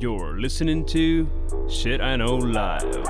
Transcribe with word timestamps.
You're 0.00 0.40
listening 0.40 0.86
to 0.86 1.26
Shit 1.68 2.00
I 2.00 2.16
Know 2.16 2.40
Live. 2.40 3.04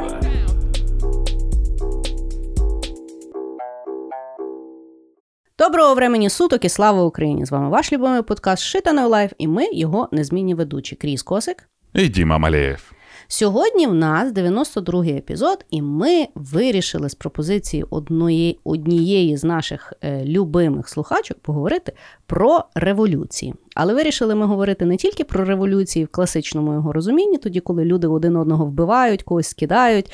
Доброго 5.59 5.95
времені 5.95 6.31
суток 6.31 6.65
і 6.65 6.69
слава 6.69 7.03
Україні! 7.03 7.45
З 7.45 7.51
вами 7.51 7.69
ваш 7.69 7.93
любимий 7.93 8.23
подкаст 8.23 8.63
Shit 8.63 8.83
I 8.83 8.88
Know 8.88 9.09
Live, 9.09 9.33
і 9.39 9.49
ми 9.49 9.73
його 9.73 10.09
незмінні 10.13 10.55
ведучі 10.55 10.97
Кріс 10.97 11.23
Косик. 11.23 11.69
І 11.95 12.09
Діма 12.09 12.39
Малеєв. 12.39 12.93
Сьогодні 13.33 13.87
в 13.87 13.95
нас 13.95 14.33
92-й 14.33 15.11
епізод, 15.11 15.65
і 15.71 15.83
ми 15.83 16.27
вирішили 16.35 17.09
з 17.09 17.15
пропозиції 17.15 17.85
одної, 17.91 18.59
однієї 18.65 19.37
з 19.37 19.45
наших 19.45 19.93
е, 20.03 20.25
любимих 20.25 20.89
слухачок 20.89 21.39
поговорити 21.39 21.93
про 22.27 22.65
революції. 22.75 23.55
Але 23.75 23.95
вирішили 23.95 24.35
ми 24.35 24.47
говорити 24.47 24.85
не 24.85 24.97
тільки 24.97 25.25
про 25.25 25.45
революції 25.45 26.05
в 26.05 26.09
класичному 26.09 26.73
його 26.73 26.93
розумінні, 26.93 27.39
тоді, 27.39 27.61
коли 27.61 27.85
люди 27.85 28.07
один 28.07 28.37
одного 28.37 28.67
вбивають, 28.67 29.23
когось 29.23 29.49
скидають. 29.49 30.13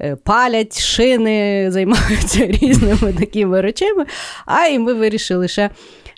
Е, 0.00 0.16
Палять 0.16 0.80
шини, 0.80 1.70
займаються 1.70 2.46
різними 2.62 3.12
такими 3.12 3.60
речами. 3.60 4.06
А 4.46 4.66
і 4.66 4.78
ми 4.78 4.94
вирішили 4.94 5.48
ще 5.48 5.70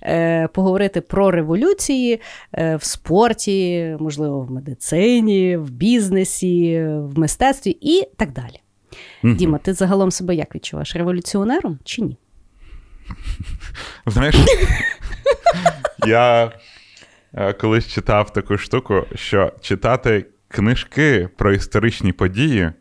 е, 0.02 0.48
поговорити 0.48 1.00
про 1.00 1.30
революції 1.30 2.20
е, 2.52 2.76
в 2.76 2.84
спорті, 2.84 3.96
можливо, 4.00 4.40
в 4.40 4.50
медицині, 4.50 5.56
в 5.56 5.70
бізнесі, 5.70 6.84
в 6.86 7.18
мистецтві 7.18 7.78
і 7.80 8.08
так 8.16 8.32
далі. 8.32 8.60
Мгм. 9.22 9.36
Діма, 9.36 9.58
ти 9.58 9.74
загалом 9.74 10.10
себе 10.10 10.34
як 10.34 10.54
відчуваєш? 10.54 10.96
Революціонером 10.96 11.78
чи 11.84 12.02
ні? 12.02 12.16
Знаєш, 14.06 14.34
я 16.06 16.52
колись 17.60 17.86
читав 17.86 18.32
таку 18.32 18.58
штуку, 18.58 19.04
що 19.14 19.52
читати 19.60 20.26
книжки 20.48 21.28
про 21.36 21.52
історичні 21.52 22.12
події 22.12 22.72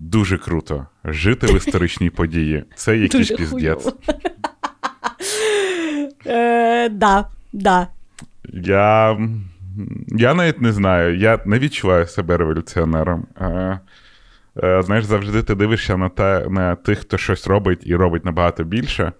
дуже 0.00 0.38
круто. 0.38 0.86
Жити 1.04 1.46
в 1.46 1.56
історичній 1.56 2.10
події 2.10 2.64
це 2.74 2.98
якийсь 2.98 3.30
піздець. 3.30 3.88
Е, 6.26 6.88
да, 6.88 7.24
да. 7.52 7.88
Я, 8.52 9.18
я 10.08 10.34
навіть 10.34 10.60
не 10.60 10.72
знаю, 10.72 11.16
я 11.16 11.38
не 11.46 11.58
відчуваю 11.58 12.06
себе 12.06 12.36
революціонером. 12.36 13.26
Е, 13.40 13.80
е, 14.62 14.82
знаєш, 14.82 15.04
завжди 15.04 15.42
ти 15.42 15.54
дивишся 15.54 15.96
на, 15.96 16.08
те, 16.08 16.46
на 16.50 16.74
тих, 16.74 16.98
хто 16.98 17.18
щось 17.18 17.46
робить 17.46 17.80
і 17.82 17.96
робить 17.96 18.24
набагато 18.24 18.64
більше. 18.64 19.12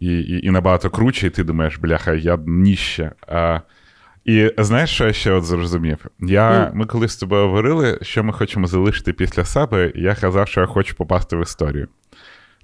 І, 0.00 0.18
і, 0.18 0.46
і 0.46 0.50
набагато 0.50 0.90
круче, 0.90 1.26
і 1.26 1.30
ти 1.30 1.44
думаєш, 1.44 1.78
бляха, 1.78 2.12
я 2.12 2.38
ніще. 2.46 3.12
А, 3.26 3.60
і 4.24 4.52
знаєш, 4.58 4.90
що 4.90 5.06
я 5.06 5.12
ще 5.12 5.32
от 5.32 5.44
зрозумів? 5.44 5.98
Я, 6.20 6.50
Mm. 6.50 6.70
Ми 6.74 6.86
колись 6.86 7.12
з 7.12 7.16
тобою 7.16 7.46
говорили, 7.46 7.98
що 8.02 8.24
ми 8.24 8.32
хочемо 8.32 8.66
залишити 8.66 9.12
після 9.12 9.44
себе, 9.44 9.92
і 9.94 10.00
я 10.02 10.14
казав, 10.14 10.48
що 10.48 10.60
я 10.60 10.66
хочу 10.66 10.94
попасти 10.96 11.36
в 11.36 11.42
історію. 11.42 11.88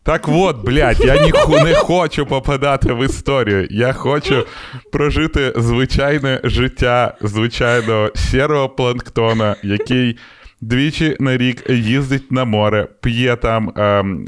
Так 0.03 0.29
от, 0.29 0.65
блядь, 0.65 1.01
я 1.05 1.23
ніху 1.23 1.53
не 1.65 1.75
хочу 1.75 2.27
попадати 2.27 2.93
в 2.93 3.05
історію. 3.05 3.67
Я 3.71 3.93
хочу 3.93 4.47
прожити 4.93 5.53
звичайне 5.57 6.41
життя 6.45 7.15
звичайного 7.21 8.11
сірого 8.15 8.69
планктона, 8.69 9.57
який 9.63 10.19
двічі 10.61 11.17
на 11.20 11.37
рік 11.37 11.70
їздить 11.70 12.33
на 12.33 12.45
море, 12.45 12.89
п'є 13.03 13.37
там, 13.37 13.73
ем, 13.77 14.25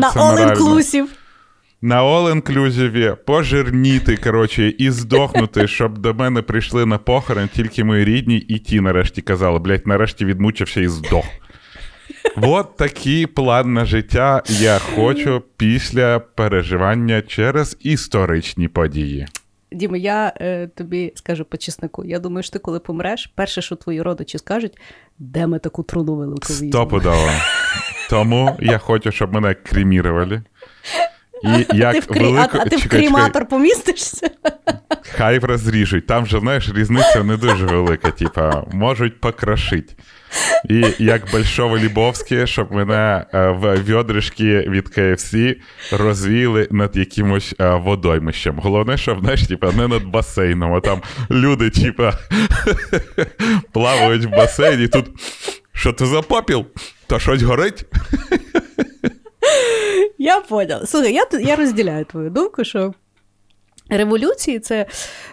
На 0.00 0.10
all 0.10 0.16
морально 0.16 0.54
inclusive. 0.54 1.06
На 1.82 2.02
all-inclusive, 2.02 3.16
пожирніти, 3.16 4.16
коротше, 4.16 4.68
і 4.78 4.90
здохнути, 4.90 5.68
щоб 5.68 5.98
до 5.98 6.14
мене 6.14 6.42
прийшли 6.42 6.86
на 6.86 6.98
похорон 6.98 7.48
тільки 7.54 7.84
мої 7.84 8.04
рідні, 8.04 8.36
і 8.36 8.58
ті 8.58 8.80
нарешті 8.80 9.22
казали, 9.22 9.58
блядь, 9.58 9.86
нарешті 9.86 10.24
відмучився 10.24 10.80
і 10.80 10.88
здох. 10.88 11.24
От 12.36 12.76
такий 12.76 13.26
план 13.26 13.72
на 13.72 13.84
життя 13.84 14.42
я 14.46 14.78
хочу 14.78 15.42
після 15.56 16.18
переживання 16.18 17.22
через 17.22 17.76
історичні 17.80 18.68
події. 18.68 19.26
Діма, 19.72 19.96
я 19.96 20.32
е, 20.40 20.66
тобі 20.66 21.12
скажу 21.14 21.44
по 21.44 21.56
чеснику. 21.56 22.04
Я 22.04 22.18
думаю, 22.18 22.42
що 22.42 22.52
ти 22.52 22.58
коли 22.58 22.80
помреш, 22.80 23.32
перше, 23.34 23.62
що 23.62 23.76
твої 23.76 24.02
родичі 24.02 24.38
скажуть, 24.38 24.78
де 25.18 25.46
ми 25.46 25.58
таку 25.58 25.82
труну 25.82 26.16
велику 26.16 26.40
візьмемо. 26.50 26.72
Стопудово. 26.72 27.30
Тому 28.10 28.56
я 28.60 28.78
хочу, 28.78 29.12
щоб 29.12 29.34
мене 29.34 29.54
кремірували. 29.54 30.42
І 31.44 31.76
як 31.76 31.92
ти 31.92 32.00
в, 32.00 32.06
крі... 32.06 32.20
велику... 32.20 32.58
а, 32.58 32.60
а 32.60 32.64
ти 32.64 32.76
в 32.76 32.82
Чекай, 32.82 33.08
чекай. 33.08 33.44
помістишся? 33.44 34.30
Хай 35.16 35.38
розріжуть. 35.38 36.06
Там 36.06 36.26
же, 36.26 36.40
знаєш, 36.40 36.70
різниця 36.74 37.24
не 37.24 37.36
дуже 37.36 37.66
велика, 37.66 38.10
типа, 38.10 38.64
можуть 38.72 39.20
покрошити. 39.20 39.94
І 40.68 40.84
як 40.98 41.30
Большого 41.32 41.78
Лібовське, 41.78 42.46
щоб 42.46 42.72
мене 42.72 43.26
е, 43.34 43.48
в 43.48 43.76
відришки 43.76 44.60
від 44.60 44.88
КФС 44.88 45.34
розвіяли 45.92 46.68
над 46.70 46.96
якимось 46.96 47.54
е, 47.60 47.74
водоймищем. 47.74 48.58
Головне, 48.58 48.96
щоб 48.96 49.20
знаєш, 49.20 49.46
типа, 49.46 49.72
не 49.72 49.88
над 49.88 50.04
басейном, 50.04 50.74
а 50.74 50.80
там 50.80 51.02
люди, 51.30 51.70
типа, 51.70 52.18
плавають 53.72 54.24
в 54.24 54.30
басейні. 54.30 54.88
Тут 54.88 55.06
що 55.72 55.92
ти 55.92 56.06
за 56.06 56.22
попіл? 56.22 56.66
Та 57.06 57.18
щось 57.18 57.42
горить? 57.42 57.86
Я 60.18 60.40
поняла. 60.40 60.86
Слухай, 60.86 61.12
я, 61.12 61.26
я 61.40 61.56
розділяю 61.56 62.04
твою 62.04 62.30
думку, 62.30 62.64
що. 62.64 62.94
Революції 63.90 64.58
це 64.58 64.86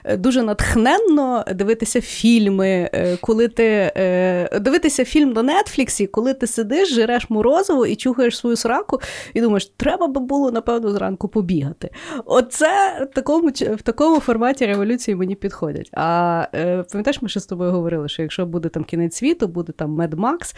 е, 0.04 0.18
дуже 0.18 0.44
натхненно 0.44 1.46
дивитися 1.56 2.02
фільми, 2.02 2.90
е, 2.94 3.18
коли 3.22 3.48
ти 3.48 3.92
е, 3.98 4.60
дивитися 4.60 5.06
фільм 5.06 5.34
на 5.34 5.44
Нетфліксі, 5.44 6.08
коли 6.08 6.34
ти 6.34 6.48
сидиш, 6.48 6.94
жиреш 6.94 7.30
морозиво 7.30 7.86
і 7.86 7.96
чухаєш 7.96 8.38
свою 8.38 8.56
сраку, 8.56 9.00
і 9.34 9.42
думаєш, 9.42 9.72
треба 9.78 10.08
би 10.08 10.22
було, 10.22 10.52
напевно, 10.52 10.92
зранку 10.92 11.28
побігати. 11.28 11.90
Оце 12.26 13.08
в 13.12 13.16
такому, 13.16 13.50
в 13.50 13.82
такому 13.82 14.20
форматі 14.20 14.66
революції 14.66 15.16
мені 15.16 15.36
підходять. 15.36 15.90
А 15.94 16.46
пам'ятаєш, 16.92 17.22
ми 17.22 17.30
ще 17.30 17.40
з 17.40 17.46
тобою 17.46 17.72
говорили, 17.72 18.10
що 18.10 18.22
якщо 18.22 18.46
буде 18.46 18.70
там 18.70 18.84
кінець 18.84 19.16
світу, 19.16 19.48
буде 19.48 19.72
там 19.72 19.92
Мед 19.92 20.14
Макс, 20.14 20.56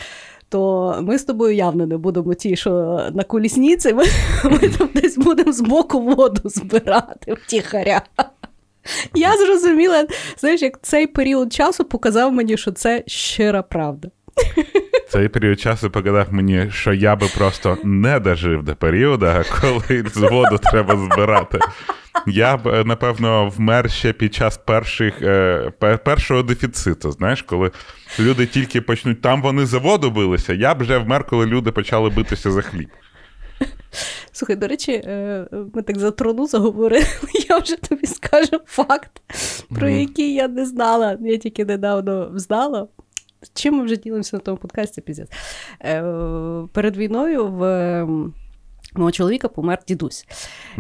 то 0.50 0.96
ми 1.02 1.18
з 1.18 1.24
тобою 1.24 1.56
явно 1.56 1.86
не 1.86 1.98
будемо 1.98 2.34
ті, 2.34 2.56
що 2.56 2.72
на 3.14 3.24
колісниці, 3.24 3.94
ми, 3.94 4.04
ми 4.44 4.60
там 4.60 4.90
десь 4.96 5.18
будемо 5.18 5.52
з 5.52 5.62
боку 5.62 6.02
воду 6.02 6.42
збирати 6.46 7.34
втіхаря. 7.34 8.02
Я 9.14 9.38
зрозуміла, 9.38 10.08
знаєш, 10.38 10.62
як 10.62 10.82
цей 10.82 11.08
період 11.08 11.54
часу 11.54 11.86
показав 11.86 12.34
мені, 12.34 12.58
що 12.58 12.72
це 12.72 13.04
щира 13.08 13.62
правда. 13.62 14.10
Цей 15.10 15.28
період 15.28 15.60
часу 15.60 15.90
показав 15.90 16.34
мені, 16.34 16.68
що 16.72 16.94
я 16.94 17.16
би 17.16 17.28
просто 17.38 17.78
не 17.84 18.20
дожив 18.20 18.64
до 18.64 18.76
періоду, 18.76 19.28
коли 19.62 20.04
з 20.14 20.18
воду 20.18 20.58
треба 20.58 20.98
збирати. 20.98 21.60
Я 22.28 22.58
б, 22.58 22.68
е, 22.68 22.84
напевно, 22.84 23.50
вмер 23.58 23.92
ще 23.92 24.14
під 24.14 24.34
час 24.34 24.58
перших, 24.58 25.22
е, 25.22 25.72
першого 26.04 26.44
дефіциту. 26.44 27.12
Знаєш, 27.12 27.42
коли 27.42 27.72
люди 28.20 28.46
тільки 28.46 28.82
почнуть, 28.82 29.22
там 29.22 29.42
вони 29.42 29.66
за 29.66 29.78
воду 29.78 30.12
билися, 30.12 30.54
я 30.54 30.76
б 30.76 30.82
вже 30.82 30.98
вмер, 30.98 31.24
коли 31.24 31.46
люди 31.46 31.72
почали 31.72 32.10
битися 32.10 32.52
за 32.52 32.62
хліб. 32.62 32.90
Слухай, 34.32 34.56
до 34.56 34.68
речі, 34.68 34.92
е, 34.92 35.48
ми 35.74 35.82
так 35.82 36.00
за 36.00 36.12
трону 36.12 36.48
заговорили. 36.48 37.06
Я 37.50 37.58
вже 37.58 37.76
тобі 37.76 38.08
скажу 38.08 38.60
факт, 38.66 39.22
про 39.76 39.90
який 39.90 40.34
я 40.34 40.48
не 40.48 40.66
знала. 40.66 41.18
Я 41.22 41.38
тільки 41.38 41.66
недавно 41.66 42.32
знала. 42.36 42.88
Чим 43.54 43.78
ми 43.78 43.84
вже 43.84 43.96
ділимося 43.96 44.36
на 44.36 44.40
тому 44.40 44.58
подкасті, 44.58 45.02
піздець. 45.02 45.30
Е, 45.82 46.04
Перед 46.74 46.98
війною 46.98 47.48
в 47.48 47.64
ем, 47.64 48.34
мого 48.96 49.12
чоловіка 49.12 49.48
помер 49.48 49.80
дідусь. 49.88 50.26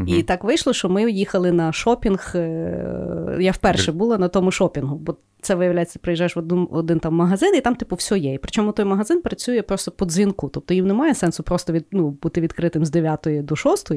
І 0.08 0.24
так 0.24 0.44
вийшло, 0.44 0.74
що 0.74 0.90
ми 0.90 1.12
їхали 1.12 1.52
на 1.52 1.74
шопінг. 1.74 2.31
е, 2.36 3.38
Я 3.40 3.52
вперше 3.52 3.92
була 3.92 4.18
на 4.18 4.28
тому 4.28 4.52
шопінгу, 4.52 4.96
бо 4.96 5.16
це 5.42 5.56
виявляється, 5.56 6.00
приїжджаєш 6.00 6.36
в 6.36 6.40
один, 6.40 6.68
один 6.72 7.00
там 7.00 7.16
магазин, 7.16 7.56
і 7.56 7.61
там, 7.61 7.76
типу, 7.76 7.96
все 7.96 8.20
є. 8.20 8.34
І 8.34 8.38
причому 8.38 8.72
той 8.72 8.85
магазин 8.85 9.22
працює 9.22 9.61
просто 9.61 9.91
по 9.91 10.06
дзвінку. 10.06 10.50
Тобто 10.50 10.73
їм 10.73 10.88
немає 10.88 11.16
сенсу 11.16 11.44
просто 11.44 11.73
від, 11.73 11.85
ну, 11.91 12.09
бути 12.09 12.41
відкритим 12.41 12.85
з 12.85 12.90
9 12.90 13.28
до 13.46 13.56
6, 13.56 13.91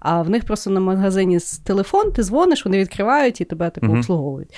а 0.00 0.22
в 0.22 0.30
них 0.30 0.44
просто 0.44 0.70
на 0.70 0.80
магазині 0.80 1.38
з 1.40 1.58
телефон, 1.58 2.12
ти 2.12 2.22
дзвониш, 2.22 2.64
вони 2.64 2.78
відкривають 2.78 3.40
і 3.40 3.44
тебе 3.44 3.70
типу, 3.70 3.86
Мгм. 3.86 3.96
обслуговують. 3.96 4.54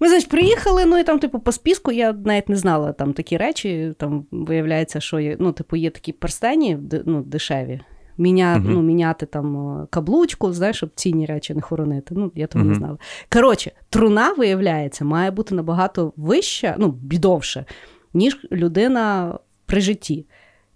Ми, 0.00 0.08
значить, 0.08 0.28
приїхали, 0.28 0.84
ну 0.84 0.98
і 0.98 1.04
там, 1.04 1.18
типу, 1.18 1.38
по 1.38 1.52
списку 1.52 1.92
я 1.92 2.12
навіть 2.12 2.48
не 2.48 2.56
знала 2.56 2.92
там 2.92 3.12
такі 3.12 3.36
речі. 3.36 3.92
Там 3.98 4.26
виявляється, 4.30 5.00
що 5.00 5.20
є, 5.20 5.36
ну, 5.40 5.52
типу, 5.52 5.76
є 5.76 5.90
такі 5.90 6.12
перстені 6.12 6.78
ну, 7.04 7.22
дешеві. 7.22 7.80
Міня, 8.18 8.56
Мгм. 8.58 8.72
ну, 8.72 8.82
міняти 8.82 9.26
там 9.26 9.86
каблучку, 9.90 10.52
знаєш, 10.52 10.76
щоб 10.76 10.90
цінні 10.94 11.26
речі 11.26 11.54
не 11.54 11.60
хоронити. 11.60 12.14
Ну, 12.18 12.32
я 12.34 12.46
того 12.46 12.64
не 12.64 12.74
знала. 12.74 12.98
Коротше, 13.32 13.72
труна, 13.90 14.32
виявляється, 14.32 15.04
має 15.04 15.30
бути 15.30 15.54
набагато 15.54 16.12
вища, 16.16 16.74
ну, 16.78 16.88
бідовше, 16.88 17.64
ніж 18.14 18.46
людина 18.52 19.38
при 19.66 19.80
житті. 19.80 20.26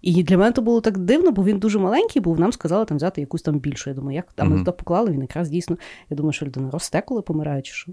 І 0.01 0.23
для 0.23 0.37
мене 0.37 0.51
то 0.51 0.61
було 0.61 0.81
так 0.81 0.97
дивно, 0.97 1.31
бо 1.31 1.43
він 1.43 1.59
дуже 1.59 1.79
маленький 1.79 2.21
був. 2.21 2.39
Нам 2.39 2.51
сказали 2.51 2.85
там 2.85 2.97
взяти 2.97 3.21
якусь 3.21 3.41
там 3.41 3.59
більшу. 3.59 3.89
Я 3.89 3.93
думаю, 3.95 4.15
як 4.15 4.33
там 4.33 4.47
ми 4.47 4.55
Мгм. 4.55 4.65
туди 4.65 4.77
поклали, 4.77 5.11
він 5.11 5.21
якраз 5.21 5.49
дійсно. 5.49 5.77
Я 6.09 6.17
думаю, 6.17 6.33
що 6.33 6.45
людина 6.45 6.69
росте, 6.71 7.01
коли 7.01 7.21
помирає, 7.21 7.61
чи 7.61 7.73
що. 7.73 7.91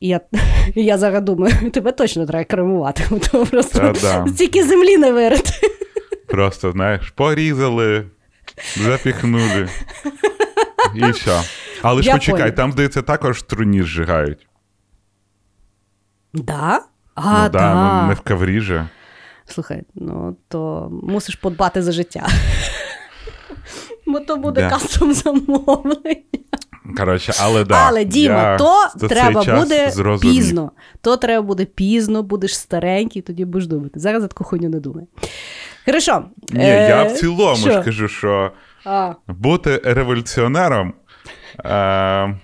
І 0.00 0.08
я, 0.08 0.20
і 0.74 0.84
я 0.84 0.98
зараз 0.98 1.22
думаю, 1.22 1.70
тебе 1.72 1.92
точно 1.92 2.26
треба 2.26 2.44
кремувати, 2.44 3.04
то 3.32 3.46
просто 3.46 3.78
Та-да. 3.78 4.26
стільки 4.32 4.64
землі 4.64 4.96
не 4.96 5.12
вирити. 5.12 5.50
Просто, 6.28 6.72
знаєш, 6.72 7.10
порізали, 7.10 8.06
запіхнули. 8.76 9.68
І 10.94 11.10
все. 11.10 11.40
Але 11.82 12.02
ж 12.02 12.08
Я 12.08 12.14
почекай, 12.14 12.38
поняла. 12.40 12.56
там, 12.56 12.72
здається, 12.72 13.02
також 13.02 13.42
труні 13.42 13.82
зжигають. 13.82 14.46
Да? 16.34 16.80
А, 17.14 17.42
ну, 17.42 17.48
да, 17.48 17.48
да. 17.48 18.02
ну, 18.02 18.08
не 18.08 18.14
в 18.14 18.20
каврі 18.20 18.60
же. 18.60 18.88
Слухай, 19.46 19.82
ну 19.94 20.36
то 20.48 20.88
мусиш 21.02 21.34
подбати 21.34 21.82
за 21.82 21.92
життя. 21.92 22.28
Бо 24.06 24.20
то 24.20 24.36
буде 24.36 24.60
Да. 24.60 24.70
кастом 24.70 25.12
замовлення. 25.14 26.22
Коротше, 26.96 27.32
але 27.40 27.64
да. 27.64 27.84
Але 27.88 28.04
Діма, 28.04 28.42
я 28.42 28.56
то 28.58 29.08
треба 29.08 29.44
буде 29.44 29.90
зрозумів. 29.90 30.34
пізно. 30.36 30.70
То 31.00 31.16
треба 31.16 31.42
буде 31.42 31.64
пізно, 31.64 32.22
будеш 32.22 32.58
старенький, 32.58 33.22
тоді 33.22 33.44
будеш 33.44 33.66
думати. 33.68 34.00
Зараз 34.00 34.22
за 34.22 34.28
таку 34.28 34.44
хуйню 34.44 34.68
не 34.68 34.80
думай. 34.80 35.04
Хорошо. 35.86 36.24
Ні, 36.52 36.60
Е, 36.64 36.88
я 36.88 37.02
в 37.04 37.12
цілому 37.12 37.56
що? 37.56 37.70
ж 37.72 37.82
кажу, 37.82 38.08
що 38.08 38.50
А, 38.84 39.12
бути 39.28 39.80
революціонером. 39.84 40.92
Е, 41.64 42.36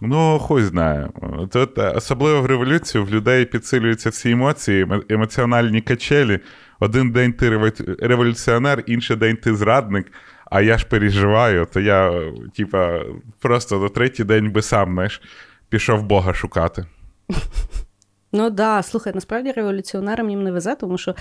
ну, 0.00 0.38
хуй 0.38 0.62
знає. 0.62 1.08
Тут 1.52 1.78
е, 1.78 1.90
особливо 1.90 2.42
в 2.42 2.46
революцію 2.46 3.04
в 3.04 3.10
людей 3.10 3.44
підсилюються 3.44 4.10
всі 4.10 4.30
емоції, 4.30 4.86
емоціональні 5.08 5.80
качелі. 5.80 6.40
Один 6.80 7.10
день 7.10 7.32
ти 7.32 7.72
революціонер, 8.00 8.82
інший 8.86 9.16
день 9.16 9.36
ти 9.36 9.54
зрадник, 9.54 10.12
а 10.50 10.60
я 10.60 10.78
ж 10.78 10.86
переживаю, 10.86 11.66
то 11.72 11.80
я, 11.80 12.10
е, 12.10 12.32
типа, 12.56 13.00
просто 13.38 13.78
на 13.78 13.88
третій 13.88 14.24
день 14.24 14.50
би 14.50 14.62
сам, 14.62 14.92
знаєш, 14.92 15.22
пішов 15.68 16.02
Бога 16.02 16.34
шукати. 16.34 16.86
ну 18.32 18.50
да, 18.50 18.82
слухай, 18.82 19.12
насправді 19.14 19.52
революціонерам 19.52 20.30
їм 20.30 20.42
не 20.42 20.52
везе, 20.52 20.74
тому 20.74 20.98
що 20.98 21.14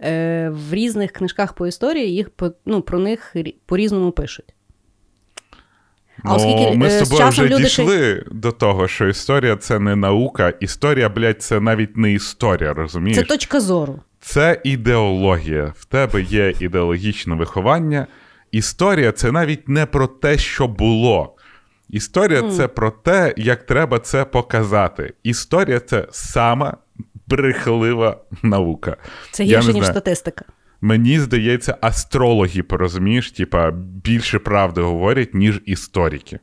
е, 0.00 0.48
в 0.48 0.74
різних 0.74 1.12
книжках 1.12 1.52
по 1.52 1.66
історії 1.66 2.14
їх 2.14 2.28
ну, 2.66 2.82
про 2.82 2.98
них 2.98 3.36
по-різному 3.66 4.10
пишуть. 4.10 4.54
А 6.24 6.28
Ну, 6.28 6.34
оскільки, 6.34 6.76
ми 6.76 6.86
е, 6.86 6.90
з 6.90 7.04
з 7.04 7.08
тобою 7.08 7.28
вже 7.28 7.42
люди 7.48 7.68
ще- 7.68 7.82
дійшли 7.82 8.24
до 8.30 8.52
того, 8.52 8.88
що 8.88 9.08
історія 9.08 9.56
це 9.56 9.78
не 9.78 9.96
наука, 9.96 10.48
історія, 10.60 11.08
блядь, 11.08 11.42
це 11.42 11.60
навіть 11.60 11.96
не 11.96 12.12
історія, 12.12 12.74
розумієш? 12.74 13.18
Це 13.18 13.24
точка 13.24 13.60
зору. 13.60 14.00
Це 14.20 14.60
ідеологія. 14.64 15.72
В 15.76 15.84
тебе 15.84 16.22
є 16.22 16.54
ідеологічне 16.60 17.34
виховання. 17.34 18.06
Історія 18.52 19.12
це 19.12 19.32
навіть 19.32 19.68
не 19.68 19.86
про 19.86 20.06
те, 20.06 20.38
що 20.38 20.68
було. 20.68 21.36
Історія 21.90 22.42
це 22.50 22.68
про 22.68 22.90
те, 22.90 23.34
як 23.36 23.66
треба 23.66 23.98
це 23.98 24.24
показати. 24.24 25.14
Історія 25.22 25.80
це 25.80 26.06
сама 26.10 26.76
брехлива 27.26 28.16
наука. 28.42 28.96
Це 29.30 29.44
гірше, 29.44 29.72
ніж 29.72 29.82
статистика. 29.90 30.44
Мені 30.80 31.20
здається, 31.20 31.76
астрологи, 31.80 32.62
порозумієш, 32.62 33.32
типа 33.32 33.70
більше 34.04 34.38
правди 34.38 34.80
говорять, 34.80 35.34
ніж 35.34 35.60
історики. 35.66 36.38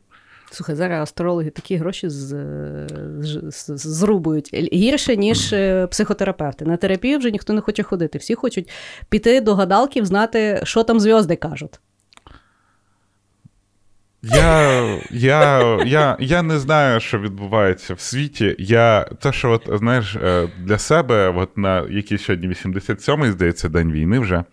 Слухай, 0.51 0.75
зараз 0.75 1.01
астрологи 1.01 1.50
такі 1.50 1.75
гроші 1.75 2.10
з, 2.10 2.27
з, 3.19 3.42
з- 3.51 3.71
зрубують 3.77 4.53
гірше, 4.74 5.15
ніж 5.18 5.53
е, 5.53 5.88
психотерапевти. 5.88 6.65
На 6.65 6.77
терапію 6.77 7.18
вже 7.19 7.31
ніхто 7.31 7.53
не 7.53 7.62
хоче 7.62 7.83
ходити. 7.83 8.18
Всі 8.18 8.36
хочуть 8.36 8.69
піти 9.10 9.42
до 9.42 9.56
гадалків, 9.56 10.06
знати, 10.06 10.62
що 10.63 10.83
там 10.83 11.00
зв'язки 11.00 11.36
кажуть. 11.36 11.80
Я, 14.35 15.00
я, 15.12 15.79
я, 15.85 16.18
я 16.19 16.41
не 16.41 16.59
знаю, 16.59 17.00
що 17.00 17.19
відбувається 17.19 17.94
в 17.94 18.00
світі. 18.00 18.56
Я 18.59 19.03
те, 19.03 19.33
що 19.33 19.51
от, 19.51 19.69
знаєш, 19.79 20.15
е, 20.15 20.47
для 20.57 20.77
себе, 20.77 21.33
от 21.35 21.57
на 21.57 21.88
який 21.89 22.18
сьогодні 22.18 22.47
87-й, 22.47 23.31
здається, 23.31 23.69
день 23.69 23.91
війни 23.91 24.19
вже, 24.19 24.44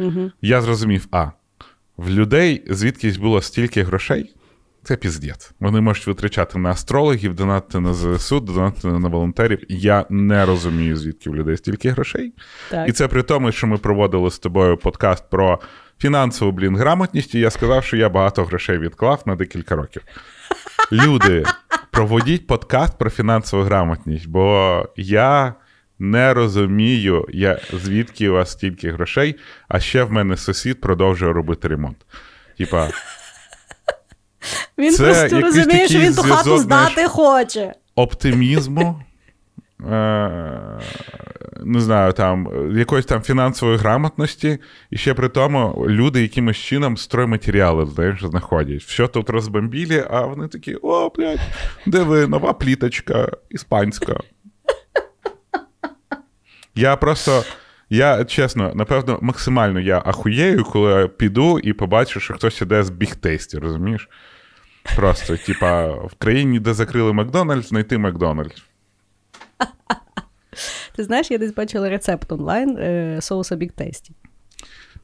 Угу. 0.00 0.30
я 0.42 0.60
зрозумів: 0.60 1.06
а 1.10 1.30
в 1.96 2.10
людей 2.10 2.64
звідкись 2.70 3.16
було 3.16 3.42
стільки 3.42 3.82
грошей. 3.82 4.34
Це 4.82 4.96
піздець. 4.96 5.52
Вони 5.60 5.80
можуть 5.80 6.06
витрачати 6.06 6.58
на 6.58 6.70
астрологів, 6.70 7.34
донатити 7.34 7.80
на 7.80 7.94
ЗСУ, 7.94 8.40
донатити 8.40 8.88
на 8.88 9.08
волонтерів. 9.08 9.58
Я 9.68 10.04
не 10.10 10.46
розумію, 10.46 10.96
звідки 10.96 11.30
в 11.30 11.36
людей 11.36 11.56
стільки 11.56 11.90
грошей. 11.90 12.32
Так. 12.70 12.88
І 12.88 12.92
це 12.92 13.08
при 13.08 13.22
тому, 13.22 13.52
що 13.52 13.66
ми 13.66 13.78
проводили 13.78 14.30
з 14.30 14.38
тобою 14.38 14.76
подкаст 14.76 15.24
про 15.30 15.60
фінансову 15.98 16.52
блін 16.52 16.76
грамотність, 16.76 17.34
і 17.34 17.40
я 17.40 17.50
сказав, 17.50 17.84
що 17.84 17.96
я 17.96 18.08
багато 18.08 18.44
грошей 18.44 18.78
відклав 18.78 19.22
на 19.26 19.36
декілька 19.36 19.76
років. 19.76 20.02
Люди, 20.92 21.44
проводіть 21.90 22.46
подкаст 22.46 22.98
про 22.98 23.10
фінансову 23.10 23.62
грамотність, 23.62 24.28
бо 24.28 24.84
я 24.96 25.54
не 25.98 26.34
розумію, 26.34 27.26
я, 27.28 27.60
звідки 27.72 28.28
у 28.28 28.32
вас 28.32 28.50
стільки 28.50 28.92
грошей, 28.92 29.36
а 29.68 29.80
ще 29.80 30.02
в 30.02 30.12
мене 30.12 30.36
сусід 30.36 30.80
продовжує 30.80 31.32
робити 31.32 31.68
ремонт. 31.68 31.96
Типа, 32.58 32.90
Він 34.78 34.92
Це 34.94 35.04
просто 35.04 35.40
розуміє, 35.40 35.88
що 35.88 35.98
він 35.98 36.14
ту 36.14 36.22
хату 36.22 36.58
здати 36.58 37.08
хоче. 37.08 37.74
оптимізму. 37.94 39.02
Е, 39.86 40.80
не 41.64 41.80
знаю, 41.80 42.12
там 42.12 42.48
якоїсь 42.76 43.06
там 43.06 43.22
фінансової 43.22 43.78
грамотності, 43.78 44.58
і 44.90 44.96
ще 44.96 45.14
при 45.14 45.28
тому 45.28 45.86
люди 45.88 46.22
якимось 46.22 46.56
чином 46.56 46.96
стройматеріали 46.96 47.86
знаєш, 47.86 48.24
знаходять. 48.24 48.82
Все 48.82 49.06
тут 49.08 49.30
розбомбілі, 49.30 50.04
а 50.10 50.20
вони 50.20 50.48
такі: 50.48 50.74
о, 50.82 51.10
блядь, 51.16 51.40
диви, 51.86 52.26
нова 52.26 52.52
пліточка, 52.52 53.28
іспанська. 53.50 54.20
Я 56.74 56.96
просто. 56.96 57.44
Я 57.90 58.24
чесно, 58.24 58.72
напевно, 58.74 59.18
максимально 59.22 59.80
я 59.80 60.02
ахуєю, 60.06 60.64
коли 60.64 61.00
я 61.00 61.08
піду 61.08 61.58
і 61.58 61.72
побачу, 61.72 62.20
що 62.20 62.34
хтось 62.34 62.62
іде 62.62 62.82
з 62.82 62.90
бігтесті, 62.90 63.58
розумієш? 63.58 64.08
Просто, 64.96 65.36
типа, 65.36 65.86
в 65.86 66.14
країні, 66.18 66.60
де 66.60 66.74
закрили 66.74 67.12
Макдональдс, 67.12 67.68
знайти 67.68 67.98
Макдональдс. 67.98 68.62
Ти 70.96 71.04
знаєш, 71.04 71.30
я 71.30 71.38
десь 71.38 71.54
бачила 71.54 71.88
рецепт 71.88 72.32
онлайн 72.32 72.78
е, 72.78 73.18
соуса 73.20 73.56
Big 73.56 73.72
Tasty. 73.72 74.10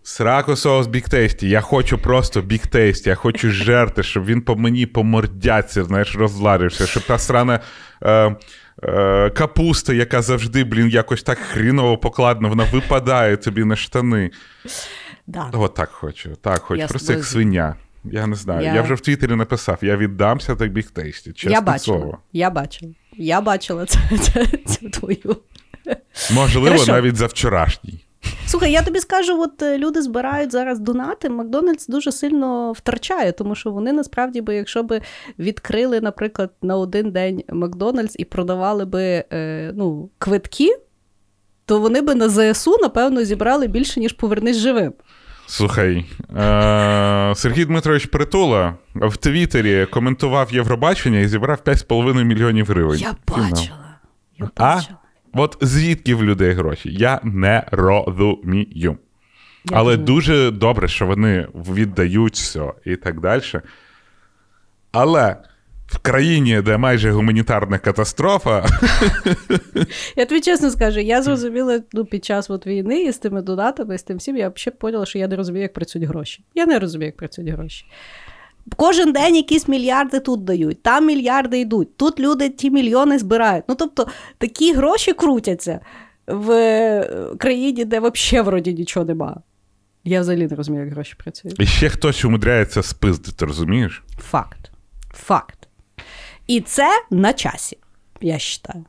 Срако 0.02 0.56
соус 0.56 0.86
Big 0.86 1.14
Tasty. 1.14 1.46
Я 1.46 1.60
хочу 1.60 1.98
просто 1.98 2.40
Big 2.40 2.74
Tasty. 2.74 3.08
Я 3.08 3.14
хочу 3.14 3.50
жерти, 3.50 4.02
щоб 4.02 4.24
він 4.24 4.42
по 4.42 4.56
мені 4.56 4.86
по 4.86 5.04
мордяці, 5.04 5.82
знаєш, 5.82 6.16
розладився, 6.16 6.86
щоб 6.86 7.02
та 7.02 7.18
срана 7.18 7.60
е, 8.02 8.36
е, 8.82 9.30
капуста, 9.30 9.92
яка 9.92 10.22
завжди, 10.22 10.64
блін, 10.64 10.88
якось 10.88 11.22
так 11.22 11.38
хріново 11.38 11.98
покладена, 11.98 12.48
вона 12.48 12.64
випадає 12.64 13.36
тобі 13.36 13.64
на 13.64 13.76
штани. 13.76 14.30
Да. 15.26 15.50
От 15.52 15.74
так 15.74 15.90
хочу. 15.90 16.36
Так 16.36 16.58
хочу. 16.58 16.80
Я 16.80 16.86
просто 16.86 17.12
як 17.12 17.24
свиня. 17.24 17.76
Я 18.04 18.26
не 18.26 18.36
знаю. 18.36 18.62
Я... 18.62 18.74
Я- 18.74 18.82
вже 18.82 18.94
в 18.94 19.00
Твіттері 19.00 19.36
написав: 19.36 19.78
я 19.82 19.96
віддамся 19.96 20.56
так 20.56 20.72
Big 20.72 20.92
Tasty. 20.92 21.32
Чесне 21.32 21.52
я 21.52 21.60
бачила. 21.60 21.98
слово. 21.98 22.18
Я 22.32 22.50
бачила. 22.50 22.92
Я 23.16 23.40
бачила 23.40 23.86
це, 23.86 23.98
це, 24.20 24.46
цю 24.66 24.90
твою. 24.90 25.36
Можливо, 26.34 26.66
Хорошо. 26.66 26.92
навіть 26.92 27.16
за 27.16 27.26
вчорашній. 27.26 28.04
Слухай, 28.46 28.72
я 28.72 28.82
тобі 28.82 29.00
скажу, 29.00 29.42
от 29.42 29.62
е, 29.62 29.78
люди 29.78 30.02
збирають 30.02 30.52
зараз 30.52 30.78
донати. 30.78 31.28
Макдональдс 31.28 31.86
дуже 31.86 32.12
сильно 32.12 32.72
втрачає, 32.72 33.32
тому 33.32 33.54
що 33.54 33.70
вони 33.70 33.92
насправді 33.92 34.40
би, 34.40 34.54
якщо 34.54 34.82
би 34.82 35.00
відкрили, 35.38 36.00
наприклад, 36.00 36.50
на 36.62 36.76
один 36.76 37.10
день 37.10 37.42
Макдональдс 37.48 38.14
і 38.18 38.24
продавали 38.24 38.84
би 38.84 39.24
е, 39.32 39.72
ну, 39.74 40.10
квитки, 40.18 40.76
то 41.64 41.80
вони 41.80 42.00
би 42.00 42.14
на 42.14 42.28
ЗСУ, 42.28 42.76
напевно, 42.82 43.24
зібрали 43.24 43.66
більше, 43.66 44.00
ніж 44.00 44.12
повернись 44.12 44.56
живим. 44.56 44.92
Слухай, 45.46 46.04
е- 46.36 47.32
Сергій 47.36 47.64
Дмитрович 47.64 48.06
Притула 48.06 48.74
в 48.94 49.16
Твіттері 49.16 49.86
коментував 49.86 50.54
Євробачення 50.54 51.18
і 51.18 51.28
зібрав 51.28 51.58
5,5 51.64 52.24
мільйонів 52.24 52.66
гривень. 52.66 52.98
Я 52.98 53.14
бачила. 53.28 53.96
Я 54.38 54.50
А? 54.56 54.80
От 55.32 55.56
звідки 55.60 56.14
в 56.14 56.24
людей 56.24 56.52
гроші? 56.52 56.92
Я 56.92 57.20
не 57.22 57.66
розумію. 57.70 58.96
Я 59.64 59.76
Але 59.78 59.96
думаю. 59.96 59.96
дуже 60.06 60.50
добре, 60.50 60.88
що 60.88 61.06
вони 61.06 61.48
віддають 61.54 62.34
все 62.34 62.72
і 62.84 62.96
так 62.96 63.20
далі. 63.20 63.42
Але 64.92 65.36
в 65.94 65.98
країні, 65.98 66.62
де 66.62 66.76
майже 66.76 67.10
гуманітарна 67.10 67.78
катастрофа, 67.78 68.66
Я 70.16 70.26
тобі 70.26 70.40
чесно 70.40 70.70
скажу, 70.70 71.00
я 71.00 71.22
зрозуміла 71.22 71.80
ну, 71.92 72.04
під 72.04 72.24
час 72.24 72.50
от 72.50 72.66
війни 72.66 73.02
і 73.02 73.12
з 73.12 73.18
тими 73.18 73.42
донатами, 73.42 73.94
і 73.94 73.98
з 73.98 74.02
тим 74.02 74.16
всім, 74.16 74.36
я 74.36 74.48
взагалі 74.48 74.76
поняла, 74.80 75.06
що 75.06 75.18
я 75.18 75.28
не 75.28 75.36
розумію, 75.36 75.62
як 75.62 75.72
працюють 75.72 76.08
гроші. 76.08 76.44
Я 76.54 76.66
не 76.66 76.78
розумію, 76.78 77.06
як 77.06 77.16
працюють 77.16 77.50
гроші. 77.50 77.86
Кожен 78.76 79.12
день 79.12 79.36
якісь 79.36 79.68
мільярди 79.68 80.20
тут 80.20 80.44
дають, 80.44 80.82
там 80.82 81.06
мільярди 81.06 81.60
йдуть, 81.60 81.96
тут 81.96 82.20
люди 82.20 82.48
ті 82.48 82.70
мільйони 82.70 83.18
збирають. 83.18 83.64
Ну 83.68 83.74
тобто 83.74 84.08
такі 84.38 84.74
гроші 84.74 85.12
крутяться 85.12 85.80
в 86.26 86.50
е, 86.50 87.10
країні, 87.38 87.84
де 87.84 88.00
взагалі 88.00 88.46
вроді 88.46 88.74
нічого 88.74 89.06
нема. 89.06 89.36
Я 90.04 90.20
взагалі 90.20 90.46
не 90.46 90.56
розумію, 90.56 90.84
як 90.84 90.94
гроші 90.94 91.14
працюють. 91.18 91.60
і 91.60 91.66
ще 91.66 91.88
хтось 91.88 92.24
умудряється 92.24 92.82
спиздити, 92.82 93.46
розумієш? 93.46 94.02
Факт. 94.18 94.70
Факт. 95.14 95.63
І 96.46 96.60
це 96.60 96.88
на 97.10 97.32
часі. 97.32 97.78
я 98.20 98.34
вважаю. 98.34 98.84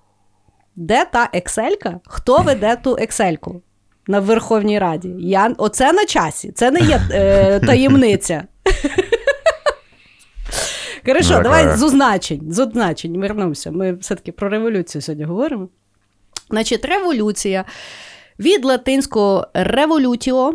Де 0.75 1.05
та 1.05 1.29
Екселька? 1.33 1.99
Хто 2.05 2.41
веде 2.41 2.75
ту 2.75 2.97
Ексельку 2.99 3.61
на 4.07 4.19
Верховній 4.19 4.79
Раді? 4.79 5.15
Я... 5.19 5.55
Оце 5.57 5.93
на 5.93 6.05
часі. 6.05 6.51
Це 6.51 6.71
не 6.71 6.79
є 6.79 7.01
е, 7.11 7.59
таємниця. 7.59 8.43
Хорошо, 11.05 11.39
давай 11.39 11.77
з 11.77 11.83
означень. 11.83 12.41
З 12.49 12.59
означень 12.59 13.19
вернемося. 13.19 13.71
Ми 13.71 13.93
все-таки 13.93 14.31
про 14.31 14.49
революцію 14.49 15.01
сьогодні 15.01 15.25
говоримо. 15.25 15.69
Значить, 16.49 16.85
революція 16.85 17.65
від 18.39 18.65
латинського 18.65 19.47
револютіо, 19.53 20.53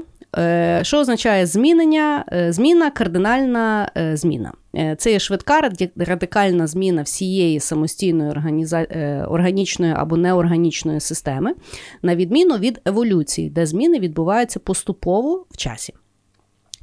що 0.82 0.98
означає 0.98 1.46
змінення, 1.46 2.24
е, 2.32 2.52
зміна, 2.52 2.90
кардинальна 2.90 3.90
е, 3.96 4.16
зміна. 4.16 4.52
Е, 4.76 4.96
Це 4.98 5.12
є 5.12 5.18
швидка 5.18 5.70
радикальна 5.96 6.66
зміна 6.66 7.02
всієї 7.02 7.60
самостійної 7.60 8.30
організа... 8.30 8.80
е, 8.80 9.24
органічної 9.28 9.92
або 9.96 10.16
неорганічної 10.16 11.00
системи, 11.00 11.54
на 12.02 12.16
відміну 12.16 12.58
від 12.58 12.80
еволюції, 12.84 13.50
де 13.50 13.66
зміни 13.66 13.98
відбуваються 13.98 14.60
поступово 14.60 15.46
в 15.50 15.56
часі. 15.56 15.94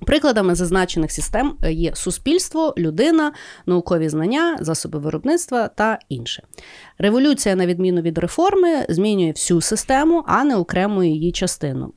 Прикладами 0.06 0.56
зазначених 0.56 1.12
систем 1.12 1.54
е, 1.64 1.72
є 1.72 1.92
суспільство, 1.96 2.74
людина, 2.78 3.32
наукові 3.66 4.10
знання, 4.10 4.58
засоби 4.62 5.00
виробництва 5.00 5.68
та 5.68 6.00
інше. 6.10 6.44
Революція, 6.98 7.56
на 7.56 7.66
відміну 7.66 8.02
від 8.02 8.18
реформи, 8.18 8.86
змінює 8.90 9.32
всю 9.32 9.62
систему, 9.62 10.24
а 10.28 10.44
не 10.44 10.56
окрему 10.56 11.04
її 11.04 11.32
частину. 11.32 11.94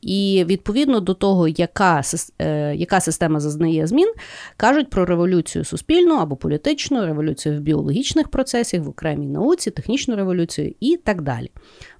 І 0.00 0.44
відповідно 0.46 1.00
до 1.00 1.14
того, 1.14 1.48
яка, 1.48 2.02
е, 2.38 2.74
яка 2.76 3.00
система 3.00 3.40
зазнає 3.40 3.86
змін, 3.86 4.12
кажуть 4.56 4.90
про 4.90 5.04
революцію 5.04 5.64
суспільну 5.64 6.14
або 6.14 6.36
політичну, 6.36 7.06
революцію 7.06 7.58
в 7.58 7.60
біологічних 7.60 8.28
процесах, 8.28 8.80
в 8.80 8.88
окремій 8.88 9.28
науці, 9.28 9.70
технічну 9.70 10.16
революцію 10.16 10.74
і 10.80 10.96
так 10.96 11.22
далі. 11.22 11.50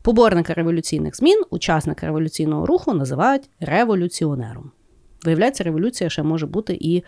Поборника 0.03 0.55
революційних 0.55 1.17
змін, 1.17 1.43
учасника 1.51 2.07
революційного 2.07 2.67
руху 2.67 2.95
називають 2.95 3.51
революціонером. 3.61 4.71
Виявляється, 5.25 5.64
революція 5.64 6.11
ще 6.11 6.23
може 6.23 6.47
бути 6.47 6.78
і 6.81 7.04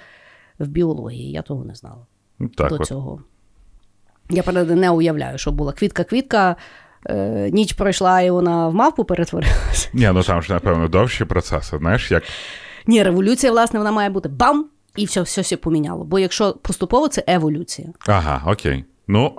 в 0.58 0.66
біології. 0.68 1.30
Я 1.32 1.42
того 1.42 1.64
не 1.64 1.75
знала 1.75 2.06
Ну, 2.38 2.49
Так, 2.49 2.68
до 2.68 2.75
от. 2.75 2.87
цього. 2.87 3.23
Я 4.30 4.42
правда 4.42 4.75
не 4.75 4.90
уявляю, 4.90 5.38
що 5.38 5.52
була 5.52 5.73
квітка-квітка, 5.73 6.56
е, 7.06 7.50
ніч 7.52 7.73
пройшла, 7.73 8.20
і 8.20 8.30
вона 8.30 8.68
в 8.68 8.75
мавпу 8.75 9.04
перетворилася. 9.04 9.88
Ні, 9.92 10.11
ну 10.14 10.23
там 10.23 10.42
ж, 10.42 10.52
напевно, 10.52 10.88
довші 10.88 11.25
процеси. 11.25 11.78
Знаєш, 11.78 12.11
як 12.11 12.23
Ні, 12.87 13.02
революція, 13.02 13.52
власне, 13.52 13.78
вона 13.78 13.92
має 13.92 14.11
бути 14.11 14.28
бам! 14.28 14.66
І 14.96 15.04
все, 15.04 15.23
все, 15.23 15.40
все 15.40 15.56
поміняло. 15.56 16.04
Бо 16.04 16.18
якщо 16.18 16.52
поступово, 16.52 17.08
це 17.08 17.25
еволюція. 17.26 17.88
ага, 18.06 18.42
окей. 18.52 18.85
Ну, 19.08 19.38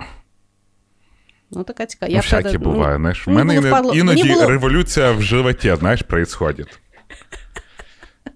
Ну, 1.51 1.63
така 1.63 1.85
цікава. 1.85 2.11
ну 2.13 2.19
всяке 2.19 2.53
ну, 2.53 2.59
буває. 2.59 2.97
Знаєш, 2.97 3.27
в 3.27 3.29
мене 3.29 3.61
було 3.61 3.73
впадло- 3.75 3.95
іноді 3.95 4.33
революція 4.33 5.11
в 5.11 5.21
животі, 5.21 5.75
знаєш, 5.79 6.01
происходить. 6.01 6.79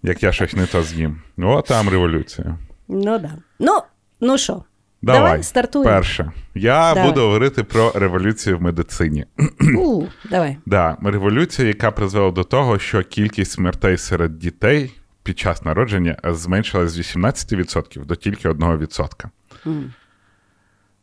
Як 0.04 0.24
я 0.24 0.32
щось 0.32 0.54
не 0.54 0.66
то 0.66 0.84
з'їм. 0.84 1.22
Ну, 1.38 1.62
там 1.62 1.90
революція. 1.90 2.58
Ну, 2.88 3.20
да. 3.20 3.32
Ну, 3.60 3.82
ну 4.20 4.38
що, 4.38 4.64
Давай, 5.02 5.22
Давай, 5.22 5.44
стартуємо. 5.44 5.92
Перше. 5.92 6.32
Я 6.56 6.94
Давай. 6.94 7.10
буду 7.10 7.22
говорити 7.22 7.64
про 7.64 7.92
революцію 7.92 8.58
в 8.58 8.62
медицині. 8.62 9.26
У, 9.78 10.04
давай. 10.30 10.58
Да, 10.66 10.98
революція, 11.04 11.68
яка 11.68 11.92
призвела 11.92 12.32
до 12.32 12.44
того, 12.44 12.80
що 12.80 13.04
кількість 13.04 13.52
смертей 13.52 13.98
серед 13.98 14.40
дітей 14.40 14.94
під 15.24 15.40
час 15.40 15.66
народження 15.66 16.18
зменшилась 16.24 16.92
з 16.92 17.00
18% 17.00 18.06
до 18.06 18.16
тільки 18.16 18.50
1%. 18.50 19.26
Мгм. 19.66 19.94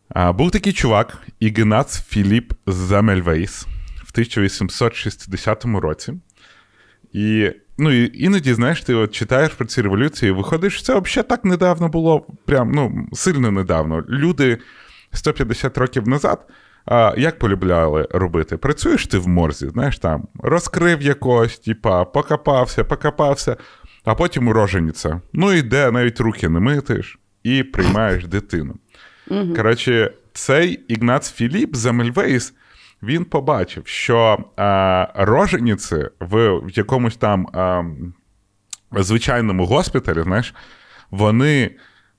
А, 0.09 0.33
був 0.33 0.51
такий 0.51 0.73
чувак, 0.73 1.19
Ігнац 1.41 2.01
Філіп 2.01 2.53
Замельвейс 2.67 3.67
в 4.05 4.11
1860 4.13 5.65
році. 5.65 6.15
І, 7.13 7.53
ну, 7.79 7.93
і 7.93 8.25
іноді, 8.25 8.55
знаєш, 8.55 8.83
ти 8.83 8.95
от 8.95 9.15
читаєш 9.15 9.53
про 9.53 9.67
ці 9.67 9.83
революції, 9.83 10.33
виходиш, 10.33 10.75
що 10.75 10.83
це 10.83 11.01
взагалі 11.01 11.29
так 11.29 11.45
недавно 11.45 11.89
було, 11.89 12.27
прям 12.45 12.73
ну, 12.73 13.09
сильно 13.13 13.51
недавно. 13.51 14.05
Люди 14.09 14.59
150 15.13 15.79
років 15.79 16.09
назад. 16.09 16.47
А, 16.91 17.15
як 17.17 17.39
полюбляли 17.39 18.09
робити? 18.11 18.57
Працюєш 18.57 19.07
ти 19.07 19.19
в 19.19 19.29
морзі, 19.29 19.69
знаєш, 19.69 19.99
там 19.99 20.29
розкрив 20.43 21.03
якогось, 21.03 21.59
типа, 21.59 22.05
покопався, 22.05 22.85
покопався, 22.85 23.57
а 24.05 24.15
потім 24.15 24.49
уроженіця. 24.49 25.21
Ну 25.33 25.53
і 25.53 25.63
де 25.63 25.91
навіть 25.91 26.21
руки 26.21 26.49
не 26.49 26.61
митиш 26.61 27.19
і 27.43 27.63
приймаєш 27.63 28.27
дитину. 28.27 28.75
Коротше, 29.57 30.11
цей 30.33 30.73
Ігнац 30.89 31.33
Філіп 31.33 31.77
Замельвейс, 31.77 32.55
він 33.03 33.25
побачив, 33.25 33.87
що 33.87 34.45
а, 34.57 35.07
роженіці 35.15 36.09
в, 36.21 36.59
в 36.59 36.71
якомусь 36.75 37.17
там 37.17 37.47
а, 37.53 37.83
звичайному 39.03 39.67
госпіталі, 39.67 40.23
знаєш, 40.23 40.55
вони 41.11 41.71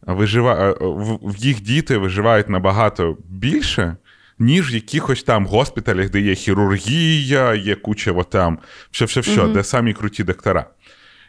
вижива... 0.02 0.72
в, 0.80 1.20
в 1.24 1.36
їх 1.38 1.62
діти 1.62 1.98
виживають 1.98 2.50
набагато 2.50 3.18
більше, 3.30 3.96
ніж 4.40 4.72
в 4.72 4.76
якихось 4.76 5.24
там 5.24 5.46
госпіталях, 5.46 6.10
де 6.10 6.20
є 6.20 6.36
хірургія, 6.36 7.54
є 7.56 7.76
куча 7.76 8.12
от 8.12 8.30
там, 8.30 8.60
все-все-все, 8.92 9.48
де 9.48 9.64
самі 9.64 9.94
круті 9.94 10.24
доктора. 10.24 10.66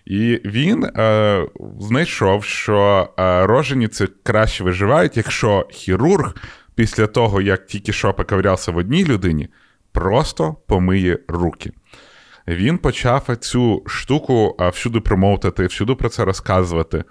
І 0.07 0.41
він 0.45 0.85
е, 0.85 1.47
знайшов, 1.81 2.45
що 2.45 3.09
е, 3.19 3.47
роженіці 3.47 4.07
краще 4.23 4.65
виживають, 4.65 5.17
якщо 5.17 5.67
хірург 5.71 6.35
після 6.81 7.07
того, 7.07 7.41
як 7.41 7.67
тільки 7.67 7.93
що 7.93 8.11
поковырявся 8.11 8.73
в 8.73 8.77
одній 8.77 9.05
людині, 9.05 9.49
просто 9.93 10.57
помиє 10.67 11.19
руки. 11.29 11.73
Він 12.49 12.79
почав 12.79 13.37
цю 13.41 13.83
штуку 13.87 14.57
всюди 14.73 15.01
промовтати, 15.01 15.67
всюди 15.67 15.95
про 15.95 16.09
це 16.09 16.25
розказувати. 16.25 17.05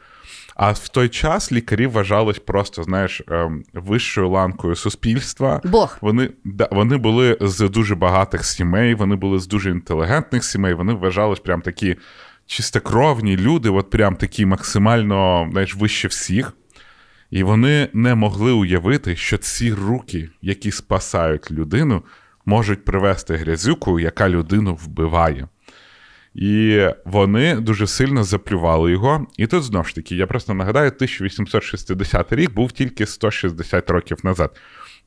А 0.56 0.72
в 0.72 0.88
той 0.88 1.10
час 1.10 1.52
лікарі 1.52 1.88
вважались 1.88 2.40
просто, 2.40 2.84
знаєш, 2.84 3.22
ем, 3.28 3.64
вищою 3.74 4.30
ланкою 4.30 4.76
суспільства. 4.76 5.62
Бог. 5.64 5.98
Вони, 6.02 6.30
да, 6.44 6.68
вони 6.72 6.98
були 6.98 7.38
з 7.42 7.70
дуже 7.70 7.96
багатих 7.96 8.46
сімей, 8.46 8.96
вони 8.96 9.16
були 9.16 9.40
з 9.40 9.48
дуже 9.48 9.70
інтелігентних 9.70 10.44
сімей, 10.44 10.74
вони 10.74 10.94
вважались 10.94 11.40
прям 11.40 11.62
такі 11.62 11.96
чистокровні 12.46 13.38
люди, 13.38 13.70
от 13.70 13.90
прям 13.90 14.16
такі 14.16 14.46
максимально 14.46 15.48
знаєш, 15.52 15.76
вище 15.76 16.08
всіх. 16.08 16.54
І 17.32 17.44
вони 17.44 17.88
не 17.94 18.16
могли 18.16 18.52
уявити, 18.52 19.16
що 19.16 19.38
ці 19.38 19.74
руки, 19.74 20.30
які 20.42 20.72
спасають 20.72 21.52
людину, 21.52 22.04
можуть 22.46 22.86
привести 22.86 23.36
грязюку, 23.36 24.00
яка 24.00 24.30
людину 24.30 24.76
вбиває. 24.76 25.48
І 26.36 26.86
вони 27.06 27.56
дуже 27.56 27.88
сильно 27.88 28.24
заплювали 28.24 28.92
його. 28.92 29.28
І 29.38 29.48
тут 29.48 29.64
знову 29.64 29.86
ж 29.86 29.96
таки, 29.96 30.16
я 30.16 30.28
просто 30.28 30.54
нагадаю, 30.54 30.88
1860 30.88 32.34
рік 32.34 32.54
був 32.54 32.72
тільки 32.72 33.06
160 33.06 33.90
років 33.90 34.18
назад. 34.24 34.58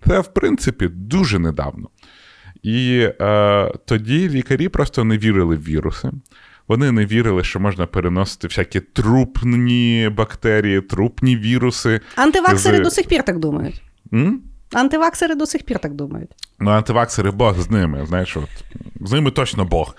Це, 0.06 0.20
в 0.20 0.26
принципі, 0.26 0.88
дуже 0.88 1.38
недавно. 1.38 1.88
І 2.62 3.08
е, 3.20 3.72
тоді 3.84 4.28
лікарі 4.28 4.68
просто 4.68 5.04
не 5.04 5.18
вірили 5.18 5.56
в 5.56 5.64
віруси. 5.64 6.10
Вони 6.68 6.92
не 6.92 7.06
вірили, 7.06 7.44
що 7.44 7.60
можна 7.60 7.86
переносити 7.86 8.48
всякі 8.48 8.80
трупні 8.80 10.10
бактерії, 10.16 10.80
трупні 10.80 11.36
віруси. 11.36 12.00
Антиваксери 12.16 12.78
З- 12.78 12.80
до 12.80 12.90
сих 12.90 13.06
пір 13.08 13.22
так 13.22 13.38
думають. 13.38 13.82
М? 14.12 14.40
Антиваксери 14.72 15.34
до 15.34 15.46
сих 15.46 15.62
пір 15.62 15.78
так 15.78 15.94
думають. 15.94 16.30
Ну, 16.60 16.70
антиваксери 16.70 17.30
Бог 17.30 17.60
з 17.60 17.70
ними, 17.70 18.06
знаєш, 18.06 18.36
от, 18.36 18.48
з 19.00 19.12
ними 19.12 19.30
точно 19.30 19.64
Бог. 19.64 19.96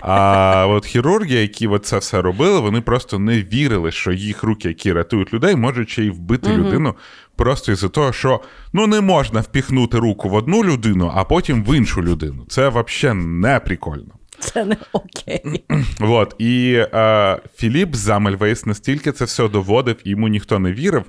А 0.00 0.66
от 0.70 0.86
хірурги, 0.86 1.34
які 1.34 1.66
от 1.66 1.86
це 1.86 1.98
все 1.98 2.22
робили, 2.22 2.60
вони 2.60 2.80
просто 2.80 3.18
не 3.18 3.42
вірили, 3.42 3.92
що 3.92 4.12
їх 4.12 4.42
руки, 4.42 4.68
які 4.68 4.92
рятують 4.92 5.34
людей, 5.34 5.56
можуть 5.56 5.90
ще 5.90 6.04
й 6.04 6.10
вбити 6.10 6.52
людину 6.52 6.94
просто 7.36 7.72
із-за 7.72 7.88
того, 7.88 8.12
що 8.12 8.40
ну 8.72 8.86
не 8.86 9.00
можна 9.00 9.40
впіхнути 9.40 9.98
руку 9.98 10.28
в 10.28 10.34
одну 10.34 10.64
людину, 10.64 11.12
а 11.14 11.24
потім 11.24 11.64
в 11.64 11.76
іншу 11.76 12.02
людину. 12.02 12.44
Це 12.48 12.68
взагалі 12.68 13.18
не 13.18 13.60
прикольно. 13.60 14.14
Це 14.52 14.64
не 14.64 14.76
окей. 14.92 15.64
От, 16.00 16.34
і 16.38 16.74
е, 16.94 17.38
Філіп 17.56 17.94
Замельвейс 17.94 18.66
настільки 18.66 19.12
це 19.12 19.24
все 19.24 19.48
доводив, 19.48 19.96
і 20.04 20.10
йому 20.10 20.28
ніхто 20.28 20.58
не 20.58 20.72
вірив, 20.72 21.04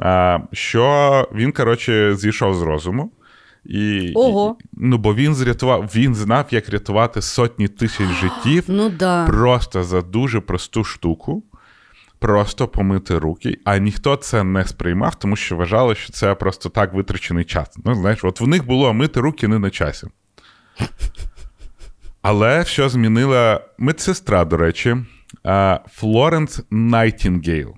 е, 0.00 0.40
що 0.52 1.28
він, 1.34 1.52
коротше, 1.52 2.14
зійшов 2.16 2.54
з 2.54 2.62
розуму. 2.62 3.12
І, 3.64 4.12
Ого. 4.14 4.56
і- 4.60 4.64
ну, 4.72 4.98
бо 4.98 5.14
він 5.14 5.34
зрятував, 5.34 5.90
він 5.94 6.14
знав, 6.14 6.46
як 6.50 6.68
рятувати 6.68 7.22
сотні 7.22 7.68
тисяч 7.68 8.08
життів 8.08 8.64
Ну 8.68 8.88
да. 8.90 9.26
просто 9.26 9.82
за 9.84 10.02
дуже 10.02 10.40
просту 10.40 10.84
штуку. 10.84 11.42
Просто 12.18 12.68
помити 12.68 13.18
руки, 13.18 13.58
а 13.64 13.78
ніхто 13.78 14.16
це 14.16 14.44
не 14.44 14.64
сприймав, 14.64 15.14
тому 15.14 15.36
що 15.36 15.56
вважали, 15.56 15.94
що 15.94 16.12
це 16.12 16.34
просто 16.34 16.68
так 16.68 16.92
витрачений 16.94 17.44
час. 17.44 17.68
Ну, 17.84 17.94
знаєш, 17.94 18.24
от 18.24 18.40
в 18.40 18.46
них 18.46 18.66
було 18.66 18.92
мити 18.92 19.20
руки 19.20 19.48
не 19.48 19.58
на 19.58 19.70
часі. 19.70 20.06
Але 22.22 22.64
що 22.64 22.88
змінила 22.88 23.60
медсестра, 23.78 24.44
до 24.44 24.56
речі, 24.56 24.96
Флоренс 25.92 26.62
Найтінгейл. 26.70 27.74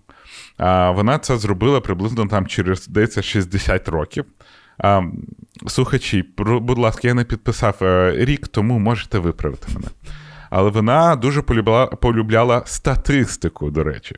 Вона 0.95 1.19
це 1.19 1.39
зробила 1.39 1.81
приблизно 1.81 2.27
там 2.27 2.47
через 2.47 2.83
здається, 2.83 3.23
60 3.23 3.89
років. 3.89 4.25
Слухачі, 5.67 6.25
будь 6.39 6.79
ласка, 6.79 7.09
я 7.09 7.15
не 7.15 7.25
підписав 7.25 7.77
е, 7.83 8.15
рік, 8.17 8.49
тому 8.49 8.79
можете 8.79 9.19
виправити 9.19 9.67
мене. 9.75 9.87
Але 10.51 10.71
вона 10.71 11.17
дуже 11.17 11.43
полюбляла 11.43 11.87
полюбляла 11.87 12.63
статистику, 12.67 13.71
до 13.71 13.85
речі. 13.85 14.17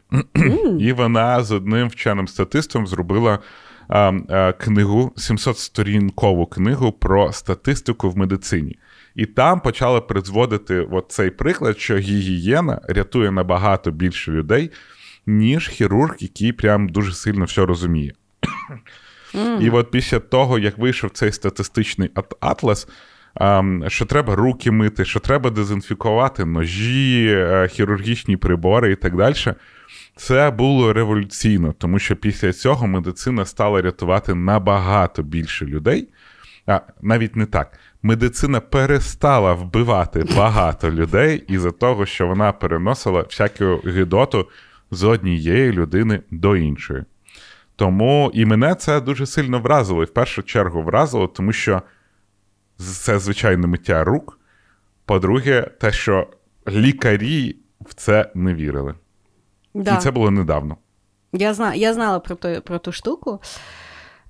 І 0.81 0.93
вона 0.93 1.43
з 1.43 1.53
одним 1.53 1.89
вченим 1.89 2.29
статистом 2.29 2.87
зробила 2.87 3.39
а, 3.89 4.13
а, 4.29 4.53
книгу, 4.53 5.13
700-сторінкову 5.17 6.49
книгу 6.49 6.93
про 6.93 7.33
статистику 7.33 8.11
в 8.11 8.17
медицині. 8.17 8.79
І 9.17 9.27
там 9.27 9.61
почали 9.61 10.01
призводити 10.01 10.81
от 10.91 11.07
цей 11.09 11.31
приклад, 11.31 11.79
що 11.79 11.97
гігієна 11.97 12.81
рятує 12.89 13.31
набагато 13.31 13.91
більше 13.91 14.33
людей, 14.33 14.71
ніж 15.27 15.69
хірург, 15.69 16.17
який 16.19 16.53
прям 16.53 16.89
дуже 16.89 17.13
сильно 17.13 17.45
все 17.45 17.67
розуміє. 17.67 18.13
Mm. 19.35 19.61
І 19.61 19.71
от 19.71 19.91
після 19.91 20.19
того, 20.19 20.59
як 20.59 20.79
вийшов 20.79 21.11
цей 21.11 21.33
статистичний 21.33 22.11
атлас, 22.41 22.89
що 23.89 24.05
треба 24.05 24.35
руки 24.35 24.71
мити, 24.71 25.05
що 25.05 25.21
треба 25.21 25.51
дезінфікувати 25.51 26.45
ножі, 26.45 27.27
е, 27.31 27.69
хірургічні 27.69 28.37
прибори 28.37 28.93
і 28.93 28.97
так 28.97 29.17
далі. 29.17 29.35
Це 30.17 30.51
було 30.51 30.93
революційно, 30.93 31.75
тому 31.79 31.99
що 31.99 32.17
після 32.17 32.53
цього 32.53 32.87
медицина 32.87 33.45
стала 33.45 33.83
рятувати 33.83 34.35
набагато 34.35 35.23
більше 35.23 35.67
людей. 35.67 36.09
А 36.67 36.81
навіть 37.03 37.37
не 37.37 37.47
так. 37.47 37.79
Медицина 38.07 38.61
перестала 38.61 39.53
вбивати 39.53 40.25
багато 40.37 40.91
людей 40.91 41.45
із-за 41.49 41.71
того, 41.71 42.07
що 42.07 42.27
вона 42.27 42.53
переносила 42.53 43.21
всяку 43.23 43.81
гидоту 43.85 44.49
з 44.91 45.05
однієї 45.05 45.73
людини 45.73 46.23
до 46.31 46.57
іншої. 46.57 47.05
Тому 47.77 48.31
і 48.35 48.45
мене 48.45 48.75
це 48.75 49.01
дуже 49.01 49.27
сильно 49.27 49.61
вразило. 49.61 50.03
І 50.03 50.07
в 50.07 50.15
першу 50.15 50.43
чергу 50.43 50.83
вразило, 50.83 51.27
тому 51.27 51.53
що 51.53 51.83
це 52.79 53.19
звичайне 53.19 53.67
миття 53.67 54.05
рук. 54.05 54.41
По-друге, 55.05 55.71
те, 55.81 55.93
що 55.93 56.27
лікарі 56.69 57.57
в 57.81 57.95
це 57.95 58.31
не 58.35 58.55
вірили. 58.55 58.95
Да. 59.75 59.97
І 59.97 60.01
це 60.01 60.11
було 60.11 60.31
недавно. 60.31 60.77
Я 61.33 61.55
зна, 61.55 61.75
я 61.75 61.95
знала 61.95 62.21
про 62.21 62.37
ту, 62.37 62.63
про 62.65 62.79
ту 62.79 62.93
штуку, 62.93 63.41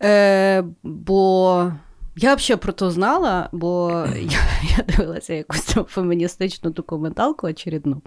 Е, 0.03 0.65
бо 0.83 1.73
я 2.17 2.35
взагалі 2.35 2.61
про 2.61 2.73
то 2.73 2.91
знала, 2.91 3.49
бо 3.53 3.91
я 4.17 4.41
я 4.79 4.85
дивилася 4.85 5.35
якусь 5.35 5.65
там 5.65 5.85
феміністичну 5.85 6.71
документалку 6.71 7.47
очередну, 7.47 8.03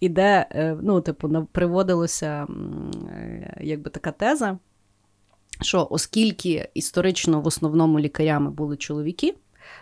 і 0.00 0.08
де 0.08 0.46
е, 0.50 0.76
ну, 0.82 1.00
типу, 1.00 1.46
приводилася 1.52 2.46
е, 3.10 3.56
якби 3.60 3.90
така 3.90 4.12
теза, 4.12 4.58
що 5.60 5.88
оскільки 5.90 6.68
історично 6.74 7.40
в 7.40 7.46
основному 7.46 8.00
лікарями 8.00 8.50
були 8.50 8.76
чоловіки, 8.76 9.34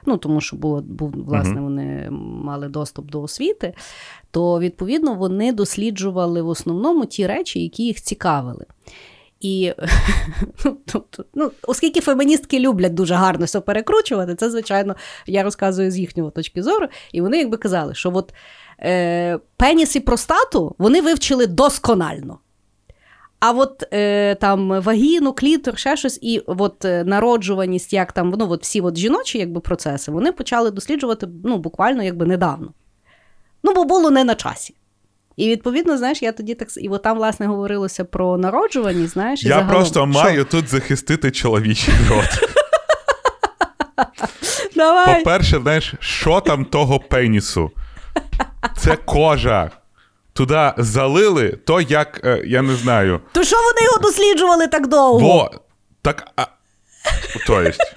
ну 0.06 0.16
тому 0.16 0.40
що 0.40 0.56
було, 0.56 0.80
був, 0.82 1.10
власне, 1.10 1.60
вони 1.60 2.08
мали 2.10 2.68
доступ 2.68 3.10
до 3.10 3.22
освіти, 3.22 3.74
то 4.30 4.60
відповідно 4.60 5.14
вони 5.14 5.52
досліджували 5.52 6.42
в 6.42 6.48
основному 6.48 7.06
ті 7.06 7.26
речі, 7.26 7.62
які 7.62 7.82
їх 7.82 8.00
цікавили. 8.00 8.66
І 9.40 9.72
ну, 10.64 10.76
тобто, 10.86 11.24
ну, 11.34 11.50
оскільки 11.62 12.00
феміністки 12.00 12.60
люблять 12.60 12.94
дуже 12.94 13.14
гарно 13.14 13.44
все 13.44 13.60
перекручувати, 13.60 14.34
це, 14.34 14.50
звичайно, 14.50 14.96
я 15.26 15.42
розказую 15.42 15.90
з 15.90 15.98
їхнього 15.98 16.30
точки 16.30 16.62
зору, 16.62 16.86
і 17.12 17.20
вони 17.20 17.38
якби 17.38 17.56
казали, 17.56 17.94
що 17.94 18.12
от 18.14 18.34
е, 18.80 19.38
пеніс 19.56 19.96
і 19.96 20.00
простату 20.00 20.74
вони 20.78 21.00
вивчили 21.00 21.46
досконально. 21.46 22.38
А 23.40 23.50
от 23.52 23.84
е, 23.92 24.34
там 24.34 24.80
вагіну, 24.80 25.32
клітор, 25.32 25.78
ще 25.78 25.96
щось, 25.96 26.18
і 26.22 26.38
от 26.46 26.84
е, 26.84 27.04
народжуваність, 27.04 27.92
як 27.92 28.12
там 28.12 28.34
ну, 28.38 28.50
от 28.50 28.62
всі 28.62 28.80
от 28.80 28.96
жіночі 28.96 29.38
якби, 29.38 29.60
процеси, 29.60 30.10
вони 30.10 30.32
почали 30.32 30.70
досліджувати 30.70 31.28
ну, 31.44 31.58
буквально 31.58 32.02
якби 32.02 32.26
недавно. 32.26 32.72
Ну, 33.62 33.74
бо 33.74 33.84
було 33.84 34.10
не 34.10 34.24
на 34.24 34.34
часі. 34.34 34.74
І 35.38 35.48
відповідно, 35.48 35.98
знаєш, 35.98 36.22
я 36.22 36.32
тоді 36.32 36.54
так 36.54 36.68
і 36.76 36.88
от 36.88 37.02
там, 37.02 37.16
власне, 37.16 37.46
говорилося 37.46 38.04
про 38.04 38.38
народжуваність, 38.38 39.12
знаєш, 39.12 39.42
і 39.42 39.48
я 39.48 39.54
загалом, 39.54 39.74
просто 39.74 40.06
маю 40.06 40.44
тут 40.44 40.68
захистити 40.68 41.30
чоловічий 41.30 41.94
рот. 42.10 42.24
Давай. 44.76 45.18
По-перше, 45.18 45.60
знаєш, 45.60 45.94
що 46.00 46.40
там 46.40 46.64
того 46.64 47.00
пенісу? 47.00 47.70
Це 48.78 48.96
кожа 48.96 49.70
туди 50.32 50.72
залили, 50.78 51.48
то 51.48 51.80
як, 51.80 52.20
е, 52.24 52.42
я 52.46 52.62
не 52.62 52.74
знаю. 52.74 53.20
То 53.32 53.44
що 53.44 53.56
вони 53.56 53.86
його 53.86 53.98
досліджували 53.98 54.66
так 54.66 54.86
довго? 54.86 55.20
Бо, 55.20 55.50
так, 56.02 56.28
а, 56.36 56.46
то 57.46 57.60
есть. 57.62 57.94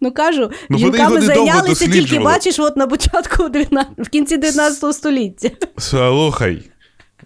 Ну 0.00 0.12
кажу, 0.12 0.50
ну, 0.68 0.78
жінками 0.78 1.20
зайнялися 1.20 1.88
тільки, 1.88 2.18
бачиш, 2.18 2.58
от 2.58 2.76
на 2.76 2.86
початку 2.86 3.48
19, 3.48 3.92
в 3.98 4.08
кінці 4.08 4.36
19 4.36 4.94
століття. 4.94 5.50
Слухай, 5.78 6.62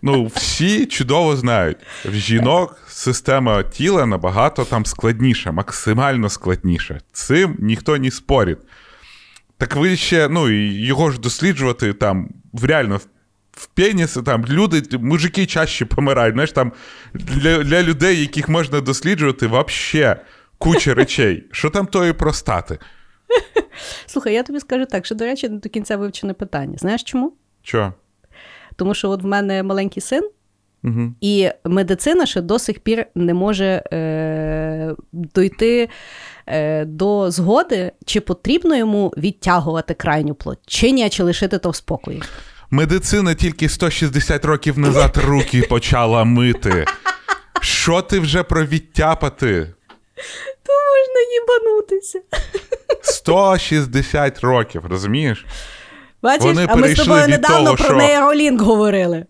ну 0.03 0.27
всі 0.27 0.87
чудово 0.87 1.37
знають, 1.37 1.79
в 2.05 2.15
жінок 2.15 2.77
система 2.89 3.63
тіла 3.63 4.07
набагато 4.07 4.65
там 4.65 4.87
складніша, 4.87 5.53
максимально 5.53 6.29
складніша. 6.29 7.01
Цим 7.13 7.57
ніхто 7.59 7.97
не 7.97 8.11
спорить. 8.11 8.59
Так 9.59 9.77
ви 9.77 9.97
ще, 9.97 10.29
ну, 10.29 10.51
його 10.71 11.11
ж 11.11 11.21
досліджувати 11.21 11.93
там 11.93 12.29
реально 12.63 13.01
в 13.53 13.67
пеніси, 13.67 14.23
там 14.23 14.45
люди, 14.49 14.83
мужики 14.99 15.47
чаще 15.47 15.85
помирають. 15.85 16.35
Знаєш, 16.35 16.53
там 16.53 16.73
для 17.15 17.59
для 17.65 17.83
людей, 17.83 18.21
яких 18.21 18.49
можна 18.49 18.81
досліджувати, 18.81 19.47
взагалі 19.47 20.17
куча 20.59 20.95
речей. 20.95 21.45
Що 21.53 21.71
там 21.71 21.87
тої 21.87 22.13
простати? 22.13 22.79
Слухай, 24.07 24.35
я 24.35 24.43
тобі 24.43 24.61
скажу 24.61 24.87
так, 24.87 25.07
що, 25.07 25.15
до 25.15 25.25
речі, 25.25 25.49
до 25.49 25.69
кінця 25.69 25.97
вивчене 25.97 26.35
питання. 26.35 26.79
Знаєш 26.79 27.03
чому? 27.03 27.33
Що? 27.63 27.93
Тому 28.77 28.95
що 28.95 29.11
от 29.11 29.23
в 29.23 29.27
мене 29.27 29.63
маленький 29.63 30.01
син, 30.01 30.31
угу. 30.85 31.13
і 31.21 31.49
медицина 31.65 32.27
ще 32.27 32.41
до 32.41 32.59
сих 32.59 32.79
пір 32.79 33.07
не 33.15 33.35
може 33.35 33.83
е, 33.93 34.95
дойти 35.13 35.89
е, 36.47 36.85
до 36.85 37.31
згоди, 37.31 37.93
чи 38.05 38.21
потрібно 38.21 38.77
йому 38.77 39.15
відтягувати 39.17 39.95
крайню 39.95 40.35
плоть, 40.35 40.59
чи 40.67 40.91
ні, 40.91 41.11
чи 41.11 41.23
лишити 41.23 41.59
то 41.59 41.71
в 41.71 41.77
спокої. 41.77 42.23
Медицина 42.71 43.35
тільки 43.35 43.69
160 43.69 44.45
років 44.45 44.79
назад 44.79 45.17
руки 45.17 45.63
почала 45.63 46.25
мити. 46.25 46.85
Що 47.61 48.03
ти 48.03 48.19
вже 48.19 48.43
про 48.43 48.65
відтяпати? 48.65 49.75
То 50.67 50.73
можна 50.73 51.21
їбанутися. 51.33 52.21
160 53.03 54.41
років, 54.41 54.87
розумієш? 54.87 55.47
Бачиш, 56.23 56.45
Вони 56.45 56.67
а 56.69 56.77
ми 56.77 56.95
з 56.95 56.99
тобою 56.99 57.29
недавно 57.29 57.65
того, 57.65 57.77
про 57.77 57.85
що... 57.85 57.97
нейролінк 57.97 58.61
говорили. 58.61 59.27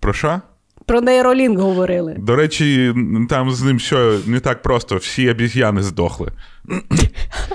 Про 0.00 0.12
що? 0.12 0.40
Про 0.86 1.00
нейролінк 1.00 1.58
говорили. 1.58 2.16
До 2.18 2.36
речі, 2.36 2.94
там 3.30 3.50
з 3.50 3.62
ним 3.62 3.78
що 3.78 4.18
не 4.26 4.40
так 4.40 4.62
просто, 4.62 4.96
всі 4.96 5.30
обіз'яни 5.30 5.82
здохли. 5.82 6.32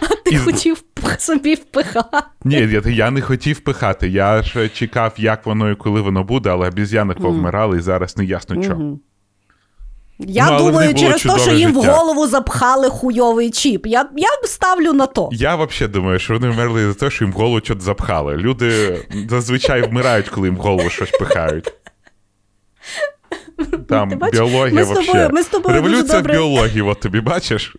А 0.02 0.16
ти 0.26 0.36
І... 0.36 0.38
хотів 0.38 0.84
собі 1.18 1.56
впихати? 1.56 2.18
Ні, 2.44 2.56
я, 2.56 2.82
я 2.86 3.12
не 3.12 3.22
хотів 3.22 3.56
впихати. 3.56 4.10
Я 4.10 4.44
ж 4.44 4.70
чекав, 4.70 5.14
як 5.18 5.46
воно 5.46 5.72
і 5.72 5.76
коли 5.76 6.02
воно 6.02 6.24
буде, 6.24 6.50
але 6.50 6.68
обіз'яни 6.68 7.14
повмирали, 7.14 7.78
і 7.78 7.82
зараз 7.82 8.18
не 8.18 8.26
ясно 8.26 8.64
чого. 8.64 9.00
Я 10.20 10.52
ну, 10.52 10.58
думаю, 10.58 10.94
через 10.96 11.24
те, 11.24 11.40
що 11.40 11.52
їм 11.52 11.74
життя. 11.74 11.92
в 11.92 11.96
голову 11.96 12.28
запхали 12.28 12.90
хуйовий 12.90 13.52
чіп. 13.52 13.86
Я 13.86 14.10
я 14.18 14.28
ставлю 14.44 14.94
на 14.94 15.06
то. 15.06 15.30
Я 15.32 15.56
взагалі 15.56 15.94
думаю, 15.94 16.20
що 16.20 16.34
вони 16.34 16.50
вмерли 16.50 16.88
за 16.88 16.94
те, 16.94 17.10
що 17.10 17.26
їм 17.26 17.34
в 17.34 17.36
голову 17.36 17.60
щось 17.64 17.84
запхали. 17.84 18.38
Люди 18.38 19.00
зазвичай 19.30 19.82
вмирають, 19.82 20.30
коли 20.30 20.48
їм 20.48 20.56
в 20.58 20.60
голову 20.60 20.90
щось 20.90 21.12
пихають. 21.12 21.74
Там 23.88 24.10
біологія 24.32 24.76
ми 24.76 24.86
з 24.86 24.90
тобою, 24.90 25.30
ми 25.32 25.44
з 25.44 25.48
тобою 25.48 25.76
Революція 25.76 26.18
добре... 26.18 26.34
в 26.34 26.38
біології, 26.38 26.82
от 26.82 27.00
тобі 27.00 27.22
бачиш? 27.22 27.76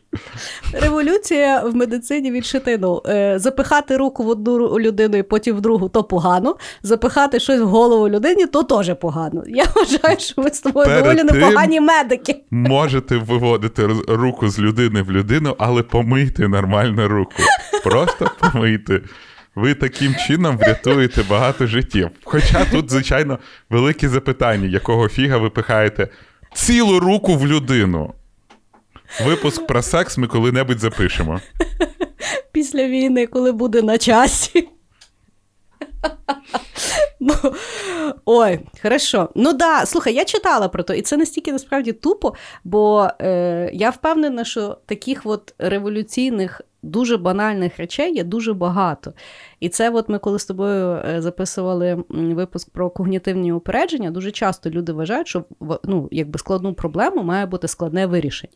Революція 0.73 1.61
в 1.61 1.77
медицині 1.77 2.31
відшитину. 2.31 3.03
Е, 3.07 3.38
запихати 3.38 3.97
руку 3.97 4.25
в 4.25 4.29
одну 4.29 4.79
людину 4.79 5.16
і 5.16 5.23
потім 5.23 5.57
в 5.57 5.61
другу 5.61 5.88
то 5.88 6.05
погано. 6.05 6.57
Запихати 6.83 7.40
щось 7.40 7.61
в 7.61 7.66
голову 7.66 8.09
людині 8.09 8.47
то 8.47 8.62
теж 8.62 8.95
погано. 9.01 9.43
Я 9.47 9.64
вважаю, 9.75 10.19
що 10.19 10.43
ми 10.43 10.51
з 10.51 10.61
тобою 10.61 10.87
Перед 10.87 11.05
доволі 11.05 11.25
непогані 11.25 11.81
медики. 11.81 12.37
Можете 12.51 13.16
виводити 13.16 13.87
руку 14.09 14.49
з 14.49 14.59
людини 14.59 15.03
в 15.03 15.12
людину, 15.12 15.55
але 15.59 15.83
помийте 15.83 16.49
нормально 16.49 17.09
руку. 17.09 17.43
Просто 17.85 18.31
помийте 18.40 19.01
ви 19.54 19.74
таким 19.74 20.14
чином 20.14 20.58
врятуєте 20.58 21.22
багато 21.22 21.66
життів. 21.66 22.10
Хоча 22.24 22.64
тут, 22.64 22.90
звичайно, 22.90 23.38
велике 23.70 24.08
запитання, 24.08 24.68
якого 24.68 25.08
фіга 25.08 25.38
ви 25.38 25.50
пихаєте 25.50 26.08
цілу 26.54 27.00
руку 27.00 27.36
в 27.36 27.46
людину. 27.46 28.14
Випуск 29.24 29.66
про 29.66 29.82
секс 29.82 30.18
ми 30.18 30.26
коли-небудь 30.26 30.78
запишемо. 30.78 31.40
Після 32.52 32.86
війни, 32.86 33.26
коли 33.26 33.52
буде 33.52 33.82
на 33.82 33.98
часі. 33.98 34.68
Ой, 38.24 38.60
хорошо. 38.82 39.28
Ну 39.34 39.52
да, 39.52 39.86
слухай, 39.86 40.14
я 40.14 40.24
читала 40.24 40.68
про 40.68 40.82
то, 40.82 40.94
і 40.94 41.02
це 41.02 41.16
настільки 41.16 41.52
насправді 41.52 41.92
тупо, 41.92 42.34
бо 42.64 43.08
е, 43.20 43.70
я 43.72 43.90
впевнена, 43.90 44.44
що 44.44 44.76
таких 44.86 45.20
от 45.24 45.54
революційних, 45.58 46.60
дуже 46.83 47.16
банальних 47.16 47.77
речей 47.77 48.14
є 48.14 48.25
дуже 48.25 48.53
багато. 48.53 49.12
І 49.61 49.69
це, 49.69 49.90
от 49.90 50.09
ми 50.09 50.19
коли 50.19 50.38
з 50.38 50.45
тобою 50.45 50.87
е, 50.87 51.23
записували 51.23 52.05
випуск 52.09 52.71
про 52.71 52.90
когнітивні 52.90 53.53
упередження, 53.53 54.11
дуже 54.11 54.31
часто 54.31 54.71
люди 54.71 54.93
вважають, 54.93 55.29
що 55.29 55.45
ну, 55.85 56.09
якби 56.12 56.38
складну 56.38 56.75
проблему 56.75 57.23
має 57.23 57.47
бути 57.47 57.69
складне 57.69 58.07
вирішення. 58.07 58.53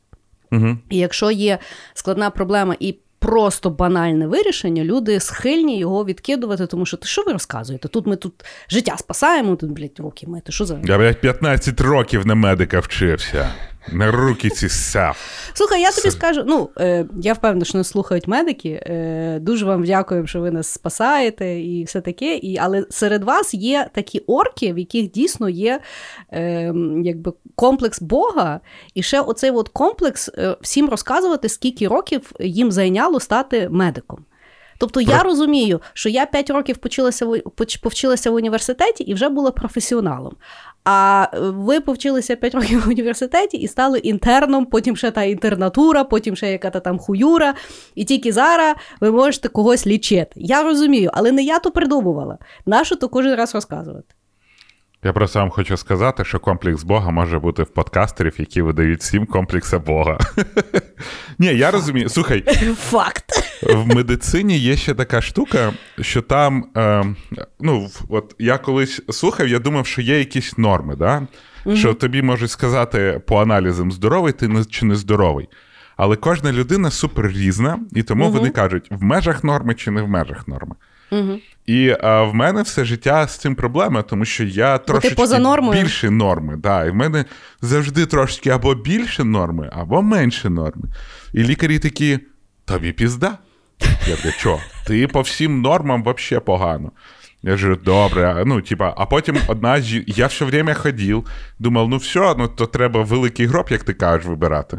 Угу. 0.52 0.76
І 0.90 0.98
якщо 0.98 1.30
є 1.30 1.58
складна 1.94 2.30
проблема 2.30 2.76
і 2.80 2.98
просто 3.18 3.70
банальне 3.70 4.26
вирішення, 4.26 4.84
люди 4.84 5.20
схильні 5.20 5.78
його 5.78 6.04
відкидувати, 6.04 6.66
тому 6.66 6.86
що 6.86 6.96
ти 6.96 7.06
що 7.06 7.22
ви 7.22 7.32
розказуєте? 7.32 7.88
Тут 7.88 8.06
ми 8.06 8.16
тут 8.16 8.44
життя 8.68 8.96
спасаємо, 8.96 9.56
тут, 9.56 9.70
блядь, 9.70 9.98
руки 9.98 10.26
мити. 10.26 10.52
Що 10.52 10.64
за 10.64 10.80
Я, 10.84 10.98
блядь, 10.98 11.20
15 11.20 11.80
років 11.80 12.26
на 12.26 12.34
медика 12.34 12.80
вчився. 12.80 13.50
На 13.92 14.10
руки 14.10 14.50
ці 14.50 14.68
сяв. 14.68 15.16
Слухай, 15.54 15.80
я 15.80 15.90
тобі 15.92 16.10
скажу. 16.10 16.42
Ну 16.46 16.70
е, 16.78 17.06
я 17.22 17.32
впевнена, 17.32 17.64
що 17.64 17.78
нас 17.78 17.88
слухають 17.88 18.28
медики. 18.28 18.82
Е, 18.86 19.38
Дуже 19.40 19.66
вам 19.66 19.84
дякую, 19.84 20.26
що 20.26 20.40
ви 20.40 20.50
нас 20.50 20.66
спасаєте 20.66 21.60
і 21.60 21.84
все 21.84 22.00
таке. 22.00 22.36
І, 22.36 22.58
Але 22.58 22.86
серед 22.90 23.24
вас 23.24 23.54
є 23.54 23.90
такі 23.94 24.18
орки, 24.18 24.72
в 24.72 24.78
яких 24.78 25.10
дійсно 25.10 25.48
є 25.48 25.80
е, 26.32 26.74
якби 27.04 27.32
комплекс 27.54 28.02
Бога, 28.02 28.60
і 28.94 29.02
ще 29.02 29.20
оцей 29.20 29.50
от 29.50 29.68
комплекс 29.68 30.30
е, 30.38 30.56
всім 30.60 30.90
розказувати, 30.90 31.48
скільки 31.48 31.88
років 31.88 32.32
їм 32.40 32.72
зайняло 32.72 33.20
стати 33.20 33.68
медиком. 33.68 34.24
Тобто 34.78 35.00
я 35.00 35.22
розумію, 35.22 35.80
що 35.92 36.08
я 36.08 36.26
5 36.26 36.50
років 36.50 36.76
почилася 36.76 37.26
повчилася 37.82 38.30
в 38.30 38.34
університеті 38.34 39.04
і 39.04 39.14
вже 39.14 39.28
була 39.28 39.50
професіоналом. 39.50 40.36
А 40.84 41.26
ви 41.40 41.80
повчилися 41.80 42.36
5 42.36 42.54
років 42.54 42.84
в 42.86 42.88
університеті 42.88 43.56
і 43.56 43.68
стали 43.68 43.98
інтерном, 43.98 44.66
потім 44.66 44.96
ще 44.96 45.10
та 45.10 45.22
інтернатура, 45.22 46.04
потім 46.04 46.36
ще 46.36 46.52
яка-то 46.52 46.80
там 46.80 46.98
хуюра. 46.98 47.54
І 47.94 48.04
тільки 48.04 48.32
зараз 48.32 48.76
ви 49.00 49.10
можете 49.10 49.48
когось 49.48 49.86
лічити. 49.86 50.32
Я 50.34 50.62
розумію, 50.62 51.10
але 51.14 51.32
не 51.32 51.42
я 51.42 51.58
то 51.58 51.70
придумувала. 51.70 52.38
Нащо 52.66 52.96
то 52.96 53.08
кожен 53.08 53.34
раз 53.34 53.54
розказувати? 53.54 54.14
Я 55.04 55.12
просто 55.12 55.38
вам 55.38 55.50
хочу 55.50 55.76
сказати, 55.76 56.24
що 56.24 56.40
комплекс 56.40 56.82
Бога 56.82 57.10
може 57.10 57.38
бути 57.38 57.62
в 57.62 57.66
подкастерів, 57.66 58.34
які 58.38 58.62
видають 58.62 59.00
всім 59.00 59.26
комплекса 59.26 59.78
Бога. 59.78 60.18
Ні, 61.38 61.46
я 61.46 61.70
розумію. 61.70 62.08
Слухай, 62.08 62.40
факт. 62.76 63.24
В 63.62 63.94
медицині 63.94 64.58
є 64.58 64.76
ще 64.76 64.94
така 64.94 65.20
штука, 65.20 65.72
що 66.00 66.22
там, 66.22 66.64
е, 66.76 67.04
ну, 67.60 67.88
от 68.08 68.34
я 68.38 68.58
колись 68.58 69.02
слухав, 69.10 69.48
я 69.48 69.58
думав, 69.58 69.86
що 69.86 70.02
є 70.02 70.18
якісь 70.18 70.58
норми, 70.58 70.96
да? 70.96 71.26
Угу. 71.64 71.76
що 71.76 71.94
тобі 71.94 72.22
можуть 72.22 72.50
сказати 72.50 73.20
по 73.26 73.42
аналізам, 73.42 73.92
здоровий 73.92 74.32
ти 74.32 74.50
чи 74.70 74.86
не 74.86 74.96
здоровий. 74.96 75.48
Але 75.96 76.16
кожна 76.16 76.52
людина 76.52 76.90
супер 76.90 77.28
різна, 77.28 77.78
і 77.92 78.02
тому 78.02 78.24
угу. 78.24 78.32
вони 78.32 78.50
кажуть, 78.50 78.86
в 78.90 79.02
межах 79.02 79.44
норми 79.44 79.74
чи 79.74 79.90
не 79.90 80.02
в 80.02 80.08
межах 80.08 80.48
норми. 80.48 80.74
Угу. 81.10 81.38
І 81.66 81.96
а, 82.00 82.22
в 82.22 82.34
мене 82.34 82.62
все 82.62 82.84
життя 82.84 83.26
з 83.26 83.38
цим 83.38 83.54
проблема, 83.54 84.02
тому 84.02 84.24
що 84.24 84.44
я 84.44 84.78
трошки 84.78 85.08
більше 85.72 86.10
норми. 86.10 86.56
Да, 86.56 86.84
І 86.84 86.90
в 86.90 86.94
мене 86.94 87.24
завжди 87.60 88.06
трошки 88.06 88.50
або 88.50 88.74
більше 88.74 89.24
норми, 89.24 89.70
або 89.72 90.02
менше 90.02 90.50
норми. 90.50 90.88
І 91.32 91.42
лікарі 91.42 91.78
такі: 91.78 92.18
тобі 92.64 92.92
пізда. 92.92 93.38
Я 94.08 94.16
кажу, 94.16 94.30
що? 94.30 94.58
Ти 94.86 95.06
по 95.06 95.20
всім 95.20 95.60
нормам 95.60 96.02
взагалі 96.02 96.44
погано. 96.44 96.90
Я 97.42 97.50
кажу, 97.50 97.76
добре, 97.76 98.42
ну, 98.46 98.60
типа, 98.60 98.94
а 98.96 99.06
потім 99.06 99.38
одна 99.46 99.80
жі... 99.80 100.04
я 100.06 100.26
все 100.26 100.44
время 100.44 100.74
ходив, 100.74 101.26
думав, 101.58 101.88
ну 101.88 101.96
все, 101.96 102.34
ну 102.38 102.48
то 102.48 102.66
треба 102.66 103.02
великий 103.02 103.46
гроб, 103.46 103.66
як 103.70 103.82
ти 103.82 103.92
кажеш, 103.92 104.26
вибирати. 104.26 104.78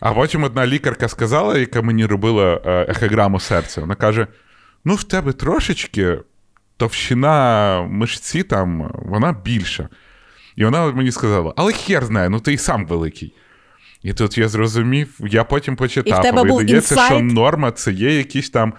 А 0.00 0.12
потім 0.12 0.44
одна 0.44 0.66
лікарка 0.66 1.08
сказала, 1.08 1.58
яка 1.58 1.82
мені 1.82 2.06
робила 2.06 2.60
е, 2.64 2.86
ехограму 2.88 3.40
серця, 3.40 3.80
вона 3.80 3.94
каже: 3.94 4.26
ну, 4.84 4.94
в 4.94 5.04
тебе 5.04 5.32
трошечки 5.32 6.18
товщина 6.76 7.82
мишці 7.90 8.42
там, 8.42 8.90
вона 8.94 9.32
більша. 9.32 9.88
І 10.56 10.64
вона 10.64 10.92
мені 10.92 11.12
сказала, 11.12 11.52
але 11.56 11.72
хер 11.72 12.04
знає, 12.04 12.28
ну 12.28 12.40
ти 12.40 12.52
і 12.52 12.58
сам 12.58 12.86
великий. 12.86 13.34
І 14.02 14.12
тут 14.12 14.38
я 14.38 14.48
зрозумів, 14.48 15.18
я 15.20 15.44
потім 15.44 15.76
почитав, 15.76 16.18
і 16.18 16.22
видається, 16.52 17.06
що 17.06 17.20
норма 17.20 17.70
це 17.70 17.92
є 17.92 18.16
якісь 18.16 18.50
там 18.50 18.72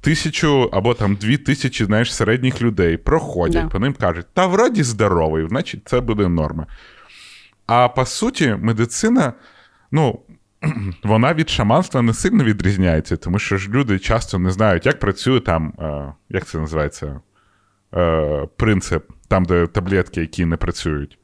тисячу 0.00 0.70
або 0.72 0.94
там 0.94 1.14
дві 1.14 1.36
тисячі 1.36 1.84
знаєш, 1.84 2.14
середніх 2.14 2.62
людей 2.62 2.96
проходять, 2.96 3.64
да. 3.64 3.68
по 3.68 3.78
ним 3.78 3.92
кажуть, 3.92 4.26
та 4.34 4.46
вроді 4.46 4.82
здоровий, 4.82 5.48
значить 5.48 5.80
це 5.84 6.00
буде 6.00 6.28
норма. 6.28 6.66
А 7.66 7.88
по 7.88 8.06
суті, 8.06 8.56
медицина, 8.60 9.32
ну. 9.92 10.20
Вона 11.04 11.34
від 11.34 11.50
шаманства 11.50 12.02
не 12.02 12.14
сильно 12.14 12.44
відрізняється, 12.44 13.16
тому 13.16 13.38
що 13.38 13.56
ж 13.56 13.70
люди 13.70 13.98
часто 13.98 14.38
не 14.38 14.50
знають, 14.50 14.86
як 14.86 14.98
працює 14.98 15.40
там, 15.40 15.72
е, 15.78 16.12
як 16.28 16.46
це 16.46 16.58
називається, 16.58 17.20
е, 17.94 18.48
принцип, 18.56 19.04
там, 19.28 19.44
де 19.44 19.66
таблетки, 19.66 20.20
які 20.20 20.44
не 20.44 20.56
працюють. 20.56 21.18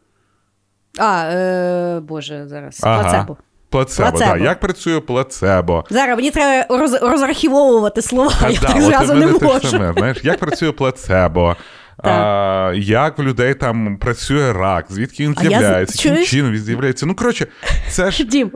А, 0.99 1.25
е, 1.33 2.01
Боже, 2.01 2.47
зараз. 2.47 2.81
Ага. 2.83 3.03
Плацебо. 3.03 3.37
Плацебо, 3.71 4.11
плацебо. 4.11 4.39
Да. 4.39 4.45
Як 4.45 4.61
працює 4.61 5.01
плацебо? 5.01 5.85
Зараз 5.91 6.17
мені 6.17 6.31
треба 6.31 6.79
роз, 6.79 7.03
розархівовувати 7.03 8.03
слова. 8.03 8.33
А, 8.43 8.51
я 8.51 8.61
да, 8.61 8.67
так 8.67 8.83
зразу 8.83 9.15
не 9.15 9.27
можу. 9.27 9.69
Саме, 9.69 9.93
знаєш, 9.93 10.19
Як 10.25 10.39
працює 10.39 10.73
плацебо? 10.73 11.57
А, 11.99 12.73
Як 12.77 13.19
в 13.19 13.23
людей 13.23 13.55
там 13.55 13.97
працює 13.97 14.53
рак, 14.53 14.87
звідки 14.89 15.23
він 15.23 15.37
з'являється, 15.41 16.09
яким 16.09 16.25
чином 16.25 16.53
він 16.53 16.61
з'являється. 16.61 17.07
Ну, 17.07 17.15
коротше, 17.15 17.47
це 17.91 18.11
ж. 18.11 18.25
Дім, 18.25 18.51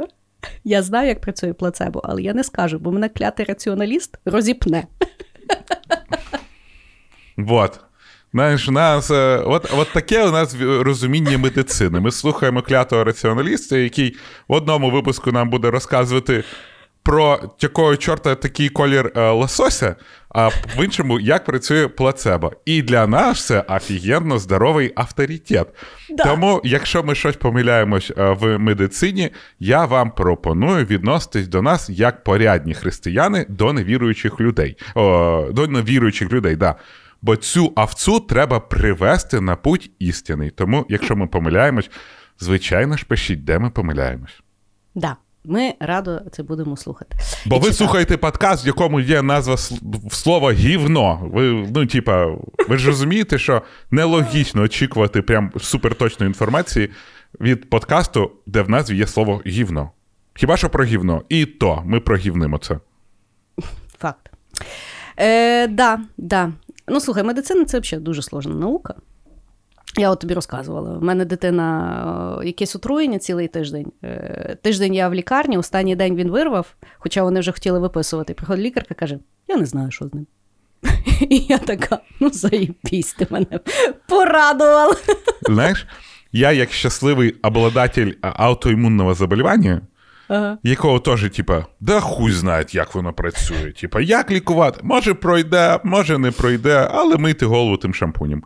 я 0.64 0.82
знаю, 0.82 1.08
як 1.08 1.20
працює 1.20 1.52
плацебо, 1.52 2.00
але 2.04 2.22
я 2.22 2.34
не 2.34 2.44
скажу, 2.44 2.78
бо 2.78 2.92
мене 2.92 3.08
клятий 3.08 3.46
раціоналіст 3.46 4.18
розіпне. 4.24 4.86
Вот. 7.36 7.80
Знаєш, 8.32 8.68
у 8.68 8.72
нас 8.72 9.10
е, 9.10 9.36
от 9.46 9.70
от 9.76 9.92
таке 9.92 10.24
у 10.28 10.30
нас 10.30 10.56
розуміння 10.60 11.38
медицини. 11.38 12.00
Ми 12.00 12.10
слухаємо 12.10 12.62
клятого 12.62 13.04
раціоналіста, 13.04 13.76
який 13.76 14.16
в 14.48 14.52
одному 14.52 14.90
випуску 14.90 15.32
нам 15.32 15.50
буде 15.50 15.70
розказувати 15.70 16.44
про 17.06 17.40
якого 17.60 17.96
чорта 17.96 18.34
такий 18.34 18.68
колір 18.68 19.12
е, 19.16 19.30
лосося, 19.30 19.96
а 20.28 20.48
в 20.48 20.84
іншому, 20.84 21.20
як 21.20 21.44
працює 21.44 21.88
плацебо. 21.88 22.52
І 22.64 22.82
для 22.82 23.06
нас 23.06 23.46
це 23.46 23.60
офігенно 23.60 24.38
здоровий 24.38 24.92
авторитет. 24.96 25.68
Да. 26.10 26.24
Тому, 26.24 26.60
якщо 26.64 27.02
ми 27.02 27.14
щось 27.14 27.36
помиляємось 27.36 28.12
е, 28.18 28.30
в 28.30 28.58
медицині, 28.58 29.30
я 29.60 29.84
вам 29.84 30.10
пропоную 30.10 30.84
відноситись 30.84 31.48
до 31.48 31.62
нас 31.62 31.90
як 31.90 32.24
порядні 32.24 32.74
християни 32.74 33.46
до 33.48 33.72
невіруючих 33.72 34.40
людей. 34.40 34.76
О, 34.94 35.48
До 35.52 35.66
невіруючих 35.66 36.32
людей, 36.32 36.56
да. 36.56 36.74
Бо 37.22 37.36
цю 37.36 37.72
авцу 37.76 38.20
треба 38.20 38.60
привести 38.60 39.40
на 39.40 39.56
путь 39.56 39.90
істинний. 39.98 40.50
Тому, 40.50 40.86
якщо 40.88 41.16
ми 41.16 41.26
помиляємось, 41.26 41.90
звичайно 42.40 42.96
ж 42.96 43.04
пишіть, 43.04 43.44
де 43.44 43.58
ми 43.58 43.70
помиляємось. 43.70 44.40
Да. 44.94 45.16
Ми 45.48 45.74
радо 45.80 46.20
це 46.32 46.42
будемо 46.42 46.76
слухати. 46.76 47.16
Бо 47.46 47.56
І 47.56 47.58
ви 47.58 47.64
читати. 47.64 47.76
слухаєте 47.76 48.16
подкаст, 48.16 48.64
в 48.64 48.66
якому 48.66 49.00
є 49.00 49.22
назва 49.22 49.56
слова 50.10 50.52
гівно. 50.52 51.30
Ви 51.32 51.68
ну, 51.74 51.86
типа, 51.86 52.26
ви 52.68 52.78
ж 52.78 52.86
розумієте, 52.86 53.38
що 53.38 53.62
нелогічно 53.90 54.62
очікувати 54.62 55.22
прям 55.22 55.52
суперточної 55.60 56.28
інформації 56.28 56.90
від 57.40 57.70
подкасту, 57.70 58.30
де 58.46 58.62
в 58.62 58.70
назві 58.70 58.96
є 58.96 59.06
слово 59.06 59.42
гівно. 59.46 59.90
Хіба 60.34 60.56
що 60.56 60.70
про 60.70 60.84
гівно? 60.84 61.22
І 61.28 61.46
то 61.46 61.82
ми 61.86 62.00
прогівнимо 62.00 62.58
це. 62.58 62.78
Факт. 63.98 64.30
Е, 65.18 65.66
Да, 65.66 66.00
да. 66.16 66.52
Ну, 66.88 67.00
слухай, 67.00 67.22
медицина 67.24 67.64
це 67.64 67.80
взагалі 67.80 68.04
дуже 68.04 68.22
сложна 68.22 68.54
наука. 68.54 68.94
Я 69.98 70.10
от 70.10 70.20
тобі 70.20 70.34
розказувала. 70.34 70.90
У 70.90 71.04
мене 71.04 71.24
дитина 71.24 72.38
е, 72.42 72.46
якесь 72.46 72.76
отруєння 72.76 73.18
цілий 73.18 73.48
тиждень. 73.48 73.92
Е, 74.04 74.56
тиждень 74.62 74.94
я 74.94 75.08
в 75.08 75.14
лікарні, 75.14 75.58
останній 75.58 75.96
день 75.96 76.16
він 76.16 76.30
вирвав, 76.30 76.74
хоча 76.98 77.22
вони 77.22 77.40
вже 77.40 77.52
хотіли 77.52 77.78
виписувати. 77.78 78.34
Приходить 78.34 78.64
лікарка 78.64 78.94
каже: 78.94 79.18
Я 79.48 79.56
не 79.56 79.66
знаю, 79.66 79.90
що 79.90 80.08
з 80.08 80.14
ним. 80.14 80.26
І 81.20 81.38
я 81.48 81.58
така, 81.58 81.98
ну 82.20 82.30
заєбісь, 82.30 83.12
ти 83.12 83.26
мене 83.30 83.60
порадувала. 84.08 84.96
Знаєш, 85.42 85.86
я 86.32 86.52
як 86.52 86.72
щасливий 86.72 87.34
обладатель 87.42 88.12
аутоімунного 88.20 89.14
заболівання, 89.14 89.80
ага. 90.28 90.58
якого 90.62 90.98
теж, 90.98 91.30
типа, 91.30 91.66
да 91.80 92.00
хуй 92.00 92.32
знає, 92.32 92.66
як 92.70 92.94
воно 92.94 93.12
працює. 93.12 93.72
Типа, 93.72 94.00
як 94.00 94.30
лікувати? 94.30 94.80
Може 94.82 95.14
пройде, 95.14 95.80
може 95.84 96.18
не 96.18 96.30
пройде, 96.30 96.88
але 96.92 97.16
мити 97.16 97.46
голову 97.46 97.76
тим 97.76 97.94
шампунем. 97.94 98.44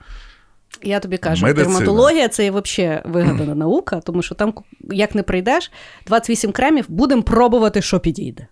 Я 0.82 1.00
тобі 1.00 1.16
кажу, 1.16 1.46
Медицина. 1.46 1.78
дерматологія 1.78 2.28
це 2.28 2.50
взагалі 2.50 3.02
вигадана 3.04 3.54
наука, 3.54 4.00
тому 4.00 4.22
що 4.22 4.34
там, 4.34 4.54
як 4.90 5.14
не 5.14 5.22
прийдеш, 5.22 5.72
28 6.06 6.52
кремів, 6.52 6.84
будемо 6.88 7.22
пробувати, 7.22 7.82
що 7.82 8.00
підійде. 8.00 8.46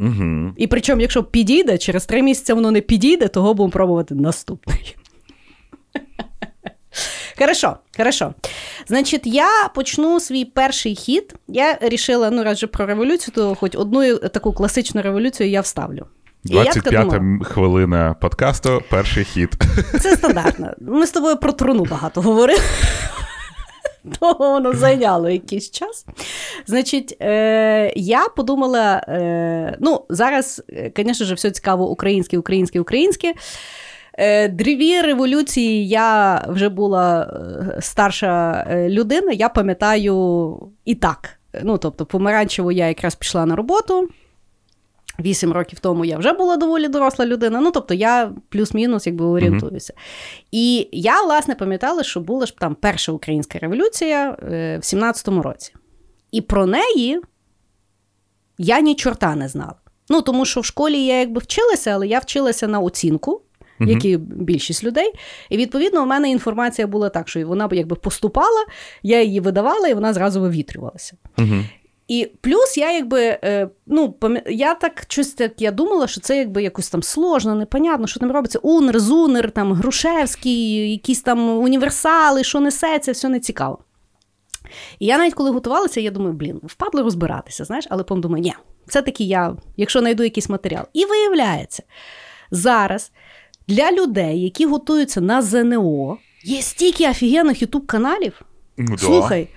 Угу. 0.00 0.52
І 0.56 0.66
причому, 0.66 1.00
якщо 1.00 1.24
підійде, 1.24 1.78
через 1.78 2.06
три 2.06 2.22
місяці 2.22 2.52
воно 2.52 2.70
не 2.70 2.80
підійде, 2.80 3.28
того 3.28 3.54
будемо 3.54 3.70
пробувати 3.70 4.14
наступний. 4.14 4.96
Хорошо, 7.38 7.76
хорошо. 7.96 8.34
Значить, 8.88 9.26
я 9.26 9.68
почну 9.74 10.20
свій 10.20 10.44
перший 10.44 10.94
хід. 10.94 11.34
Я 11.48 11.78
рішила, 11.80 12.30
ну, 12.30 12.44
радше 12.44 12.66
про 12.66 12.86
революцію, 12.86 13.34
то 13.34 13.54
хоч 13.54 13.74
одну 13.74 14.18
таку 14.18 14.52
класичну 14.52 15.02
революцію 15.02 15.50
я 15.50 15.60
вставлю. 15.60 16.06
25 16.46 17.12
хвилина 17.42 18.14
подкасту, 18.20 18.82
перший 18.90 19.24
хід. 19.24 19.50
Це 20.00 20.16
стандартно. 20.16 20.70
Ми 20.80 21.06
з 21.06 21.10
тобою 21.10 21.36
про 21.36 21.52
труну 21.52 21.84
багато 21.90 22.20
говорили. 22.20 22.60
Того 24.20 24.50
воно 24.50 24.72
зайняло 24.72 25.30
якийсь 25.30 25.70
час. 25.70 26.06
Значить, 26.66 27.16
е, 27.20 27.92
я 27.96 28.28
подумала: 28.28 29.02
е, 29.08 29.76
ну, 29.80 30.04
зараз, 30.08 30.62
звісно 30.96 31.26
ж, 31.26 31.34
все 31.34 31.50
цікаво 31.50 31.90
українське, 31.90 32.38
українське, 32.38 32.80
українське. 32.80 33.34
Е, 34.18 34.48
Древі 34.48 35.00
революції 35.00 35.88
я 35.88 36.44
вже 36.48 36.68
була 36.68 37.22
е, 37.22 37.80
старша 37.80 38.66
е, 38.70 38.88
людина, 38.88 39.32
я 39.32 39.48
пам'ятаю 39.48 40.58
і 40.84 40.94
так. 40.94 41.38
Ну, 41.62 41.78
тобто, 41.78 42.06
помаранчево 42.06 42.72
я 42.72 42.88
якраз 42.88 43.14
пішла 43.14 43.46
на 43.46 43.56
роботу. 43.56 44.08
Вісім 45.20 45.52
років 45.52 45.78
тому 45.78 46.04
я 46.04 46.18
вже 46.18 46.32
була 46.32 46.56
доволі 46.56 46.88
доросла 46.88 47.26
людина. 47.26 47.60
Ну, 47.60 47.70
тобто, 47.70 47.94
я 47.94 48.32
плюс-мінус 48.48 49.06
якби 49.06 49.24
орієнтуюся. 49.24 49.92
Mm-hmm. 49.92 50.48
І 50.52 50.88
я, 50.92 51.22
власне, 51.22 51.54
пам'ятала, 51.54 52.02
що 52.02 52.20
була 52.20 52.46
ж 52.46 52.56
там 52.58 52.74
перша 52.74 53.12
українська 53.12 53.58
революція 53.58 54.36
в 54.42 54.80
17-му 54.80 55.42
році. 55.42 55.72
І 56.32 56.40
про 56.40 56.66
неї 56.66 57.20
я 58.58 58.80
ні 58.80 58.94
чорта 58.94 59.34
не 59.34 59.48
знала. 59.48 59.74
Ну, 60.08 60.22
тому 60.22 60.44
що 60.44 60.60
в 60.60 60.64
школі 60.64 61.04
я 61.04 61.20
якби 61.20 61.38
вчилася, 61.38 61.90
але 61.90 62.06
я 62.06 62.18
вчилася 62.18 62.68
на 62.68 62.80
оцінку 62.80 63.42
uh 63.80 63.88
як 63.88 64.04
і 64.04 64.16
більшість 64.16 64.84
людей. 64.84 65.12
І 65.50 65.56
відповідно 65.56 66.02
у 66.02 66.06
мене 66.06 66.30
інформація 66.30 66.86
була 66.86 67.08
так, 67.08 67.28
що 67.28 67.46
вона 67.46 67.68
якби 67.72 67.96
поступала, 67.96 68.66
я 69.02 69.22
її 69.22 69.40
видавала, 69.40 69.88
і 69.88 69.94
вона 69.94 70.12
зразу 70.12 70.40
вивітрювалася. 70.40 71.16
uh 71.36 71.64
І 72.08 72.30
плюс 72.40 72.76
я 72.76 72.92
якби, 72.92 73.38
е, 73.44 73.68
ну, 73.86 74.14
я 74.46 74.74
так 74.74 75.04
щось 75.08 75.32
так 75.32 75.52
я 75.58 75.70
думала, 75.70 76.06
що 76.06 76.20
це 76.20 76.38
якби 76.38 76.62
якось 76.62 76.90
там 76.90 77.02
сложно, 77.02 77.54
непонятно, 77.54 78.06
що 78.06 78.20
там 78.20 78.32
робиться. 78.32 78.58
Унер, 78.58 79.00
Зунер, 79.00 79.50
там 79.50 79.72
Грушевський, 79.72 80.90
якісь 80.90 81.22
там 81.22 81.48
універсали, 81.48 82.44
що 82.44 82.60
несеться, 82.60 83.12
все 83.12 83.28
не 83.28 83.40
цікаво. 83.40 83.78
І 84.98 85.06
я 85.06 85.18
навіть 85.18 85.34
коли 85.34 85.50
готувалася, 85.50 86.00
я 86.00 86.10
думаю, 86.10 86.32
блін, 86.32 86.60
впадло 86.64 87.02
розбиратися, 87.02 87.64
знаєш, 87.64 87.86
але 87.90 88.02
потім 88.04 88.20
думаю, 88.20 88.42
ні, 88.42 88.54
все-таки 88.86 89.24
я, 89.24 89.56
якщо 89.76 90.00
знайду 90.00 90.22
якийсь 90.22 90.48
матеріал. 90.48 90.84
І 90.92 91.04
виявляється, 91.04 91.82
зараз 92.50 93.12
для 93.68 93.92
людей, 93.92 94.42
які 94.42 94.66
готуються 94.66 95.20
на 95.20 95.42
ЗНО, 95.42 96.18
є 96.44 96.62
стільки 96.62 97.10
офігенних 97.10 97.62
ютуб 97.62 97.86
каналів. 97.86 98.42
Ну, 98.76 98.98
Слухай, 98.98 99.48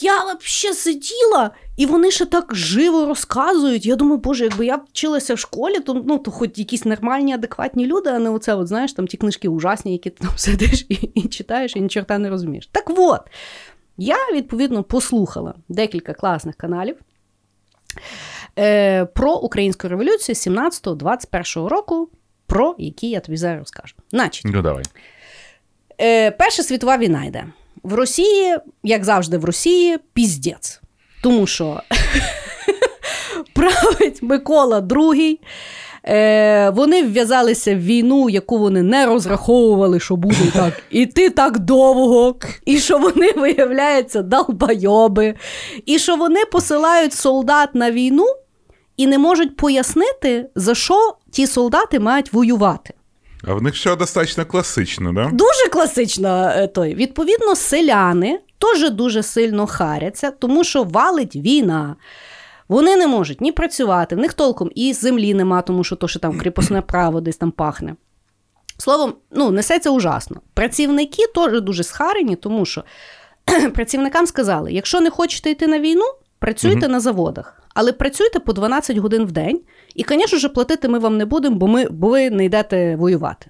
я 0.00 0.16
взагалі 0.18 0.76
сиділа, 0.76 1.50
і 1.76 1.86
вони 1.86 2.10
ще 2.10 2.26
так 2.26 2.54
живо 2.54 3.06
розказують. 3.06 3.86
Я 3.86 3.96
думаю, 3.96 4.18
боже, 4.18 4.44
якби 4.44 4.66
я 4.66 4.76
вчилася 4.76 5.34
в 5.34 5.38
школі, 5.38 5.80
то 5.80 5.94
ну, 6.06 6.18
то 6.18 6.30
хоч 6.30 6.50
якісь 6.58 6.84
нормальні, 6.84 7.32
адекватні 7.32 7.86
люди, 7.86 8.10
а 8.10 8.18
не 8.18 8.30
оце, 8.30 8.54
от, 8.54 8.68
знаєш, 8.68 8.92
там 8.92 9.06
ті 9.06 9.16
книжки 9.16 9.48
ужасні, 9.48 9.92
які 9.92 10.10
ти 10.10 10.24
там 10.24 10.32
сидиш 10.36 10.86
і, 10.88 10.94
і 10.94 11.28
читаєш, 11.28 11.76
і 11.76 11.80
ні 11.80 11.88
чорта 11.88 12.18
не 12.18 12.30
розумієш. 12.30 12.68
Так 12.72 12.90
от, 12.96 13.20
я, 13.96 14.16
відповідно, 14.34 14.82
послухала 14.82 15.54
декілька 15.68 16.14
класних 16.14 16.56
каналів. 16.56 16.96
Е, 18.58 19.04
про 19.04 19.34
українську 19.34 19.88
революцію 19.88 20.34
17-21 20.34 21.68
року 21.68 22.08
про 22.46 22.74
які 22.78 23.10
я 23.10 23.20
тобі 23.20 23.36
зараз 23.36 23.58
розкажу. 23.58 23.94
Значить, 24.10 24.44
ну, 24.44 24.62
давай. 24.62 24.84
Е, 26.00 26.30
Перша 26.30 26.62
світова 26.62 26.98
війна 26.98 27.24
йде. 27.24 27.44
В 27.84 27.94
Росії, 27.94 28.56
як 28.82 29.04
завжди, 29.04 29.38
в 29.38 29.44
Росії, 29.44 29.98
піздець. 30.12 30.80
Тому 31.22 31.46
що 31.46 31.80
править 33.54 34.22
Микола 34.22 34.80
II. 34.80 35.38
Е, 36.06 36.70
Вони 36.70 37.02
вв'язалися 37.02 37.74
в 37.74 37.78
війну, 37.78 38.30
яку 38.30 38.58
вони 38.58 38.82
не 38.82 39.06
розраховували, 39.06 40.00
що 40.00 40.16
буде 40.16 40.50
так 40.54 40.82
іти 40.90 41.30
так 41.30 41.58
довго, 41.58 42.36
і 42.66 42.78
що 42.78 42.98
вони 42.98 43.32
виявляються 43.32 44.22
долбойоби, 44.22 45.34
і 45.86 45.98
що 45.98 46.16
вони 46.16 46.44
посилають 46.44 47.12
солдат 47.12 47.74
на 47.74 47.90
війну 47.90 48.26
і 48.96 49.06
не 49.06 49.18
можуть 49.18 49.56
пояснити, 49.56 50.46
за 50.54 50.74
що 50.74 51.16
ті 51.30 51.46
солдати 51.46 52.00
мають 52.00 52.32
воювати. 52.32 52.94
А 53.46 53.54
в 53.54 53.62
них 53.62 53.74
все 53.74 53.96
достатньо 53.96 54.46
класично, 54.46 55.12
да? 55.12 55.30
Дуже 55.32 55.68
класично 55.72 56.52
е, 56.56 56.66
той. 56.66 56.94
Відповідно, 56.94 57.56
селяни 57.56 58.40
теж 58.58 58.90
дуже 58.90 59.22
сильно 59.22 59.66
харяться, 59.66 60.30
тому 60.30 60.64
що 60.64 60.82
валить 60.82 61.36
війна. 61.36 61.96
Вони 62.68 62.96
не 62.96 63.06
можуть 63.06 63.40
ні 63.40 63.52
працювати, 63.52 64.16
в 64.16 64.18
них 64.18 64.34
толком 64.34 64.70
і 64.74 64.92
землі 64.92 65.34
нема, 65.34 65.62
тому 65.62 65.84
що 65.84 65.96
то, 65.96 66.08
що 66.08 66.18
там 66.18 66.38
кріпосне 66.38 66.82
право 66.82 67.20
десь 67.20 67.36
там 67.36 67.50
пахне. 67.50 67.96
Словом, 68.78 69.14
ну, 69.30 69.50
несеться 69.50 69.90
ужасно. 69.90 70.40
Працівники 70.54 71.22
теж 71.34 71.60
дуже 71.60 71.84
схарені, 71.84 72.36
тому 72.36 72.66
що 72.66 72.84
працівникам 73.74 74.26
сказали: 74.26 74.72
якщо 74.72 75.00
не 75.00 75.10
хочете 75.10 75.50
йти 75.50 75.66
на 75.66 75.80
війну, 75.80 76.04
працюйте 76.38 76.86
угу. 76.86 76.92
на 76.92 77.00
заводах 77.00 77.64
але 77.74 77.92
працюйте 77.92 78.40
по 78.40 78.52
12 78.52 78.96
годин 78.96 79.26
в 79.26 79.32
день, 79.32 79.60
і, 79.94 80.04
звісно 80.08 80.38
ж, 80.38 80.48
платити 80.48 80.88
ми 80.88 80.98
вам 80.98 81.16
не 81.16 81.24
будемо, 81.24 81.56
бо 81.56 81.66
ми, 81.66 81.88
бо 81.88 82.08
ви 82.08 82.30
не 82.30 82.44
йдете 82.44 82.96
воювати. 82.96 83.46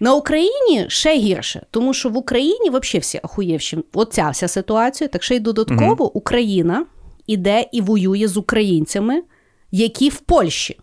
На 0.00 0.14
Україні 0.14 0.86
ще 0.88 1.16
гірше, 1.16 1.66
тому 1.70 1.94
що 1.94 2.08
в 2.08 2.16
Україні 2.16 2.70
взагалі 2.70 2.98
всі 2.98 3.20
ахуєвші. 3.22 3.78
Оця 3.92 4.30
вся 4.30 4.48
ситуація, 4.48 5.08
так 5.08 5.22
ще 5.22 5.36
й 5.36 5.40
додатково 5.40 6.04
угу. 6.04 6.10
Україна 6.14 6.86
іде 7.26 7.66
і 7.72 7.80
воює 7.80 8.28
з 8.28 8.36
українцями, 8.36 9.22
які 9.70 10.08
в 10.08 10.20
Польщі. 10.20 10.78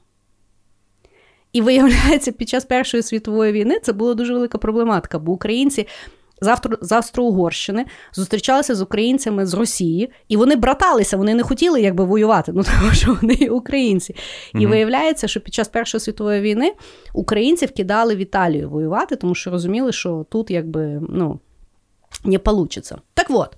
І 1.53 1.61
виявляється, 1.61 2.31
під 2.31 2.49
час 2.49 2.65
Першої 2.65 3.03
світової 3.03 3.51
війни 3.51 3.79
це 3.83 3.93
була 3.93 4.13
дуже 4.13 4.33
велика 4.33 4.57
проблематика, 4.57 5.19
бо 5.19 5.31
українці 5.31 5.87
з 6.81 6.91
Австро-Угорщини 6.91 7.85
зустрічалися 8.13 8.75
з 8.75 8.81
українцями 8.81 9.45
з 9.45 9.53
Росії, 9.53 10.11
і 10.27 10.37
вони 10.37 10.55
браталися, 10.55 11.17
вони 11.17 11.33
не 11.33 11.43
хотіли 11.43 11.81
якби 11.81 12.03
воювати, 12.03 12.51
ну 12.55 12.63
тому 12.79 12.91
що 12.91 13.17
вони 13.21 13.49
українці. 13.49 14.15
І 14.53 14.57
mm 14.57 14.69
виявляється, 14.69 15.27
що 15.27 15.39
під 15.39 15.53
час 15.53 15.67
Першої 15.67 16.01
світової 16.01 16.41
війни 16.41 16.73
українців 17.13 17.71
кидали 17.71 18.15
в 18.15 18.17
Італію 18.17 18.69
воювати, 18.69 19.15
тому 19.15 19.35
що 19.35 19.51
розуміли, 19.51 19.91
що 19.91 20.25
тут 20.29 20.51
якби 20.51 21.01
ну, 21.09 21.39
не 22.25 22.39
вийде. 22.45 22.81
Так 23.13 23.27
от, 23.29 23.57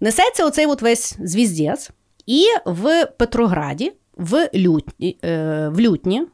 несеться 0.00 0.46
оцей 0.46 0.66
от 0.66 0.82
весь 0.82 1.18
звіздець, 1.24 1.90
і 2.26 2.44
в 2.66 3.06
Петрограді, 3.06 3.92
в 4.16 4.50
Лютні, 4.54 5.18
е, 5.24 5.68
в 5.68 5.80
Лютні, 5.80 6.26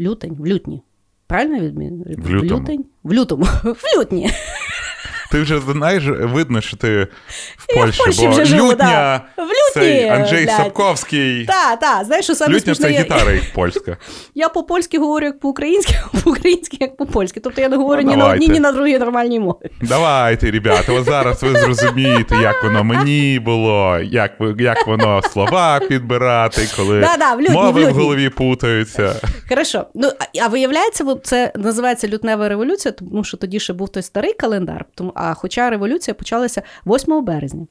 лютень, 0.00 0.36
в 0.38 0.46
лютні. 0.46 0.82
Правильно 1.26 1.56
я? 1.56 1.70
В 1.70 2.30
лютому. 2.30 2.40
В 2.40 2.60
лютень? 2.60 2.84
В 3.02 3.12
лютому. 3.12 3.44
В 3.64 3.98
лютні. 3.98 4.30
Ти 5.30 5.40
вже 5.40 5.60
знаєш, 5.60 6.04
видно, 6.06 6.60
що 6.60 6.76
ти 6.76 7.08
в 7.56 7.74
Польщі, 7.74 8.00
в 8.02 8.04
Польщі 8.04 8.22
бо 8.26 8.30
вже 8.30 8.44
живу, 8.44 8.68
лютня, 8.70 8.84
да. 9.36 9.42
В 9.42 9.46
лютні, 9.46 9.52
цей 9.74 10.08
Анджей 10.08 10.44
блядь. 10.44 10.56
Сапковський. 10.56 11.44
Так, 11.46 11.80
так, 11.80 12.04
знаєш, 12.04 12.24
що 12.24 12.34
саме 12.34 12.54
Лютня 12.54 12.74
це 12.74 12.92
я- 12.92 13.00
гітара 13.00 13.32
їх 13.32 13.52
польська. 13.52 13.96
Я 14.34 14.48
по-польськи 14.48 14.98
говорю 14.98 15.26
як 15.26 15.40
по-українськи, 15.40 15.94
а 16.14 16.16
по-українськи 16.24 16.76
як 16.80 16.96
по-польськи. 16.96 17.40
Тобто 17.40 17.60
я 17.60 17.68
не 17.68 17.76
говорю 17.76 18.02
Ну, 18.04 18.10
ні, 18.10 18.16
на 18.16 18.26
одній, 18.28 18.48
ні 18.48 18.60
на 18.60 18.72
другій 18.72 18.98
нормальній 18.98 19.40
мові. 19.40 19.70
Давайте, 19.82 20.50
ребята, 20.50 20.92
от 20.92 21.04
зараз 21.04 21.42
ви 21.42 21.58
зрозумієте, 21.60 22.36
як 22.36 22.64
воно 22.64 22.84
мені 22.84 23.38
було, 23.38 23.98
як, 24.02 24.32
як 24.58 24.86
воно 24.86 25.22
слова 25.22 25.80
підбирати, 25.88 26.68
коли 26.76 27.00
Да-да, 27.00 27.34
в 27.34 27.40
лютні, 27.40 27.54
мови 27.54 27.84
в 27.84 27.90
в 27.90 27.92
голові 27.92 28.28
путаються. 28.28 29.14
Хорошо. 29.48 29.86
Ну, 29.94 30.10
а- 30.18 30.44
а 30.44 30.48
виявляється, 30.48 31.04
це 31.22 31.52
називається 31.56 32.08
лютнева 32.08 32.48
революція, 32.48 32.92
тому 32.92 33.24
що 33.24 33.36
тоді 33.36 33.60
ще 33.60 33.72
був 33.72 33.88
той 33.88 34.02
старий 34.02 34.32
календар, 34.32 34.84
тому, 34.94 35.12
а 35.20 35.34
хоча 35.34 35.70
революція 35.70 36.14
почалася 36.14 36.62
8 36.86 37.24
березня. 37.24 37.66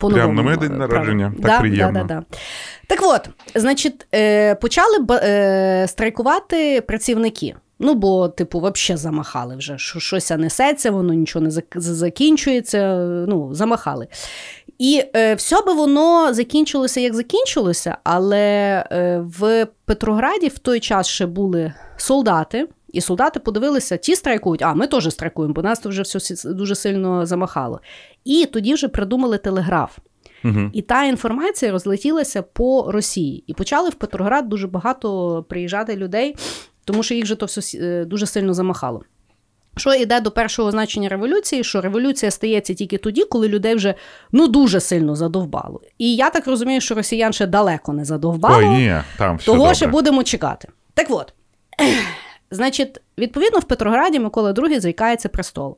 По 0.00 0.08
Прямо 0.10 0.42
на 0.42 0.50
мій 0.50 0.56
день 0.56 0.78
народження. 0.78 1.32
Так 1.36 1.40
да, 1.46 1.60
приємно. 1.60 2.00
Да, 2.00 2.14
да, 2.14 2.14
да. 2.30 2.36
Так 2.86 2.98
от, 3.02 3.28
значить, 3.54 4.06
е, 4.14 4.54
почали 4.54 4.98
б- 4.98 5.12
е, 5.12 5.86
страйкувати 5.88 6.80
працівники. 6.80 7.54
Ну, 7.78 7.94
бо, 7.94 8.28
типу, 8.28 8.58
взагалі 8.58 8.98
замахали 8.98 9.56
вже. 9.56 9.78
Що 9.78 10.00
щось 10.00 10.30
несеться, 10.30 10.90
воно 10.90 11.12
нічого 11.12 11.44
не 11.44 11.50
закінчується. 11.74 12.96
Ну, 13.28 13.54
замахали. 13.54 14.06
І 14.78 15.02
е, 15.16 15.34
все 15.34 15.62
би 15.62 15.72
воно 15.72 16.34
закінчилося, 16.34 17.00
як 17.00 17.14
закінчилося, 17.14 17.96
але 18.04 18.38
е, 18.92 19.18
в 19.38 19.66
Петрограді 19.84 20.48
в 20.48 20.58
той 20.58 20.80
час 20.80 21.06
ще 21.08 21.26
були 21.26 21.72
солдати. 21.96 22.68
І 22.94 23.00
солдати 23.00 23.40
подивилися, 23.40 23.96
ті 23.96 24.16
страйкують, 24.16 24.62
а 24.62 24.74
ми 24.74 24.86
теж 24.86 25.12
страйкуємо, 25.12 25.54
бо 25.54 25.62
нас 25.62 25.78
то 25.78 25.88
вже 25.88 26.02
все 26.02 26.52
дуже 26.52 26.74
сильно 26.74 27.26
замахало. 27.26 27.80
І 28.24 28.46
тоді 28.52 28.74
вже 28.74 28.88
придумали 28.88 29.38
телеграф. 29.38 29.98
Мгм. 30.42 30.70
І 30.72 30.82
та 30.82 31.04
інформація 31.04 31.72
розлетілася 31.72 32.42
по 32.42 32.92
Росії. 32.92 33.44
І 33.46 33.54
почали 33.54 33.90
в 33.90 33.94
Петроград 33.94 34.48
дуже 34.48 34.66
багато 34.66 35.42
приїжджати 35.48 35.96
людей, 35.96 36.36
тому 36.84 37.02
що 37.02 37.14
їх 37.14 37.26
же 37.26 37.36
то 37.36 37.46
все 37.46 38.04
дуже 38.04 38.26
сильно 38.26 38.54
замахало. 38.54 39.02
Що 39.76 39.94
йде 39.94 40.20
до 40.20 40.30
першого 40.30 40.70
значення 40.70 41.08
революції, 41.08 41.64
що 41.64 41.80
революція 41.80 42.30
стається 42.30 42.74
тільки 42.74 42.98
тоді, 42.98 43.24
коли 43.24 43.48
людей 43.48 43.74
вже 43.74 43.94
ну 44.32 44.48
дуже 44.48 44.80
сильно 44.80 45.16
задовбало. 45.16 45.80
І 45.98 46.16
я 46.16 46.30
так 46.30 46.46
розумію, 46.46 46.80
що 46.80 46.94
росіян 46.94 47.32
ще 47.32 47.46
далеко 47.46 47.92
не 47.92 48.04
задовбало. 48.04 48.56
Ой, 48.56 48.68
ні, 48.68 48.94
там 49.18 49.36
все 49.36 49.46
Того 49.46 49.58
добре. 49.58 49.74
ще 49.74 49.86
будемо 49.86 50.22
чекати. 50.22 50.68
Так 50.94 51.06
от, 51.10 51.32
значить, 52.50 53.00
відповідно, 53.18 53.58
в 53.58 53.64
Петрограді 53.64 54.20
Микола 54.20 54.52
II 54.52 54.80
зрікається 54.80 55.28
престолу. 55.28 55.76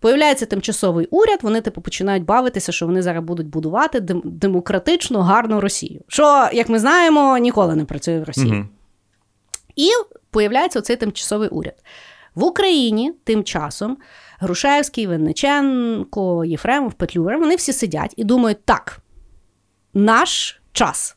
Появляється 0.00 0.46
тимчасовий 0.46 1.06
уряд, 1.10 1.38
вони 1.42 1.60
типу 1.60 1.80
починають 1.80 2.24
бавитися, 2.24 2.72
що 2.72 2.86
вони 2.86 3.02
зараз 3.02 3.24
будуть 3.24 3.46
будувати 3.46 4.00
дем- 4.00 4.22
демократичну, 4.24 5.20
гарну 5.20 5.60
Росію. 5.60 6.00
Що, 6.08 6.48
як 6.52 6.68
ми 6.68 6.78
знаємо, 6.78 7.38
ніколи 7.38 7.76
не 7.76 7.84
працює 7.84 8.20
в 8.20 8.24
Росії. 8.24 8.52
Мгм. 8.52 8.68
І 9.76 9.88
появляється 10.30 10.78
оцей 10.78 10.96
тимчасовий 10.96 11.48
уряд. 11.48 11.74
В 12.34 12.44
Україні 12.44 13.12
тим 13.24 13.44
часом 13.44 13.96
Грушевський, 14.40 15.06
Винниченко, 15.06 16.44
Єфремов, 16.44 16.92
Петлюра, 16.92 17.38
вони 17.38 17.56
всі 17.56 17.72
сидять 17.72 18.14
і 18.16 18.24
думають: 18.24 18.64
так, 18.64 18.98
наш 19.94 20.60
час. 20.72 21.16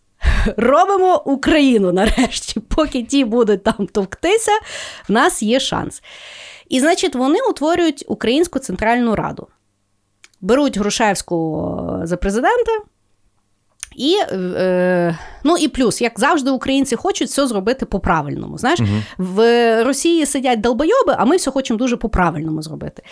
Робимо 0.58 1.22
Україну 1.26 1.92
нарешті, 1.92 2.60
поки 2.60 3.04
ті 3.04 3.26
будуть 3.26 3.64
там 3.64 3.88
товктися, 3.88 4.52
в 5.10 5.12
нас 5.12 5.44
є 5.44 5.60
шанс. 5.60 6.02
І, 6.70 6.80
значить, 6.80 7.16
вони 7.16 7.40
утворюють 7.50 8.06
Українську 8.08 8.60
Центральну 8.60 9.16
Раду. 9.16 9.48
Беруть 10.42 10.78
Грушевського 10.78 12.02
за 12.04 12.18
президента, 12.18 12.72
і, 13.96 14.18
е, 14.32 15.18
ну 15.44 15.58
і 15.58 15.68
плюс, 15.68 16.02
як 16.02 16.20
завжди, 16.20 16.52
українці 16.52 16.96
хочуть 16.96 17.28
все 17.28 17.48
зробити 17.48 17.86
по-правильному. 17.86 18.58
Знаєш, 18.58 18.80
в 19.18 19.84
Росії 19.84 20.26
сидять 20.26 20.62
долбойоби, 20.62 21.16
а 21.18 21.26
ми 21.26 21.36
все 21.36 21.52
хочемо 21.52 21.78
дуже 21.78 21.98
по-правильному 21.98 22.62
зробити. 22.62 23.04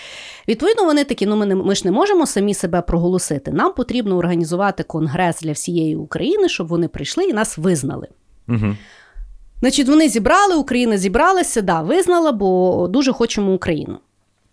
Відповідно, 0.48 0.86
вони 0.86 1.04
такі: 1.04 1.26
ну 1.26 1.36
ми, 1.36 1.46
не, 1.46 1.56
ми 1.56 1.76
ж 1.76 1.82
не 1.86 1.92
можемо 1.92 2.26
самі 2.26 2.54
себе 2.54 2.82
проголосити. 2.82 3.52
Нам 3.52 3.74
потрібно 3.74 4.18
організувати 4.18 4.84
конгрес 4.84 5.42
для 5.42 5.52
всієї 5.52 5.96
України, 5.96 6.50
щоб 6.50 6.68
вони 6.68 6.88
прийшли 6.88 7.24
і 7.24 7.34
нас 7.34 7.58
визнали. 7.58 8.08
Мгм. 8.48 8.78
Значить, 9.60 9.88
вони 9.88 10.10
зібрали, 10.10 10.56
Україна 10.56 10.98
зібралася, 10.98 11.62
да, 11.62 11.82
визнала, 11.82 12.32
бо 12.32 12.88
дуже 12.88 13.14
хочемо 13.14 13.54
Україну. 13.54 13.98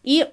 І 0.04 0.24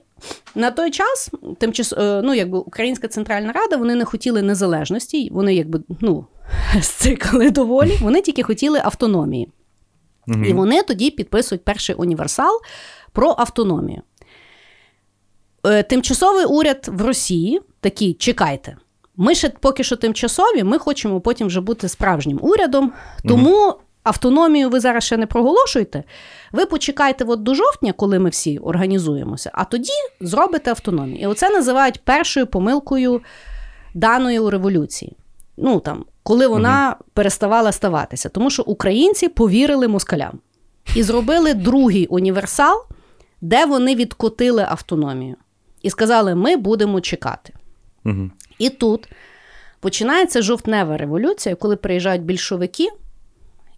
на 0.56 0.72
той 0.72 0.92
час 0.92 1.32
тимчас, 1.60 1.94
е, 1.94 2.22
ну, 2.24 2.34
якби 2.34 2.58
Українська 2.58 3.08
Центральна 3.08 3.52
Рада 3.52 3.78
вони 3.78 3.96
не 3.96 4.06
хотіли 4.06 4.42
незалежності, 4.42 5.30
вони 5.32 5.56
якби 5.56 5.82
ну, 6.02 6.26
зцикали 6.82 7.52
доволі, 7.52 7.98
вони 8.02 8.22
тільки 8.22 8.44
хотіли 8.44 8.82
автономії. 8.84 9.52
Мгм. 10.28 10.46
І 10.46 10.54
вони 10.54 10.84
тоді 10.84 11.12
підписують 11.12 11.66
перший 11.66 11.96
універсал 11.96 12.62
про 13.12 13.36
автономію. 13.38 14.02
Е, 15.66 15.84
Тимчасовий 15.84 16.46
уряд 16.46 16.86
в 16.88 17.02
Росії 17.02 17.62
такий, 17.80 18.14
чекайте. 18.14 18.78
Ми 19.16 19.36
ще 19.36 19.50
поки 19.50 19.84
що 19.84 19.96
тимчасові, 19.96 20.64
ми 20.64 20.78
хочемо 20.78 21.22
потім 21.22 21.48
вже 21.48 21.62
бути 21.62 21.90
справжнім 21.90 22.40
урядом. 22.42 22.92
Тому 23.28 23.76
автономію 24.08 24.70
ви 24.70 24.80
зараз 24.80 25.04
ще 25.04 25.18
не 25.18 25.26
проголошуєте. 25.26 26.04
Ви 26.52 26.66
почекайте 26.66 27.24
от 27.24 27.44
до 27.44 27.54
жовтня, 27.54 27.94
коли 27.94 28.20
ми 28.20 28.30
всі 28.30 28.58
організуємося, 28.58 29.52
а 29.54 29.64
тоді 29.64 29.92
зробите 30.22 30.70
автономію. 30.72 31.20
І 31.20 31.28
оце 31.28 31.50
називають 31.50 32.02
першою 32.04 32.48
помилкою 32.48 33.22
даної 33.94 34.40
у 34.40 34.50
революції. 34.50 35.18
Ну 35.58 35.80
там, 35.80 36.06
коли 36.24 36.48
вона 36.48 36.96
переставала 37.14 37.72
ставатися, 37.72 38.30
тому 38.30 38.50
що 38.50 38.64
українці 38.64 39.28
повірили 39.28 39.88
москалям 39.88 40.40
і 40.96 41.04
зробили 41.04 41.54
другий 41.54 42.08
універсал, 42.08 42.86
де 43.42 43.66
вони 43.66 43.96
відкотили 43.96 44.66
автономію. 44.70 45.36
І 45.82 45.90
сказали: 45.90 46.36
ми 46.36 46.56
будемо 46.56 47.02
чекати. 47.02 47.54
Мгм. 48.04 48.32
І 48.60 48.70
тут 48.70 49.08
починається 49.80 50.42
жовтнева 50.42 50.98
революція, 50.98 51.56
коли 51.56 51.76
приїжджають 51.76 52.24
більшовики 52.24 52.88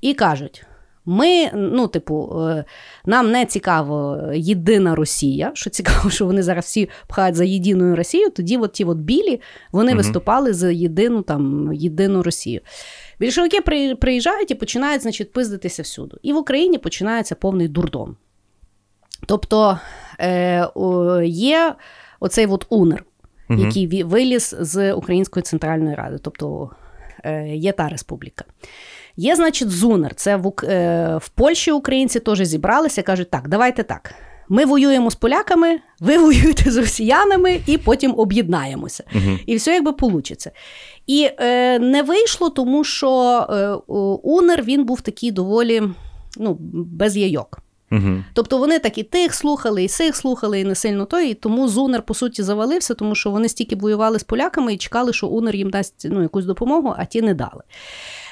і 0.02 0.14
кажуть: 0.14 0.66
ми, 1.06 1.52
ну, 1.54 1.88
типу, 1.88 2.42
е, 2.50 2.66
нам 3.06 3.32
не 3.32 3.46
цікаво 3.46 4.22
єдина 4.34 4.96
Росія, 4.96 5.52
що 5.54 5.70
цікаво, 5.70 6.10
що 6.10 6.26
вони 6.26 6.44
зараз 6.44 6.66
всі 6.66 6.90
пхають 7.08 7.36
за 7.36 7.44
єдиною 7.44 7.96
Росією, 7.96 8.30
тоді 8.30 8.58
от 8.58 8.74
ті 8.74 8.86
от 8.86 8.98
білі 8.98 9.42
вони 9.72 9.92
Мгм. 9.92 9.98
виступали 9.98 10.54
за 10.54 10.72
єдину 10.72 11.22
там 11.22 11.74
єдину 11.74 12.24
Росію. 12.24 12.62
Більшовики 13.20 13.62
приїжджають 13.96 14.52
і 14.52 14.56
починають, 14.56 15.02
значить, 15.02 15.34
пиздитися 15.34 15.84
всюди. 15.84 16.18
І 16.22 16.34
в 16.34 16.38
Україні 16.38 16.78
починається 16.78 17.36
повний 17.36 17.68
дурдом. 17.68 18.16
Тобто 19.26 19.80
е, 20.20 20.68
о, 20.76 21.22
є 21.22 21.76
оцей 22.20 22.46
от 22.46 22.66
УНР, 22.70 23.04
Мгм. 23.50 23.60
який 23.60 24.04
виліз 24.04 24.56
з 24.60 24.94
Української 24.94 25.44
центральної 25.44 25.96
ради, 25.96 26.18
тобто 26.22 26.70
е, 27.24 27.48
є 27.48 27.72
та 27.72 27.90
республіка. 27.90 28.46
Є, 29.20 29.36
значить, 29.36 29.70
ЗУНР. 29.70 30.16
Це 30.16 30.36
в, 30.36 30.54
е, 30.64 31.18
в 31.22 31.30
Польщі 31.30 31.72
українці 31.72 32.20
теж 32.20 32.44
зібралися, 32.44 33.02
кажуть, 33.02 33.30
так, 33.30 33.48
давайте 33.48 33.84
так. 33.84 34.14
Ми 34.50 34.66
воюємо 34.66 35.12
з 35.12 35.16
поляками, 35.16 35.80
ви 36.00 36.18
воюєте 36.18 36.72
з 36.72 36.78
росіянами, 36.78 37.62
і 37.68 37.78
потім 37.78 38.14
об'єднаємося. 38.18 39.04
Мгм. 39.14 39.40
І 39.46 39.56
все 39.56 39.74
якби 39.74 39.94
получиться. 39.94 40.52
І 41.08 41.30
е, 41.40 41.80
не 41.80 42.04
вийшло, 42.04 42.50
тому 42.50 42.84
що 42.84 43.12
е, 43.50 43.94
УНР 44.24 44.64
він 44.64 44.86
був 44.86 45.02
такий 45.02 45.32
доволі 45.32 45.84
ну, 46.38 46.58
без 46.72 47.18
яйок. 47.18 47.60
Мгм. 47.90 48.26
Тобто 48.34 48.58
вони 48.58 48.80
так 48.80 48.98
і 48.98 49.04
тих 49.04 49.34
слухали, 49.34 49.84
і 49.84 49.88
сих 49.88 50.16
слухали, 50.16 50.60
і 50.60 50.64
не 50.64 50.76
сильно 50.76 51.06
той. 51.06 51.30
І 51.30 51.34
тому 51.34 51.68
Зунер, 51.68 52.02
по 52.02 52.14
суті, 52.14 52.44
завалився, 52.44 52.94
тому 52.94 53.16
що 53.16 53.32
вони 53.32 53.50
стільки 53.50 53.76
воювали 53.76 54.20
з 54.20 54.24
поляками 54.24 54.74
і 54.74 54.78
чекали, 54.78 55.14
що 55.14 55.28
Унер 55.28 55.56
їм 55.56 55.70
дасть 55.70 56.08
ну, 56.10 56.22
якусь 56.22 56.46
допомогу, 56.46 56.96
а 56.98 57.06
ті 57.06 57.22
не 57.22 57.34
дали. 57.34 57.64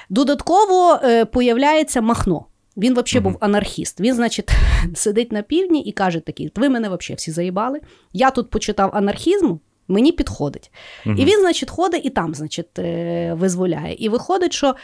Додатково 0.10 1.00
е, 1.04 1.26
появляється 1.26 2.02
Махно. 2.02 2.46
Він 2.78 2.94
взагалі 2.94 3.24
був 3.24 3.38
анархіст. 3.40 4.00
Він, 4.00 4.16
значить, 4.16 4.50
сидить 4.96 5.32
на 5.32 5.42
півдні 5.42 5.82
і 5.82 5.92
каже 5.92 6.20
такий: 6.20 6.52
ви 6.56 6.70
мене 6.70 6.88
взагалі 6.88 7.16
всі 7.16 7.32
заїбали. 7.32 7.80
Я 8.14 8.32
тут 8.32 8.50
почитав 8.50 8.92
анархізму, 8.94 9.60
мені 9.88 10.12
підходить. 10.12 10.72
І 11.06 11.26
він, 11.26 11.40
значить, 11.40 11.70
ходить 11.70 12.06
і 12.06 12.10
там, 12.10 12.36
значить, 12.36 12.80
е, 12.80 13.34
визволяє. 13.34 13.96
І 14.00 14.10
виходить, 14.10 14.54
що 14.54 14.76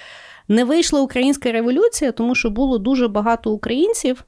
не 0.48 0.64
вийшла 0.64 1.02
українська 1.02 1.52
революція, 1.52 2.12
тому 2.12 2.36
що 2.36 2.50
було 2.50 2.78
дуже 2.78 3.08
багато 3.08 3.52
українців, 3.52 4.24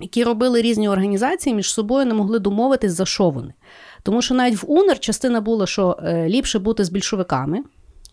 які 0.00 0.24
робили 0.24 0.62
різні 0.62 0.88
організації, 0.88 1.54
між 1.54 1.72
собою 1.72 2.06
не 2.06 2.14
могли 2.14 2.38
домовитись, 2.38 2.92
за 2.92 3.06
що 3.06 3.30
вони. 3.30 3.54
Тому 4.02 4.22
що 4.22 4.34
навіть 4.34 4.62
в 4.62 4.70
УНР 4.70 4.98
частина 4.98 5.40
була, 5.40 5.66
що 5.66 5.98
е, 6.02 6.28
ліпше 6.28 6.58
бути 6.58 6.84
з 6.84 6.90
більшовиками. 6.90 7.62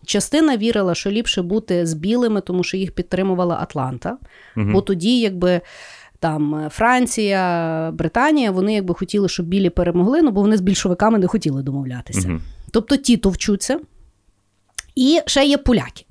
Частина 0.06 0.56
вірила, 0.56 0.94
що 0.94 1.10
ліпше 1.10 1.42
бути 1.42 1.86
з 1.86 1.94
білими, 1.94 2.40
тому 2.40 2.64
що 2.64 2.76
їх 2.76 2.92
підтримувала 2.92 3.58
Атланта. 3.60 4.16
Мгм. 4.56 4.72
Бо 4.72 4.80
тоді, 4.80 5.20
якби 5.20 5.60
там 6.18 6.54
е, 6.54 6.68
Франція, 6.68 7.90
Британія, 7.94 8.50
вони 8.50 8.74
якби 8.74 8.94
хотіли, 8.94 9.28
щоб 9.28 9.46
білі 9.46 9.70
перемогли, 9.70 10.22
ну 10.22 10.30
бо 10.30 10.40
вони 10.40 10.56
з 10.56 10.60
більшовиками 10.60 11.18
не 11.18 11.26
хотіли 11.26 11.62
домовлятися. 11.62 12.28
Мгм. 12.28 12.42
Тобто 12.70 12.96
ті 12.96 13.16
товчуться. 13.16 13.80
І 14.94 15.20
ще 15.26 15.44
є 15.44 15.58
поляки. 15.58 16.04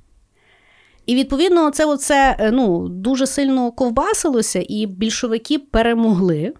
І 1.05 1.15
відповідно, 1.15 1.71
це 1.71 1.85
оце, 1.85 2.35
е, 2.39 2.51
ну, 2.51 2.89
дуже 2.89 3.27
сильно 3.27 3.71
ковбасилося, 3.71 4.63
і 4.69 4.85
більшовики 4.85 5.59
перемогли. 5.59 6.53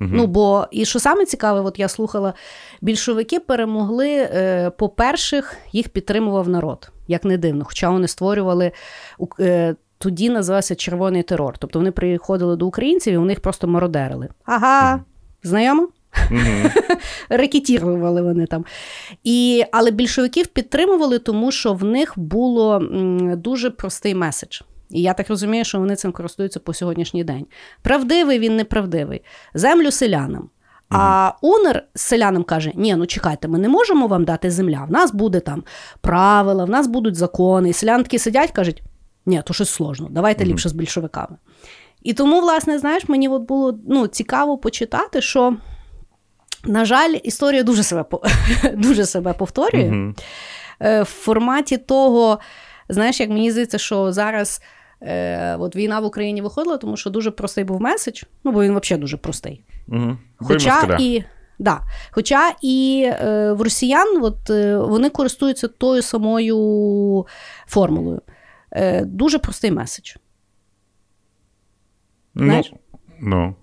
Ну, 0.00 0.26
бо, 0.26 0.66
і 0.70 0.84
що 0.84 0.98
саме 0.98 1.24
цікаве, 1.24 1.60
от 1.60 1.78
я 1.78 1.88
слухала, 1.88 2.34
більшовики 2.80 3.40
перемогли, 3.40 4.10
е, 4.10 4.70
по-перших, 4.70 5.56
їх 5.72 5.88
підтримував 5.88 6.48
народ, 6.48 6.92
як 7.08 7.24
не 7.24 7.38
дивно. 7.38 7.64
Хоча 7.64 7.90
вони 7.90 8.08
створювали 8.08 8.72
е, 9.40 9.74
тоді 9.98 10.30
називався 10.30 10.74
червоний 10.74 11.22
терор. 11.22 11.58
Тобто 11.58 11.78
вони 11.78 11.90
приходили 11.90 12.56
до 12.56 12.66
українців 12.66 13.14
і 13.14 13.16
у 13.16 13.24
них 13.24 13.40
просто 13.40 13.68
мародерили. 13.68 14.28
Ага, 14.44 15.00
знайомо? 15.42 15.88
Мгм. 16.30 16.70
рекетірували 17.28 18.22
вони 18.22 18.46
там. 18.46 18.64
І, 19.24 19.64
але 19.72 19.90
більшовиків 19.90 20.46
підтримували, 20.46 21.18
тому 21.18 21.52
що 21.52 21.74
в 21.74 21.84
них 21.84 22.12
було 22.16 22.82
дуже 23.36 23.70
простий 23.70 24.14
меседж. 24.14 24.60
І 24.90 25.02
я 25.02 25.14
так 25.14 25.28
розумію, 25.28 25.64
що 25.64 25.78
вони 25.78 25.96
цим 25.96 26.12
користуються 26.12 26.60
по 26.60 26.74
сьогоднішній 26.74 27.24
день. 27.24 27.46
Правдивий 27.82 28.38
він 28.38 28.56
неправдивий. 28.56 29.22
Землю 29.54 29.90
селянам. 29.90 30.48
А 30.90 31.32
Унер 31.42 31.84
з 31.94 32.00
селянам 32.00 32.42
каже: 32.42 32.72
ні, 32.74 32.96
ну 32.96 33.06
чекайте, 33.06 33.48
ми 33.48 33.58
не 33.58 33.68
можемо 33.68 34.06
вам 34.06 34.24
дати 34.24 34.50
земля. 34.50 34.84
В 34.88 34.90
нас 34.90 35.12
буде 35.12 35.40
там 35.40 35.64
правила, 36.00 36.64
в 36.64 36.70
нас 36.70 36.86
будуть 36.86 37.16
закони. 37.16 37.68
І 37.68 37.72
селяни 37.72 38.02
такі 38.02 38.18
сидять, 38.18 38.50
кажуть, 38.50 38.82
ні, 39.26 39.42
то 39.44 39.54
щось 39.54 39.70
сложно, 39.70 40.08
давайте 40.10 40.44
ліпше 40.44 40.68
з 40.68 40.72
більшовиками. 40.72 41.36
І 42.02 42.12
тому, 42.12 42.40
власне, 42.40 42.78
знаєш, 42.78 43.08
мені 43.08 43.28
от 43.28 43.42
було 43.42 43.78
ну, 43.88 44.06
цікаво 44.06 44.58
почитати, 44.58 45.20
що, 45.20 45.56
на 46.64 46.84
жаль, 46.84 47.14
історія 47.22 47.62
дуже 47.62 47.82
себе, 47.82 48.04
дуже 48.74 49.06
себе 49.06 49.32
повторює 49.32 50.14
е, 50.80 51.02
в 51.02 51.06
форматі 51.06 51.76
того, 51.78 52.38
знаєш, 52.88 53.20
як 53.20 53.30
мені 53.30 53.50
здається, 53.50 53.78
що 53.78 54.12
зараз 54.12 54.62
е, 55.02 55.56
от 55.56 55.76
війна 55.76 56.00
в 56.00 56.04
Україні 56.04 56.42
виходила, 56.42 56.76
тому 56.76 56.96
що 56.96 57.10
дуже 57.10 57.30
простий 57.30 57.64
був 57.64 57.80
меседж. 57.80 58.22
Ну, 58.44 58.52
бо 58.52 58.62
він 58.62 58.78
взагалі 58.78 59.00
дуже 59.00 59.16
простий. 59.16 59.64
Угу. 59.88 60.16
Хоча 60.36 60.96
і, 61.00 61.24
да, 61.58 61.80
хоча 62.10 62.52
і 62.62 63.06
е, 63.06 63.52
в 63.52 63.62
росіян 63.62 64.22
от, 64.22 64.50
е, 64.50 64.76
вони 64.76 65.10
користуються 65.10 65.68
тою 65.68 66.02
самою 66.02 67.26
формулою. 67.66 68.22
Е, 68.70 69.04
Дуже 69.04 69.38
простий 69.38 69.70
меседж. 69.70 70.14
Знаєш? 72.34 72.72
Ну, 72.72 72.98
ну. 73.20 73.54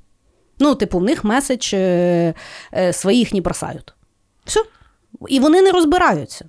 Ну, 0.59 0.75
типу, 0.75 0.99
в 0.99 1.03
них 1.03 1.23
меседж 1.23 1.73
е, 1.73 2.33
е, 2.73 2.93
своїх 2.93 3.33
не 3.33 3.41
бросають. 3.41 3.93
Все. 4.45 4.63
І 5.29 5.39
вони 5.39 5.61
не 5.61 5.71
розбираються. 5.71 6.45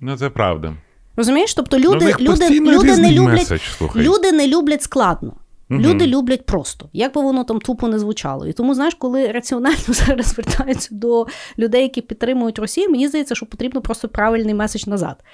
ну, 0.00 0.16
це 0.16 0.30
правда. 0.30 0.76
Розумієш? 1.18 1.54
Тобто 1.54 1.78
Ну, 1.78 1.84
люди, 1.84 2.04
них 2.04 2.20
люди, 2.20 2.50
люди, 2.50 2.96
не 2.96 3.12
люблять, 3.12 3.50
меседж, 3.50 3.60
люди 3.96 4.32
не 4.32 4.46
люблять 4.46 4.82
складно. 4.82 5.32
Мгм. 5.68 5.82
Люди 5.82 6.06
люблять 6.06 6.46
просто, 6.46 6.88
як 6.92 7.14
би 7.14 7.22
воно 7.22 7.44
там 7.44 7.60
тупо 7.60 7.88
не 7.88 7.98
звучало. 7.98 8.46
І 8.46 8.52
тому, 8.52 8.74
знаєш, 8.74 8.94
коли 8.94 9.32
раціонально 9.32 9.78
зараз 9.86 10.26
звертаються 10.26 10.88
до 10.92 11.26
людей, 11.58 11.82
які 11.82 12.00
підтримують 12.00 12.58
Росію, 12.58 12.90
мені 12.90 13.08
здається, 13.08 13.34
що 13.34 13.46
потрібно 13.46 13.80
просто 13.80 14.08
правильний 14.08 14.54
меседж 14.54 14.86
назад. 14.86 15.24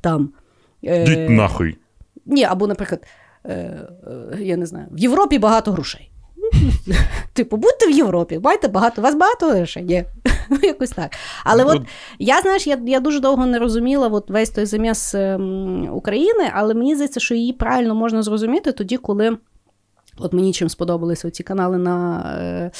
Там, 0.00 0.30
е, 0.84 1.02
Йдіть 1.02 1.30
нахуй. 1.30 1.76
Ні, 2.26 2.44
або, 2.44 2.66
наприклад, 2.66 3.06
е, 3.44 3.52
е, 3.52 4.38
я 4.40 4.56
не 4.56 4.66
знаю, 4.66 4.86
в 4.90 4.98
Європі 4.98 5.38
багато 5.38 5.72
грошей. 5.72 6.10
Типу, 7.32 7.56
будьте 7.56 7.86
в 7.86 7.90
Європі, 7.90 8.40
маєте 8.42 8.68
багато, 8.68 9.00
у 9.00 9.04
вас 9.04 9.14
багато 9.14 9.46
грошей? 9.50 9.82
Ні. 9.82 10.04
Ну, 10.50 10.58
Якось 10.62 10.90
так. 10.90 11.10
Але 11.44 11.64
Ну, 11.64 11.70
от 11.70 11.82
я, 12.18 12.40
знаєш, 12.40 12.66
я, 12.66 12.78
я 12.86 13.00
дуже 13.00 13.20
довго 13.20 13.46
не 13.46 13.58
розуміла 13.58 14.08
от 14.08 14.30
весь 14.30 14.50
той 14.50 14.66
заміс 14.66 15.14
ем, 15.14 15.88
України, 15.92 16.50
але 16.54 16.74
мені 16.74 16.94
здається, 16.94 17.20
що 17.20 17.34
її 17.34 17.52
правильно 17.52 17.94
можна 17.94 18.22
зрозуміти 18.22 18.72
тоді, 18.72 18.96
коли. 18.96 19.38
От 20.18 20.32
мені 20.32 20.52
чим 20.52 20.68
сподобалися 20.68 21.30
ці 21.30 21.42
канали 21.42 21.78
на 21.78 22.20
е, 22.40 22.70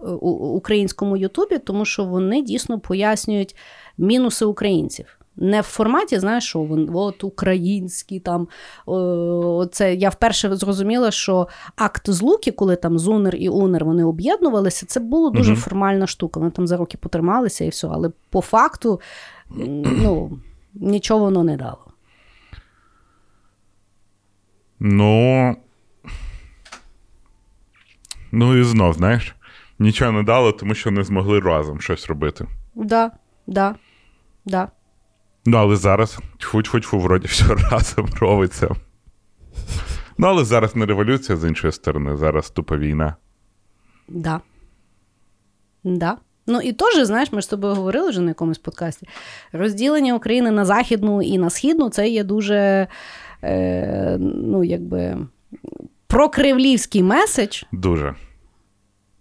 у- 0.00 0.30
українському 0.30 1.16
Ютубі, 1.16 1.58
тому 1.58 1.84
що 1.84 2.04
вони 2.04 2.42
дійсно 2.42 2.80
пояснюють 2.80 3.56
мінуси 3.98 4.44
українців. 4.44 5.18
Не 5.36 5.60
в 5.60 5.64
форматі, 5.64 6.18
знаєш, 6.18 6.44
що 6.44 6.86
от 6.94 7.24
українські 7.24 8.20
там. 8.20 8.48
О, 8.86 9.66
це 9.72 9.94
я 9.94 10.08
вперше 10.08 10.56
зрозуміла, 10.56 11.10
що 11.10 11.48
акт 11.76 12.10
злуки, 12.10 12.52
коли 12.52 12.76
там 12.76 12.98
Зунер 12.98 13.36
і 13.36 13.48
Унер 13.48 13.84
вони 13.84 14.04
об'єднувалися, 14.04 14.86
це 14.86 15.00
була 15.00 15.30
дуже 15.30 15.52
Мгм. 15.52 15.60
формальна 15.60 16.06
штука. 16.06 16.40
Вони 16.40 16.52
там 16.52 16.66
за 16.66 16.76
роки 16.76 16.98
потрималися 16.98 17.64
і 17.64 17.68
все. 17.68 17.88
Але 17.92 18.10
по 18.30 18.40
факту 18.40 19.00
ну, 19.50 20.38
нічого 20.74 21.20
воно 21.20 21.44
не 21.44 21.56
дало. 21.56 21.86
Ну. 24.80 25.56
Ну 28.32 28.56
і 28.56 28.64
знов, 28.64 28.92
знаєш, 28.92 29.34
нічого 29.78 30.12
не 30.12 30.22
дало, 30.22 30.52
тому 30.52 30.74
що 30.74 30.90
не 30.90 31.04
змогли 31.04 31.40
разом 31.40 31.80
щось 31.80 32.06
робити. 32.06 32.46
Да, 32.74 33.10
да, 33.46 33.74
да. 34.44 34.68
Ну, 35.46 35.56
але 35.56 35.76
зараз, 35.76 36.18
тьфу-тьфу-тьфу, 36.38 37.00
вроді 37.00 37.26
все 37.26 37.44
разом 37.70 38.08
робиться. 38.20 38.68
Ну, 40.18 40.26
але 40.26 40.44
зараз 40.44 40.76
не 40.76 40.86
революція 40.86 41.38
з 41.38 41.48
іншої 41.48 41.72
сторони, 41.72 42.16
зараз 42.16 42.50
тупа 42.50 42.76
війна. 42.76 43.16
Да. 44.08 44.40
Да. 45.84 46.16
Ну 46.46 46.60
і 46.60 46.72
теж, 46.72 47.06
знаєш, 47.06 47.32
ми 47.32 47.40
ж 47.40 47.46
з 47.46 47.50
тобою 47.50 47.74
говорили 47.74 48.10
вже 48.10 48.20
на 48.20 48.28
якомусь 48.28 48.58
подкасті. 48.58 49.08
Розділення 49.52 50.14
України 50.14 50.50
на 50.50 50.64
західну 50.64 51.22
і 51.22 51.38
на 51.38 51.50
східну 51.50 51.90
це 51.90 52.08
є 52.08 52.24
дуже, 52.24 52.88
е, 53.42 54.16
ну, 54.20 54.64
якби, 54.64 55.16
прокривлівський 56.06 57.02
меседж. 57.02 57.62
Дуже. 57.72 58.14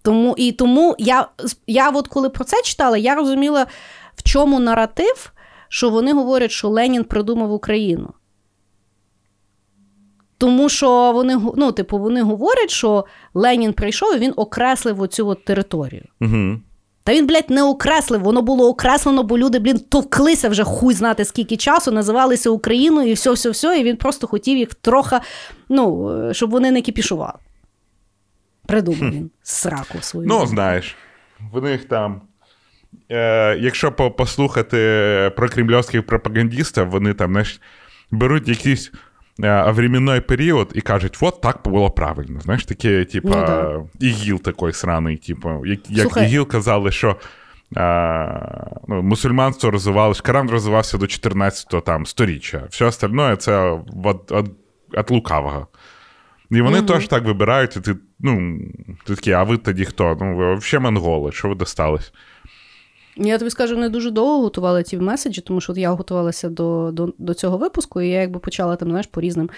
Тому, 0.01 0.35
і 0.37 0.51
тому 0.51 0.95
я, 0.99 1.27
я 1.67 1.89
от 1.89 2.07
коли 2.07 2.29
про 2.29 2.43
це 2.43 2.61
читала, 2.61 2.97
я 2.97 3.15
розуміла, 3.15 3.67
в 4.15 4.23
чому 4.23 4.59
наратив, 4.59 5.31
що 5.73 5.89
вони 5.89 6.13
говорять, 6.13 6.51
що 6.51 6.69
Ленін 6.69 7.03
придумав 7.03 7.51
Україну. 7.51 8.09
Тому 10.37 10.69
що 10.69 11.11
вони, 11.11 11.41
ну, 11.55 11.71
типу, 11.71 11.99
вони 11.99 12.21
говорять, 12.21 12.69
що 12.69 13.05
Ленін 13.33 13.73
прийшов 13.73 14.15
і 14.15 14.19
він 14.19 14.33
окреслив 14.35 15.01
оцю 15.01 15.27
от 15.27 15.45
територію. 15.45 16.03
Угу. 16.21 16.59
Та 17.03 17.13
він, 17.13 17.27
блядь, 17.27 17.49
не 17.49 17.63
окреслив, 17.63 18.21
воно 18.21 18.41
було 18.41 18.69
окреслено, 18.69 19.23
бо 19.23 19.37
люди, 19.37 19.59
блін, 19.59 19.79
товклися 19.79 20.49
вже 20.49 20.63
хуй 20.63 20.93
знати 20.93 21.25
скільки 21.25 21.57
часу, 21.57 21.91
називалися 21.91 22.49
Україною 22.49 23.09
і 23.09 23.13
все, 23.13 23.31
все, 23.31 23.49
все, 23.49 23.79
і 23.79 23.83
він 23.83 23.97
просто 23.97 24.27
хотів 24.27 24.57
їх 24.57 24.73
трохи, 24.73 25.19
ну, 25.69 26.11
е, 26.29 26.33
щоб 26.33 26.49
вони 26.49 26.71
не 26.71 26.81
кіпішували. 26.81 27.39
Придумав 28.65 29.11
він 29.11 29.31
сраку 29.43 29.97
свою. 30.01 30.27
Ну, 30.27 30.45
знаєш, 30.45 30.95
в 31.53 31.61
них 31.61 31.85
там. 31.85 32.21
Е, 33.11 33.57
якщо 33.59 33.91
послухати 33.91 35.31
про 35.35 35.49
кремльовських 35.49 36.05
пропагандистів, 36.05 36.87
вони 36.89 37.13
там, 37.13 37.31
знаєш, 37.31 37.61
беруть 38.11 38.47
якийсь 38.47 38.91
е, 39.43 39.71
временной 39.71 40.21
період 40.21 40.71
і 40.75 40.81
кажуть, 40.81 41.17
от 41.21 41.41
так 41.41 41.59
було 41.65 41.89
правильно. 41.89 42.39
Знаєш, 42.39 42.65
таке, 42.65 43.05
типа, 43.05 43.29
Ну, 43.29 43.45
да. 43.99 44.05
ігіл 44.07 44.41
такий 44.41 44.73
сраний, 44.73 45.17
типу, 45.17 45.65
як, 45.65 45.79
як 45.89 46.17
ігіл 46.17 46.47
казали, 46.47 46.91
що. 46.91 47.15
А, 47.75 48.39
ну, 48.87 49.01
мусульманство 49.01 49.71
розвивалося, 49.71 50.21
Коран 50.25 50.49
розвивався 50.49 50.97
до 50.97 51.07
14 51.07 51.85
там, 51.85 52.05
сторіччя. 52.05 52.63
Все 52.69 52.85
остальное 52.85 53.35
це 53.35 53.73
від, 53.73 54.31
від, 54.31 54.51
від 54.97 55.11
лукавого. 55.11 55.67
І 56.51 56.61
вони 56.61 56.77
Мгм. 56.77 56.85
теж 56.85 57.07
так 57.07 57.23
вибирають, 57.25 57.75
і 57.75 57.79
ти, 57.79 57.95
ну, 58.19 58.59
ти 59.05 59.15
такий, 59.15 59.33
а 59.33 59.43
ви 59.43 59.57
тоді 59.57 59.85
хто? 59.85 60.17
Ну, 60.21 60.35
ви 60.35 60.55
взагалі 60.55 60.83
монголи, 60.83 61.31
що 61.31 61.49
ви 61.49 61.55
достались? 61.55 62.13
Я 63.17 63.37
тобі 63.37 63.51
скажу, 63.51 63.75
вони 63.75 63.89
дуже 63.89 64.11
довго 64.11 64.41
готували 64.41 64.83
ті 64.83 64.97
меседжі, 64.97 65.41
тому 65.41 65.61
що 65.61 65.71
от 65.71 65.77
я 65.77 65.91
готувалася 65.91 66.49
до, 66.49 66.91
до, 66.93 67.13
до 67.17 67.33
цього 67.33 67.57
випуску, 67.57 68.01
і 68.01 68.09
я 68.09 68.21
якби 68.21 68.39
почала 68.39 68.75
там, 68.75 68.89
знаєш, 68.89 69.07
по 69.07 69.21
різним 69.21 69.49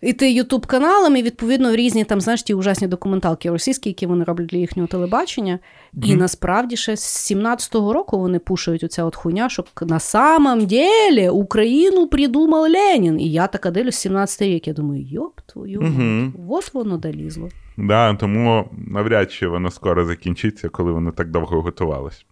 іти 0.00 0.32
ютуб 0.32 0.66
каналам 0.66 1.16
і 1.16 1.22
відповідно 1.22 1.76
різні 1.76 2.04
там, 2.04 2.20
знаєш, 2.20 2.42
ті 2.42 2.54
ужасні 2.54 2.88
документалки 2.88 3.50
російські, 3.50 3.90
які 3.90 4.06
вони 4.06 4.24
роблять 4.24 4.46
для 4.46 4.58
їхнього 4.58 4.86
телебачення. 4.86 5.58
І 6.02 6.16
насправді 6.16 6.76
ще 6.76 6.96
з 6.96 7.32
17-го 7.32 7.92
року 7.92 8.18
вони 8.18 8.38
пушують 8.38 8.84
оця 8.84 9.04
от 9.04 9.16
хуйня, 9.16 9.48
щоб 9.48 9.66
на 9.80 9.98
самом 10.00 10.66
деле 10.66 11.30
Україну 11.30 12.06
придумав 12.06 12.70
Ленін. 12.70 13.20
І 13.20 13.30
я 13.30 13.46
така 13.46 13.70
дивлюсь 13.70 14.06
17-й 14.06 14.54
рік. 14.54 14.66
Я 14.68 14.72
думаю, 14.72 15.02
йоп 15.02 15.40
твою, 15.46 15.82
мать, 15.82 16.34
от 16.48 16.74
воно 16.74 16.96
долізло. 16.96 17.48
Да, 17.76 18.14
тому 18.14 18.68
навряд 18.88 19.32
чи 19.32 19.48
воно 19.48 19.70
скоро 19.70 20.04
закінчиться, 20.04 20.68
коли 20.68 20.92
вони 20.92 21.10
так 21.10 21.30
довго 21.30 21.62
готувалися. 21.62 22.22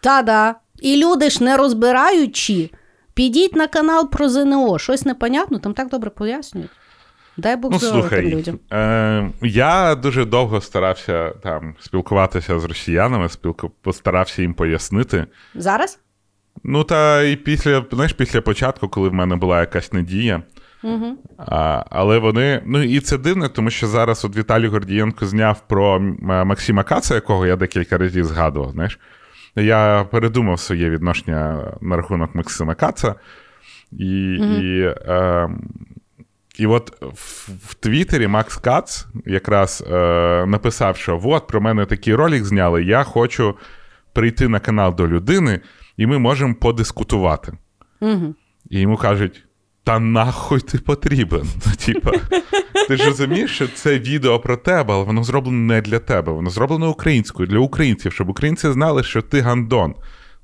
Та-да. 0.00 0.54
І 0.80 1.04
люди 1.04 1.30
ж 1.30 1.44
не 1.44 1.56
розбираючи, 1.56 2.70
підіть 3.14 3.56
на 3.56 3.66
канал 3.66 4.10
про 4.10 4.28
ЗНО. 4.28 4.78
Щось 4.78 5.04
непонятно, 5.04 5.58
там 5.58 5.74
так 5.74 5.88
добре 5.88 6.10
пояснюють. 6.10 6.70
Дай 7.36 7.56
Бог 7.56 7.72
Ну, 7.72 7.78
слухай, 7.78 8.26
людям. 8.34 8.58
е, 8.72 9.30
я 9.42 9.94
дуже 9.94 10.24
довго 10.24 10.60
старався 10.60 11.30
там 11.42 11.74
спілкуватися 11.80 12.58
з 12.60 12.64
росіянами, 12.64 13.28
спілку... 13.28 13.70
постарався 13.82 14.42
їм 14.42 14.54
пояснити. 14.54 15.26
Зараз? 15.54 15.98
Ну, 16.64 16.84
та 16.84 17.22
і 17.22 17.36
після, 17.36 17.84
знаєш, 17.92 18.12
після 18.12 18.40
початку, 18.40 18.88
коли 18.88 19.08
в 19.08 19.14
мене 19.14 19.36
була 19.36 19.60
якась 19.60 19.92
надія. 19.92 20.42
Угу. 20.82 21.06
А, 21.38 21.84
але 21.90 22.18
вони. 22.18 22.62
Ну 22.66 22.82
і 22.82 23.00
це 23.00 23.18
дивно, 23.18 23.48
тому 23.48 23.70
що 23.70 23.86
зараз 23.86 24.24
от 24.24 24.36
Віталій 24.36 24.66
Гордієнко 24.68 25.26
зняв 25.26 25.62
про 25.68 26.00
Максима 26.20 26.82
Каца, 26.82 27.14
якого 27.14 27.46
я 27.46 27.56
декілька 27.56 27.98
разів 27.98 28.24
згадував. 28.24 28.70
Знаєш, 28.70 28.98
я 29.60 30.06
передумав 30.10 30.60
своє 30.60 30.90
відношення 30.90 31.72
на 31.80 31.96
рахунок 31.96 32.34
Максима 32.34 32.74
Каца. 32.74 33.14
І, 33.92 34.38
Мгм. 34.40 34.52
і, 34.52 34.80
е, 35.06 35.48
і 36.58 36.66
от 36.66 37.02
в, 37.02 37.50
в 37.66 37.74
Твіттері 37.74 38.26
Макс 38.26 38.56
Кац 38.56 39.06
якраз 39.26 39.84
е, 39.90 39.94
написав, 40.46 40.96
що 40.96 41.20
от 41.24 41.46
про 41.46 41.60
мене 41.60 41.86
такий 41.86 42.14
ролик 42.14 42.44
зняли, 42.44 42.84
я 42.84 43.02
хочу 43.02 43.54
прийти 44.12 44.48
на 44.48 44.60
канал 44.60 44.94
до 44.94 45.08
людини, 45.08 45.60
і 45.96 46.06
ми 46.06 46.18
можемо 46.18 46.54
подискутувати. 46.54 47.52
Угу. 48.00 48.34
І 48.70 48.80
йому 48.80 48.96
кажуть: 48.96 49.44
та 49.88 49.98
нахуй 49.98 50.60
ти 50.60 50.78
потрібен. 50.78 51.42
Ну, 51.66 51.72
типа, 51.86 52.12
ти 52.88 52.96
ж 52.96 53.06
розумієш, 53.06 53.50
що 53.54 53.68
це 53.68 53.98
відео 53.98 54.40
про 54.40 54.56
тебе, 54.56 54.94
але 54.94 55.04
воно 55.04 55.24
зроблено 55.24 55.58
не 55.58 55.80
для 55.80 55.98
тебе. 55.98 56.32
Воно 56.32 56.50
зроблено 56.50 56.90
українською 56.90 57.48
для 57.48 57.58
українців, 57.58 58.12
щоб 58.12 58.28
українці 58.28 58.72
знали, 58.72 59.02
що 59.02 59.22
ти 59.22 59.40
гандон. 59.40 59.94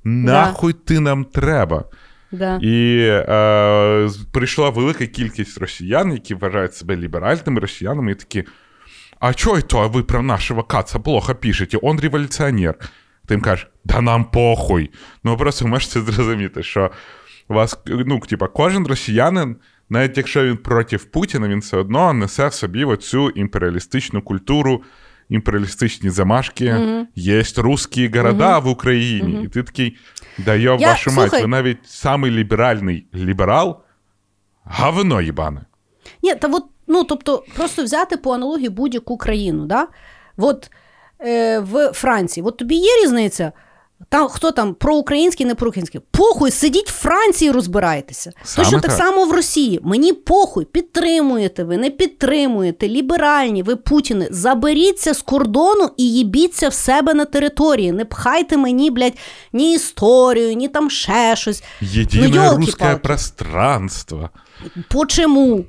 Нахуй 0.03 0.73
ти 0.73 0.99
нам 0.99 1.25
треба. 1.25 1.83
Да. 2.31 2.59
І 2.61 2.97
е, 3.09 4.09
прийшла 4.31 4.69
велика 4.69 5.05
кількість 5.05 5.57
росіян, 5.57 6.13
які 6.13 6.35
вважають 6.35 6.75
себе 6.75 6.95
ліберальними 6.95 7.59
росіянами, 7.59 8.11
і 8.11 8.15
такі. 8.15 8.43
А 9.19 9.33
чого 9.33 9.61
то 9.61 9.89
ви 9.89 10.03
про 10.03 10.21
нашого 10.21 10.63
каца 10.63 10.99
плохо 10.99 11.35
пишете? 11.35 11.77
Он 11.81 11.99
революціонер. 11.99 12.75
Ти 13.27 13.33
їм 13.33 13.41
кажеш, 13.41 13.67
да 13.83 14.01
нам 14.01 14.25
похуй. 14.25 14.89
Ну 15.23 15.37
просто 15.37 15.67
можете 15.67 16.01
зрозуміти, 16.01 16.63
що 16.63 16.91
вас, 17.47 17.79
ну, 17.85 18.19
типа, 18.19 18.47
кожен 18.47 18.87
росіянин 18.87 19.55
навіть 19.89 20.17
якщо 20.17 20.45
він 20.45 20.57
проти 20.57 20.97
Путіна, 20.97 21.47
він 21.47 21.59
все 21.59 21.77
одно 21.77 22.13
несе 22.13 22.47
в 22.47 22.53
собі 22.53 22.85
оцю 22.85 23.29
імперіалістичну 23.29 24.21
культуру, 24.21 24.83
імперіалістичні 25.29 26.09
замашки. 26.09 26.65
Mm-hmm. 26.65 27.05
Є 27.15 27.43
русські 27.57 28.07
города 28.07 28.59
mm-hmm. 28.59 28.63
в 28.63 28.67
Україні. 28.67 29.43
І 29.43 29.47
ти 29.47 29.63
такий, 29.63 29.97
да 30.37 30.55
йо, 30.55 30.77
вашу 30.77 31.11
мать, 31.11 31.31
ви 31.31 31.47
навіть 31.47 31.87
самий 31.87 32.31
ліберальний 32.31 33.07
ліберал, 33.15 33.79
говно 34.63 35.21
їбане. 35.21 35.61
Ні, 36.23 36.35
та 36.35 36.47
от, 36.47 36.63
ну, 36.87 37.03
тобто, 37.03 37.43
просто 37.55 37.83
взяти 37.83 38.17
по 38.17 38.33
аналогії 38.33 38.69
будь-яку 38.69 39.17
країну. 39.17 39.65
Да? 39.65 39.87
От 40.37 40.71
е, 41.19 41.59
в 41.59 41.91
Франції, 41.93 42.43
от 42.43 42.57
тобі 42.57 42.75
є 42.75 43.03
різниця? 43.03 43.51
Там 44.09 44.27
хто 44.27 44.51
там 44.51 44.73
проукраїнський, 44.73 45.45
не 45.45 45.55
проукраїнський. 45.55 46.01
Похуй, 46.11 46.51
сидіть 46.51 46.89
в 46.89 46.93
Франції, 46.93 47.51
розбирайтеся. 47.51 48.31
Саме 48.43 48.65
Точно 48.65 48.81
так 48.81 48.91
само 48.91 49.25
в 49.25 49.31
Росії. 49.31 49.79
Мені 49.83 50.13
похуй, 50.13 50.65
підтримуєте 50.65 51.63
ви, 51.63 51.77
не 51.77 51.89
підтримуєте, 51.89 52.87
ліберальні, 52.87 53.63
ви 53.63 53.75
Путіни. 53.75 54.27
Заберіться 54.31 55.13
з 55.13 55.21
кордону 55.21 55.89
і 55.97 56.13
їбіться 56.13 56.69
в 56.69 56.73
себе 56.73 57.13
на 57.13 57.25
території. 57.25 57.91
Не 57.91 58.05
пхайте 58.05 58.57
мені, 58.57 58.91
блядь, 58.91 59.17
ні 59.53 59.73
історію, 59.73 60.53
ні 60.53 60.67
там 60.67 60.89
ще 60.89 61.35
щось. 61.35 61.63
Єдине 61.81 62.51
ну, 62.51 62.57
русське 62.57 62.95
пространство. 62.95 64.29
Почему? 64.89 65.65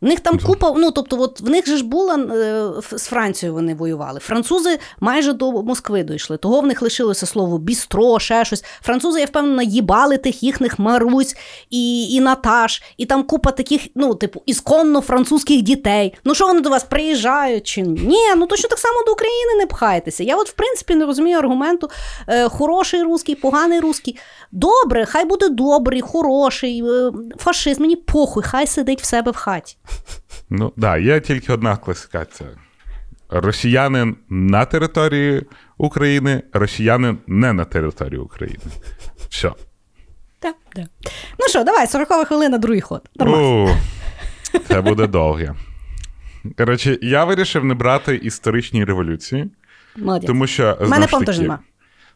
В 0.00 0.06
них 0.06 0.20
там 0.20 0.38
купа, 0.38 0.74
ну 0.76 0.90
тобто, 0.90 1.20
от 1.20 1.40
в 1.40 1.50
них 1.50 1.66
же 1.66 1.76
ж 1.76 1.84
була 1.84 2.16
е, 2.16 2.70
з 2.98 3.04
Францією 3.04 3.54
вони 3.54 3.74
воювали. 3.74 4.20
Французи 4.20 4.78
майже 5.00 5.32
до 5.32 5.62
Москви 5.62 6.02
дійшли. 6.02 6.36
Того 6.36 6.60
в 6.60 6.66
них 6.66 6.82
лишилося 6.82 7.26
слово 7.26 7.58
бістро, 7.58 8.18
ще 8.18 8.44
щось. 8.44 8.64
Французи, 8.82 9.20
я 9.20 9.26
впевнена, 9.26 9.62
їбали 9.62 10.18
тих 10.18 10.42
їхніх 10.42 10.78
Марусь 10.78 11.36
і 11.70 12.14
і 12.14 12.20
Наташ, 12.20 12.82
і 12.96 13.06
там 13.06 13.22
купа 13.22 13.50
таких, 13.50 13.82
ну, 13.94 14.14
типу, 14.14 14.42
ісконно 14.46 15.00
французьких 15.00 15.62
дітей. 15.62 16.14
Ну 16.24 16.34
що 16.34 16.46
вони 16.46 16.60
до 16.60 16.70
вас 16.70 16.84
приїжджають 16.84 17.66
чи 17.66 17.82
ні? 17.82 18.34
Ну 18.36 18.46
точно 18.46 18.68
так 18.68 18.78
само 18.78 19.04
до 19.06 19.12
України 19.12 19.54
не 19.58 19.66
пхайтеся. 19.66 20.24
Я, 20.24 20.36
от, 20.36 20.48
в 20.48 20.52
принципі, 20.52 20.94
не 20.94 21.06
розумію 21.06 21.38
аргументу 21.38 21.90
е, 22.28 22.48
хороший 22.48 23.02
русський, 23.02 23.34
поганий 23.34 23.80
русський. 23.80 24.18
Добре, 24.52 25.06
хай 25.06 25.24
буде 25.24 25.48
добрий, 25.48 26.00
хороший, 26.00 26.82
е, 26.86 27.12
фашист, 27.38 27.80
мені 27.80 27.96
похуй, 27.96 28.42
хай 28.42 28.66
сидить 28.66 29.02
в 29.02 29.04
себе 29.04 29.30
в 29.30 29.36
хаті. 29.36 29.76
Ну 30.50 30.68
так, 30.68 30.74
да, 30.76 30.96
є 30.96 31.20
тільки 31.20 31.52
одна 31.52 31.76
класифікація. 31.76 32.50
Росіянин 33.28 34.16
на 34.28 34.64
території 34.64 35.46
України, 35.78 36.42
росіянин 36.52 37.18
не 37.26 37.52
на 37.52 37.64
території 37.64 38.20
України. 38.20 38.64
Все. 39.28 39.52
Так, 40.38 40.56
так. 40.74 40.86
Ну 41.38 41.48
що, 41.48 41.64
давай, 41.64 41.86
40 41.86 42.08
хвилина, 42.08 42.58
другий 42.58 42.80
ход. 42.80 43.10
У, 43.20 43.68
Це 44.68 44.80
буде 44.80 45.06
довге. 45.06 45.54
Коротше, 46.58 46.98
я 47.02 47.24
вирішив 47.24 47.64
не 47.64 47.74
брати 47.74 48.16
історичні 48.16 48.84
революції. 48.84 49.50
Молодець. 49.96 50.26
Тому 50.26 50.46
що 50.46 50.78
У 50.80 50.88
мене 50.88 51.06
теж 51.06 51.38
нема. 51.38 51.58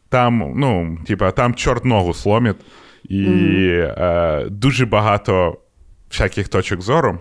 Там, 0.09 0.53
ну, 0.55 0.97
типа, 1.07 1.31
там 1.31 1.55
чорт 1.55 1.85
ногу 1.85 2.13
сломить, 2.13 2.57
і 3.03 3.27
mm. 3.27 4.03
е, 4.03 4.49
дуже 4.49 4.85
багато 4.85 5.57
всяких 6.09 6.47
точок 6.47 6.81
зору. 6.81 7.19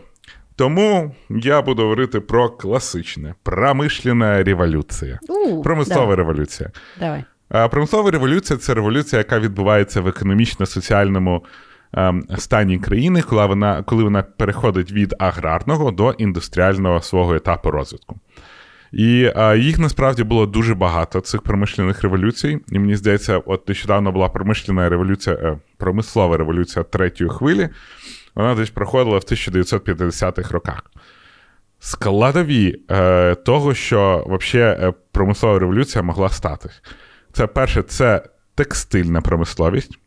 Тому 0.57 1.15
я 1.31 1.63
буду 1.63 1.83
говорити 1.83 2.21
про 2.21 2.51
класичне 2.51 3.35
промишлена 3.43 4.43
революція. 4.43 5.19
Uh, 5.29 5.63
Промислова 5.63 6.01
давай. 6.01 6.17
революція. 6.17 6.71
Давай. 7.01 7.25
Промислова 7.71 8.11
революція 8.11 8.59
це 8.59 8.75
революція, 8.75 9.19
яка 9.19 9.39
відбувається 9.39 10.01
в 10.01 10.07
економічно-соціальному 10.07 11.45
ем, 11.93 12.25
стані 12.39 12.79
країни, 12.79 13.23
коли 13.23 13.47
вона 13.47 13.83
коли 13.83 14.05
вона 14.05 14.23
переходить 14.23 14.93
від 14.93 15.15
аграрного 15.19 15.91
до 15.91 16.11
індустріального 16.11 17.01
свого 17.01 17.35
етапу 17.35 17.71
розвитку. 17.71 18.21
І 18.93 19.33
а, 19.37 19.55
їх 19.55 19.79
насправді 19.79 20.25
було 20.25 20.47
дуже 20.47 20.75
багато 20.75 21.21
цих 21.21 21.43
промишлених 21.43 22.03
революцій. 22.03 22.59
І 22.69 22.79
мені 22.79 22.97
здається, 22.97 23.39
от 23.39 23.69
нещодавно 23.69 24.13
була 24.13 24.29
промишлена 24.29 24.89
революція, 24.89 25.37
е, 25.37 25.59
промислова 25.77 26.37
революція 26.37 26.83
третьої 26.83 27.31
хвилі. 27.31 27.69
Вона 28.35 28.55
десь 28.55 28.71
проходила 28.71 29.19
в 29.19 29.23
1950-х 29.23 30.51
роках. 30.51 30.91
Складові 31.79 32.81
е, 32.91 33.35
того, 33.35 33.75
що 33.75 34.27
взагалі 34.29 34.71
е, 34.71 34.93
промислова 35.13 35.59
революція 35.59 36.03
могла 36.03 36.29
статись. 36.29 36.83
Це 37.33 37.47
перше, 37.47 37.83
це 37.83 38.23
текстильна 38.55 39.21
промисловість. 39.21 39.99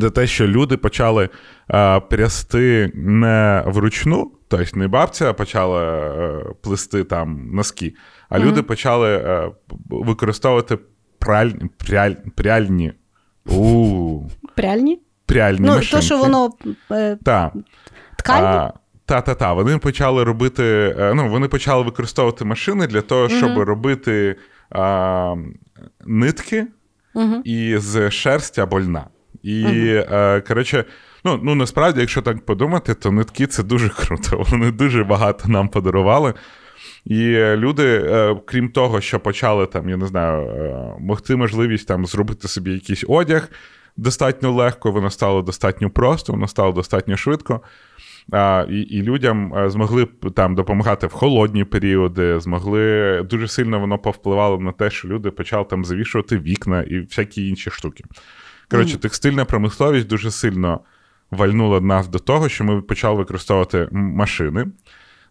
Це 0.00 0.10
те, 0.10 0.26
що 0.26 0.46
люди 0.46 0.76
почали 0.76 1.28
е, 1.70 2.00
прясти 2.00 2.92
не 2.94 3.62
вручну, 3.66 4.32
тобто 4.48 4.76
не 4.78 4.88
бабця 4.88 5.32
почала 5.32 5.82
е, 5.82 6.44
плести 6.62 7.04
там 7.04 7.50
носки, 7.52 7.94
а 8.28 8.38
mm-hmm. 8.38 8.44
люди 8.44 8.62
почали 8.62 9.16
е, 9.16 9.50
використовувати 9.90 10.78
пральні. 11.18 11.70
Пряль, 11.76 12.14
пряльні. 12.34 12.92
У, 13.46 14.20
пряльні? 14.54 15.00
Пряльні 15.32 15.66
ну, 15.66 15.74
машинки. 15.74 15.96
то, 15.96 16.02
що 16.02 16.18
воно 16.18 16.50
е, 16.90 17.18
та. 17.24 17.52
ткань? 18.18 18.70
Та-та-та. 19.04 19.52
Вони 19.52 19.78
почали 19.78 20.24
робити, 20.24 20.94
е, 20.98 21.14
ну, 21.14 21.28
вони 21.28 21.48
почали 21.48 21.82
використовувати 21.82 22.44
машини 22.44 22.86
для 22.86 23.00
того, 23.00 23.28
щоб 23.28 23.50
mm-hmm. 23.50 23.64
робити 23.64 24.36
а, 24.70 25.34
нитки 26.06 26.66
mm-hmm. 27.14 27.42
із 27.42 27.98
шерсті 28.10 28.60
або 28.60 28.80
льна. 28.80 29.04
І, 29.42 29.64
mm-hmm. 29.64 30.48
коротше, 30.48 30.84
ну, 31.24 31.40
ну 31.42 31.54
насправді, 31.54 32.00
якщо 32.00 32.22
так 32.22 32.46
подумати, 32.46 32.94
то 32.94 33.10
нитки 33.10 33.46
це 33.46 33.62
дуже 33.62 33.88
круто. 33.88 34.46
Вони 34.50 34.70
дуже 34.70 35.04
багато 35.04 35.48
нам 35.48 35.68
подарували. 35.68 36.34
І 37.04 37.36
люди, 37.36 38.02
е, 38.06 38.36
крім 38.46 38.68
того, 38.68 39.00
що 39.00 39.20
почали 39.20 39.66
там, 39.66 39.88
я 39.88 39.96
не 39.96 40.06
знаю, 40.06 40.48
могти 41.00 41.36
можливість 41.36 41.88
там 41.88 42.06
зробити 42.06 42.48
собі 42.48 42.72
якийсь 42.72 43.04
одяг 43.08 43.48
достатньо 43.96 44.52
легко, 44.52 44.90
воно 44.90 45.10
стало 45.10 45.42
достатньо 45.42 45.90
просто, 45.90 46.32
воно 46.32 46.48
стало 46.48 46.72
достатньо 46.72 47.16
швидко. 47.16 47.60
А, 48.32 48.66
І 48.70 48.80
і 48.80 49.02
людям 49.02 49.54
змогли 49.66 50.06
там 50.34 50.54
допомагати 50.54 51.06
в 51.06 51.12
холодні 51.12 51.64
періоди, 51.64 52.40
змогли 52.40 53.22
дуже 53.30 53.48
сильно 53.48 53.80
воно 53.80 53.98
повпливало 53.98 54.58
на 54.58 54.72
те, 54.72 54.90
що 54.90 55.08
люди 55.08 55.30
почали 55.30 55.64
там 55.64 55.84
завішувати 55.84 56.38
вікна 56.38 56.82
і 56.82 56.98
всякі 56.98 57.48
інші 57.48 57.70
штуки. 57.70 58.04
Коротше, 58.70 58.98
текстильна 58.98 59.44
промисловість 59.44 60.06
дуже 60.06 60.30
сильно 60.30 60.80
вальнула 61.30 61.80
нас 61.80 62.08
до 62.08 62.18
того, 62.18 62.48
що 62.48 62.64
ми 62.64 62.82
почали 62.82 63.16
використовувати 63.16 63.88
машини. 63.92 64.66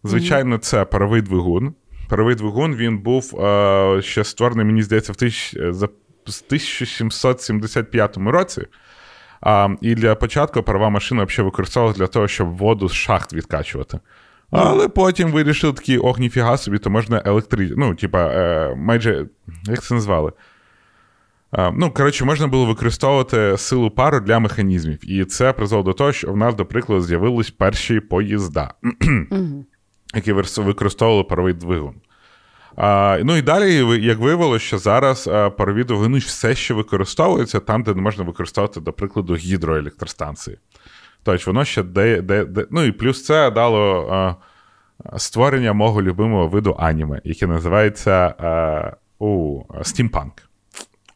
Звичайно, 0.04 0.58
це 0.58 0.86
паровий 0.86 1.22
двигун. 1.22 1.74
Паровий 2.10 2.36
двигун 2.36 2.76
він 2.76 2.98
був 2.98 3.42
е, 3.42 4.02
ще 4.02 4.24
створений, 4.24 4.66
мені 4.66 4.84
здається, 4.84 5.14
в 5.14 5.16
тисяч, 5.16 5.58
за 5.70 5.90
1775 6.24 8.18
році. 8.18 8.68
А, 9.42 9.70
І 9.82 9.96
для 9.96 10.16
початку 10.16 10.64
парова 10.64 10.90
машина 10.90 11.24
взагалі 11.24 11.46
використовувалася 11.46 12.00
для 12.00 12.08
того, 12.08 12.28
щоб 12.28 12.58
воду 12.58 12.90
з 12.90 12.94
шахт 12.94 13.34
відкачувати. 13.34 14.00
Але 14.52 14.88
потім 14.88 15.32
вирішили 15.32 15.74
такі, 15.74 15.98
ох, 15.98 16.20
ніфіга 16.20 16.58
собі, 16.58 16.78
то 16.78 16.90
можна 16.90 17.22
електричну. 17.26 17.76
Ну, 17.78 17.96
типа, 17.96 18.28
е, 18.28 18.76
майже, 18.76 19.26
як 19.68 19.84
це 19.84 19.94
назвали? 19.94 20.32
А, 21.52 21.72
ну, 21.72 21.92
коротше, 21.92 22.26
можна 22.26 22.48
було 22.48 22.66
використовувати 22.66 23.58
силу 23.58 23.92
пару 23.92 24.20
для 24.20 24.40
механізмів. 24.40 25.12
І 25.12 25.26
це 25.26 25.54
призвело 25.54 25.84
до 25.84 25.94
того, 25.94 26.12
що 26.12 26.34
в 26.34 26.38
нас, 26.38 26.56
до 26.56 26.66
прикладу, 26.66 27.02
з'явились 27.02 27.52
перші 27.52 28.00
поїзда, 28.00 28.74
які 30.16 30.34
використовували 30.34 31.24
паровий 31.24 31.54
двигун. 31.54 31.96
А, 32.76 33.20
Ну 33.24 33.38
і 33.38 33.42
далі, 33.42 34.02
як 34.06 34.20
виявилося, 34.20 34.66
що 34.66 34.78
зараз 34.78 35.30
парові 35.58 35.84
двигуни 35.84 36.18
все 36.18 36.56
ще 36.56 36.74
використовуються 36.74 37.60
там, 37.60 37.84
де 37.84 37.94
не 37.94 38.02
можна 38.02 38.24
використовувати, 38.24 38.80
до 38.80 38.94
прикладу, 38.94 39.36
гідроелектростанції. 39.36 40.58
Тобто, 41.24 41.44
воно 41.48 41.66
ще 41.66 41.84
де, 41.84 42.22
де, 42.22 42.46
де. 42.46 42.66
Ну 42.72 42.84
і 42.84 42.92
плюс 42.92 43.26
це 43.26 43.52
дало 43.52 44.08
а, 44.12 44.36
створення 45.20 45.74
мого 45.74 46.02
любимого 46.02 46.48
виду 46.48 46.76
аніме, 46.80 47.22
яке 47.24 47.48
називається 47.48 48.12
а, 48.12 48.92
у, 49.20 49.62
стімпанк. 49.82 50.34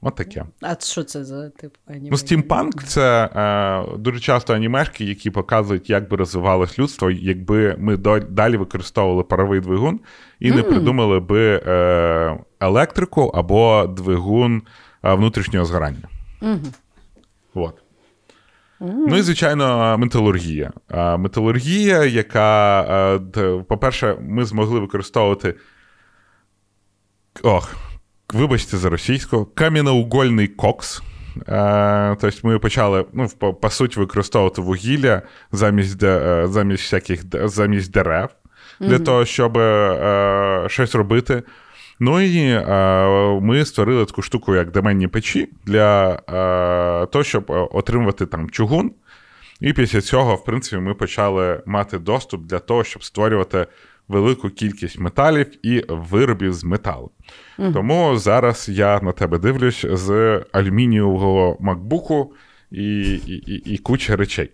От 0.08 0.16
таке. 0.16 0.46
А 0.62 0.76
що 0.80 1.04
це 1.04 1.24
за 1.24 1.50
тип 1.50 1.76
аніме? 1.88 2.08
Ну, 2.12 2.18
стімпанк 2.18 2.84
це 2.84 3.30
е, 3.36 3.98
дуже 3.98 4.20
часто 4.20 4.54
анімешки, 4.54 5.06
які 5.06 5.30
показують, 5.30 5.90
як 5.90 6.10
би 6.10 6.18
розвивалось 6.18 6.80
людство, 6.80 7.12
якби 7.12 7.76
ми 7.80 7.98
далі 8.30 8.58
використовували 8.58 9.24
паровий 9.24 9.60
двигун 9.60 10.00
і 10.40 10.52
mm. 10.52 10.56
не 10.56 10.64
придумали 10.64 11.20
би 11.20 11.62
е, 11.68 12.40
електрику 12.60 13.22
або 13.22 13.88
двигун 13.88 14.62
е, 15.04 15.14
внутрішнього 15.14 15.66
згорання. 15.66 16.08
Mm-hmm. 16.42 16.74
От. 17.54 17.76
Mm. 18.82 19.06
Ну 19.08 19.18
і, 19.18 19.22
звичайно, 19.22 19.98
металургія. 19.98 20.72
Металургія, 21.18 22.04
яка, 22.04 22.82
е, 23.38 23.64
по-перше, 23.68 24.18
ми 24.22 24.46
змогли 24.46 24.80
використовувати. 24.80 25.56
Ох, 27.44 27.76
вибачте 28.34 28.78
за 28.78 28.90
російську, 28.90 29.46
кам'яноугольний 29.56 30.48
кокс. 30.48 31.02
Е, 31.48 32.16
тобто 32.22 32.48
ми 32.48 32.60
почали 32.60 33.06
ну, 33.14 33.28
по, 33.40 33.54
по 33.54 33.70
суті 33.70 34.00
використовувати 34.00 34.62
вугілля 34.62 35.22
замість 35.52 36.04
е, 36.04 36.48
замість 36.48 36.84
всяких 36.84 37.22
замість 37.50 37.92
дерев 37.92 38.30
для 38.80 39.00
того, 39.00 39.26
щоб 39.26 39.58
е, 39.58 40.66
щось 40.70 40.96
робити. 40.96 41.44
Ну 42.00 42.22
і 42.22 42.50
е, 42.50 43.40
ми 43.42 43.66
створили 43.66 44.06
таку 44.06 44.22
штуку, 44.22 44.56
як 44.56 44.72
доменні 44.72 45.08
печі, 45.08 45.50
для 45.66 46.12
е, 46.14 47.06
того, 47.06 47.24
щоб 47.24 47.46
отримувати 47.72 48.26
там 48.26 48.50
чугун. 48.50 48.92
І 49.60 49.74
після 49.74 50.02
цього, 50.02 50.36
в 50.36 50.46
принципі, 50.46 50.82
ми 50.82 50.94
почали 50.94 51.62
мати 51.66 52.00
доступ 52.00 52.46
для 52.46 52.60
того, 52.60 52.84
щоб 52.84 53.04
створювати 53.04 53.68
велику 54.08 54.50
кількість 54.50 55.00
металів 55.00 55.66
і 55.66 55.86
виробів 55.90 56.54
з 56.54 56.64
металу. 56.64 57.12
Mm. 57.60 57.74
Тому 57.74 58.18
зараз 58.18 58.70
я 58.70 59.00
на 59.02 59.12
тебе 59.12 59.38
дивлюсь 59.38 59.86
з 59.90 60.42
алюмінієвого 60.52 61.58
макбуку 61.60 62.34
і, 62.72 63.02
і, 63.10 63.34
і, 63.34 63.74
і 63.74 63.78
куча 63.78 64.16
речей. 64.16 64.52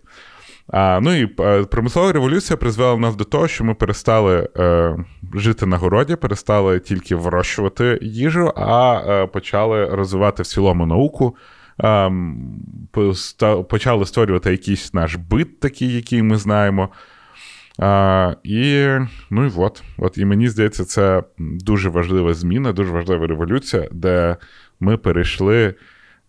А, 0.67 0.99
Ну 1.01 1.15
і 1.15 1.35
е, 1.39 1.63
промислова 1.63 2.11
революція 2.11 2.57
призвела 2.57 2.97
нас 2.97 3.15
до 3.15 3.23
того, 3.23 3.47
що 3.47 3.63
ми 3.63 3.73
перестали 3.73 4.49
е, 4.57 4.95
жити 5.33 5.65
на 5.65 5.77
городі, 5.77 6.15
перестали 6.15 6.79
тільки 6.79 7.15
вирощувати 7.15 7.99
їжу, 8.01 8.53
а 8.55 9.01
е, 9.07 9.27
почали 9.27 9.85
розвивати 9.85 10.43
в 10.43 10.47
цілому 10.47 10.85
науку. 10.85 11.35
Е, 11.83 12.11
почали 13.69 14.05
створювати 14.05 14.51
якийсь 14.51 14.93
наш 14.93 15.15
бит, 15.15 15.59
такий, 15.59 15.95
який 15.95 16.23
ми 16.23 16.37
знаємо. 16.37 16.89
А, 17.83 18.35
І 18.43 18.87
ну 19.29 19.45
і 19.45 19.51
от. 19.57 19.83
от. 19.97 20.17
І 20.17 20.25
мені 20.25 20.49
здається, 20.49 20.85
це 20.85 21.23
дуже 21.37 21.89
важлива 21.89 22.33
зміна, 22.33 22.73
дуже 22.73 22.91
важлива 22.91 23.27
революція, 23.27 23.87
де 23.91 24.37
ми 24.79 24.97
перейшли 24.97 25.75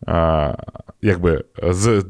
а, 0.06 0.54
якби 1.02 1.44
з 1.62 2.04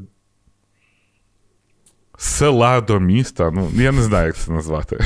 села 2.19 2.81
до 2.81 3.01
міста. 3.01 3.51
Ну, 3.51 3.69
я 3.75 3.93
не 3.93 4.03
знаю, 4.03 4.27
як 4.27 4.37
це 4.37 4.53
назвати. 4.53 5.01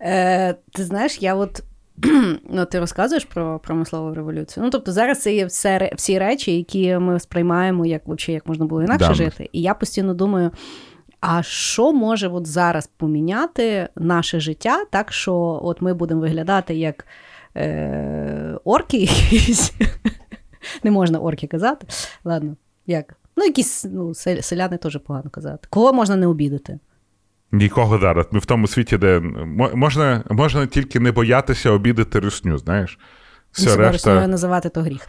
Е, 0.00 0.54
Ти 0.72 0.84
знаєш, 0.84 1.22
я 1.22 1.34
от. 1.34 1.62
Ну, 2.50 2.64
ти 2.64 2.80
розказуєш 2.80 3.24
про 3.24 3.58
промислову 3.58 4.14
революцію. 4.14 4.64
Ну, 4.64 4.70
тобто, 4.70 4.92
зараз 4.92 5.22
це 5.22 5.34
є 5.34 5.46
все, 5.46 5.92
всі 5.96 6.18
речі, 6.18 6.56
які 6.56 6.98
ми 6.98 7.20
сприймаємо, 7.20 7.86
як 7.86 8.02
як 8.26 8.46
можна 8.46 8.66
було 8.66 8.82
інакше 8.82 9.08
да. 9.08 9.14
жити. 9.14 9.48
І 9.52 9.62
я 9.62 9.74
постійно 9.74 10.14
думаю, 10.14 10.50
а 11.20 11.42
що 11.42 11.92
може 11.92 12.28
от 12.28 12.46
зараз 12.46 12.86
поміняти 12.86 13.88
наше 13.96 14.40
життя, 14.40 14.84
так 14.90 15.12
що 15.12 15.60
от 15.62 15.82
ми 15.82 15.94
будемо 15.94 16.20
виглядати 16.20 16.74
як 16.74 17.06
е, 17.56 18.58
орки 18.64 18.98
якісь. 18.98 19.72
Не 20.82 20.90
можна 20.90 21.18
орки 21.18 21.46
казати. 21.46 21.86
Ладно, 22.24 22.56
як? 22.86 23.14
Ну, 23.36 23.44
якісь 23.44 23.86
ну, 23.92 24.14
селяни 24.14 24.76
теж 24.76 24.98
погано 25.06 25.30
казати. 25.30 25.68
Кого 25.70 25.92
можна 25.92 26.16
не 26.16 26.26
обідати? 26.26 26.78
Нікого 27.52 27.98
зараз. 27.98 28.26
Ми 28.30 28.38
в 28.38 28.46
тому 28.46 28.66
світі, 28.66 28.98
де 28.98 29.20
можна 29.74 30.24
можна 30.30 30.66
тільки 30.66 31.00
не 31.00 31.12
боятися 31.12 31.70
обідати 31.70 32.20
русню, 32.20 32.58
знаєш. 32.58 32.98
Все 33.52 33.76
решта... 33.76 34.26
називати 34.26 34.68
то 34.68 34.80
гріх. 34.80 35.06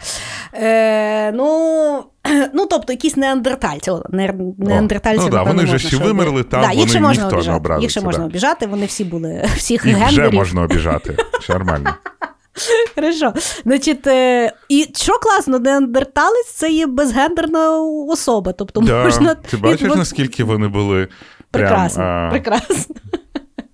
Е, 0.54 1.32
Ну, 1.32 2.04
ну 2.54 2.66
тобто, 2.66 2.94
якісь 2.94 3.18
неандертальці. 3.18 3.92
Не, 4.10 4.34
неандертальці, 4.58 5.24
ну, 5.24 5.30
да, 5.30 5.44
Вони 5.44 5.64
вже 5.64 5.76
всі 5.76 5.96
вимерли, 5.96 6.44
там 6.44 6.62
да, 6.62 6.68
вони 6.68 7.10
ніхто 7.10 7.42
не 7.42 7.56
образиться. 7.56 7.82
Їх 7.82 7.92
ще 7.92 8.02
можна 8.02 8.26
обіжати, 8.26 8.68
вони 8.68 8.86
всі 8.86 9.04
були 9.04 9.46
всіх 9.56 9.86
Їх 9.86 9.98
гендерів. 9.98 10.30
вже 10.30 10.38
можна 10.38 10.62
обіжати. 10.62 11.18
Все 11.42 11.54
нормально. 11.54 11.96
Хорошо. 12.96 13.34
Значить, 13.64 14.08
е, 14.08 14.52
І 14.70 14.88
що 14.96 15.14
класно, 15.20 15.60
неандерталець 15.60 16.52
це 16.56 16.72
є 16.72 16.88
безгендерна 16.88 17.80
особа. 18.08 18.52
Тобто 18.52 18.82
да. 18.82 19.04
можна... 19.04 19.36
Ти 19.36 19.58
бачиш, 19.58 19.96
наскільки 19.96 20.44
вони 20.44 20.68
були 20.68 21.08
прекрасно, 21.52 22.30
прям, 22.32 22.54
а... 22.54 22.60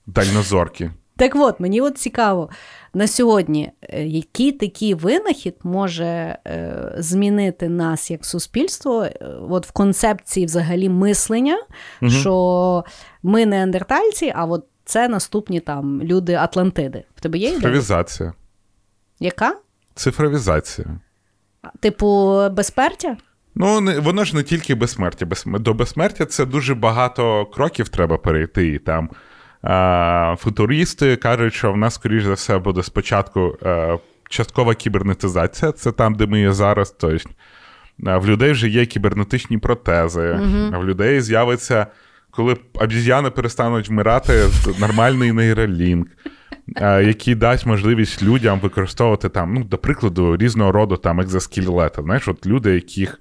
дальнозоркі. 0.08 0.90
Так 1.18 1.36
от, 1.36 1.60
мені 1.60 1.82
от 1.82 1.98
цікаво, 1.98 2.50
на 2.96 3.08
сьогодні, 3.08 3.72
е, 3.82 4.04
який 4.04 4.52
такий 4.52 4.94
винахід 4.94 5.56
може 5.64 6.38
е, 6.48 6.96
змінити 6.98 7.70
нас 7.70 8.12
як 8.12 8.26
суспільство, 8.26 9.04
е, 9.04 9.20
от 9.50 9.68
в 9.68 9.72
концепції 9.72 10.46
взагалі 10.46 10.90
мислення, 10.90 11.58
угу. 12.02 12.12
що 12.12 12.84
ми 13.24 13.46
не 13.46 13.64
андертальці, 13.64 14.34
а 14.36 14.46
от 14.46 14.66
це 14.86 15.08
наступні 15.08 15.60
там 15.60 16.04
люди 16.04 16.34
Атлантиди. 16.34 17.04
В 17.16 17.22
тебе 17.22 17.38
є 17.38 17.48
ідея? 17.48 17.62
Цифровізація. 17.62 18.34
Яка? 19.20 19.56
Цифровізація. 19.96 20.88
Типу, 21.80 22.40
безпертя? 22.52 23.18
Ну, 23.56 24.02
воно 24.02 24.24
ж 24.24 24.36
не 24.36 24.44
тільки 24.44 24.76
безсмертя. 24.76 25.28
До 25.46 25.74
безсмертя 25.74 26.26
це 26.26 26.46
дуже 26.46 26.76
багато 26.76 27.46
кроків 27.46 27.90
треба 27.90 28.18
перейти. 28.18 28.68
І 28.68 28.80
там 28.80 29.10
Футуристи 30.38 31.16
кажуть, 31.16 31.54
що 31.54 31.72
в 31.72 31.78
нас, 31.78 31.94
скоріш 31.94 32.24
за 32.24 32.34
все, 32.34 32.58
буде 32.58 32.84
спочатку 32.84 33.58
е, 33.64 33.98
часткова 34.30 34.76
кібернетизація, 34.76 35.72
це 35.72 35.92
там, 35.92 36.16
де 36.16 36.26
ми 36.26 36.40
є 36.40 36.52
зараз. 36.52 36.96
Тобто 37.00 37.30
в 38.00 38.28
людей 38.28 38.52
вже 38.52 38.70
є 38.70 38.86
кібернетичні 38.86 39.58
протези, 39.58 40.22
uh-huh. 40.22 40.80
в 40.80 40.86
людей 40.86 41.22
з'явиться, 41.22 41.88
коли 42.32 42.58
обіз'яни 42.74 43.30
перестануть 43.30 43.90
вмирати, 43.90 44.44
нормальний 44.80 45.32
нейролінк, 45.32 46.08
який 46.82 47.36
дасть 47.36 47.66
можливість 47.66 48.24
людям 48.24 48.60
використовувати 48.60 49.30
там, 49.30 49.54
ну, 49.54 49.64
до 49.64 49.78
прикладу, 49.78 50.38
різного 50.38 50.72
роду 50.72 50.98
там 50.98 51.20
екзоскелети. 51.20 52.02
Знаєш, 52.02 52.28
от 52.28 52.48
люди, 52.48 52.74
яких 52.74 53.20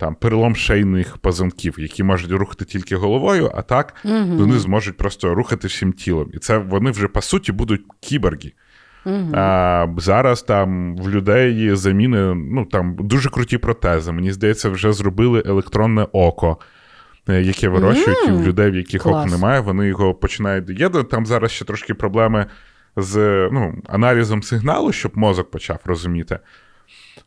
там 0.00 0.14
перелом 0.20 0.56
шейних 0.56 1.16
позвонків, 1.16 1.74
які 1.78 2.02
можуть 2.04 2.30
рухати 2.30 2.64
тільки 2.64 2.96
головою, 2.96 3.50
а 3.54 3.62
так 3.62 3.94
угу. 4.04 4.36
вони 4.36 4.58
зможуть 4.58 4.96
просто 4.96 5.34
рухати 5.34 5.68
всім 5.68 5.92
тілом. 5.92 6.30
І 6.34 6.38
це 6.38 6.58
вони 6.58 6.90
вже 6.90 7.08
по 7.08 7.22
суті 7.22 7.52
будуть 7.52 7.82
кіборги. 8.00 8.52
Угу. 9.06 9.30
А, 9.34 9.86
Зараз 9.96 10.42
там 10.42 10.96
в 10.96 11.08
людей 11.08 11.76
заміни 11.76 12.34
ну, 12.34 12.64
там 12.64 12.96
дуже 13.00 13.30
круті 13.30 13.58
протези. 13.58 14.12
Мені 14.12 14.32
здається, 14.32 14.68
вже 14.68 14.92
зробили 14.92 15.42
електронне 15.46 16.06
око. 16.12 16.58
Е, 17.28 17.42
яке 17.42 17.68
вирощують 17.68 18.28
mm, 18.28 18.42
в 18.42 18.46
людей, 18.46 18.70
в 18.70 18.74
яких 18.74 19.02
клас. 19.02 19.24
ок 19.26 19.32
немає, 19.32 19.60
вони 19.60 19.86
його 19.86 20.14
починають 20.14 20.64
доєднувати. 20.64 21.10
Там 21.10 21.26
зараз 21.26 21.50
ще 21.50 21.64
трошки 21.64 21.94
проблеми 21.94 22.46
з 22.96 23.18
ну, 23.52 23.74
аналізом 23.88 24.42
сигналу, 24.42 24.92
щоб 24.92 25.12
мозок 25.14 25.50
почав 25.50 25.78
розуміти. 25.84 26.38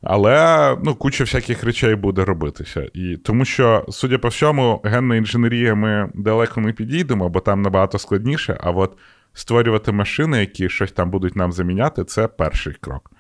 Але 0.02 0.78
ну, 0.84 0.96
куча 0.96 1.24
всяких 1.24 1.64
речей 1.64 1.96
буде 1.96 2.26
робитися. 2.26 2.90
І 2.94 3.18
Тому 3.18 3.46
що, 3.46 3.86
судя 3.90 4.18
по 4.18 4.28
всьому, 4.28 4.82
генна 4.84 5.16
інженерія 5.16 5.76
ми 5.76 6.10
далеко 6.14 6.62
не 6.62 6.74
підійдемо, 6.74 7.30
бо 7.30 7.40
там 7.40 7.62
набагато 7.62 8.00
складніше. 8.00 8.58
А 8.62 8.72
от 8.72 8.98
створювати 9.34 9.92
машини, 9.92 10.40
які 10.40 10.70
щось 10.70 10.92
там 10.92 11.10
будуть 11.10 11.36
нам 11.36 11.52
заміняти, 11.52 12.04
це 12.04 12.28
перший 12.28 12.74
крок. 12.74 13.12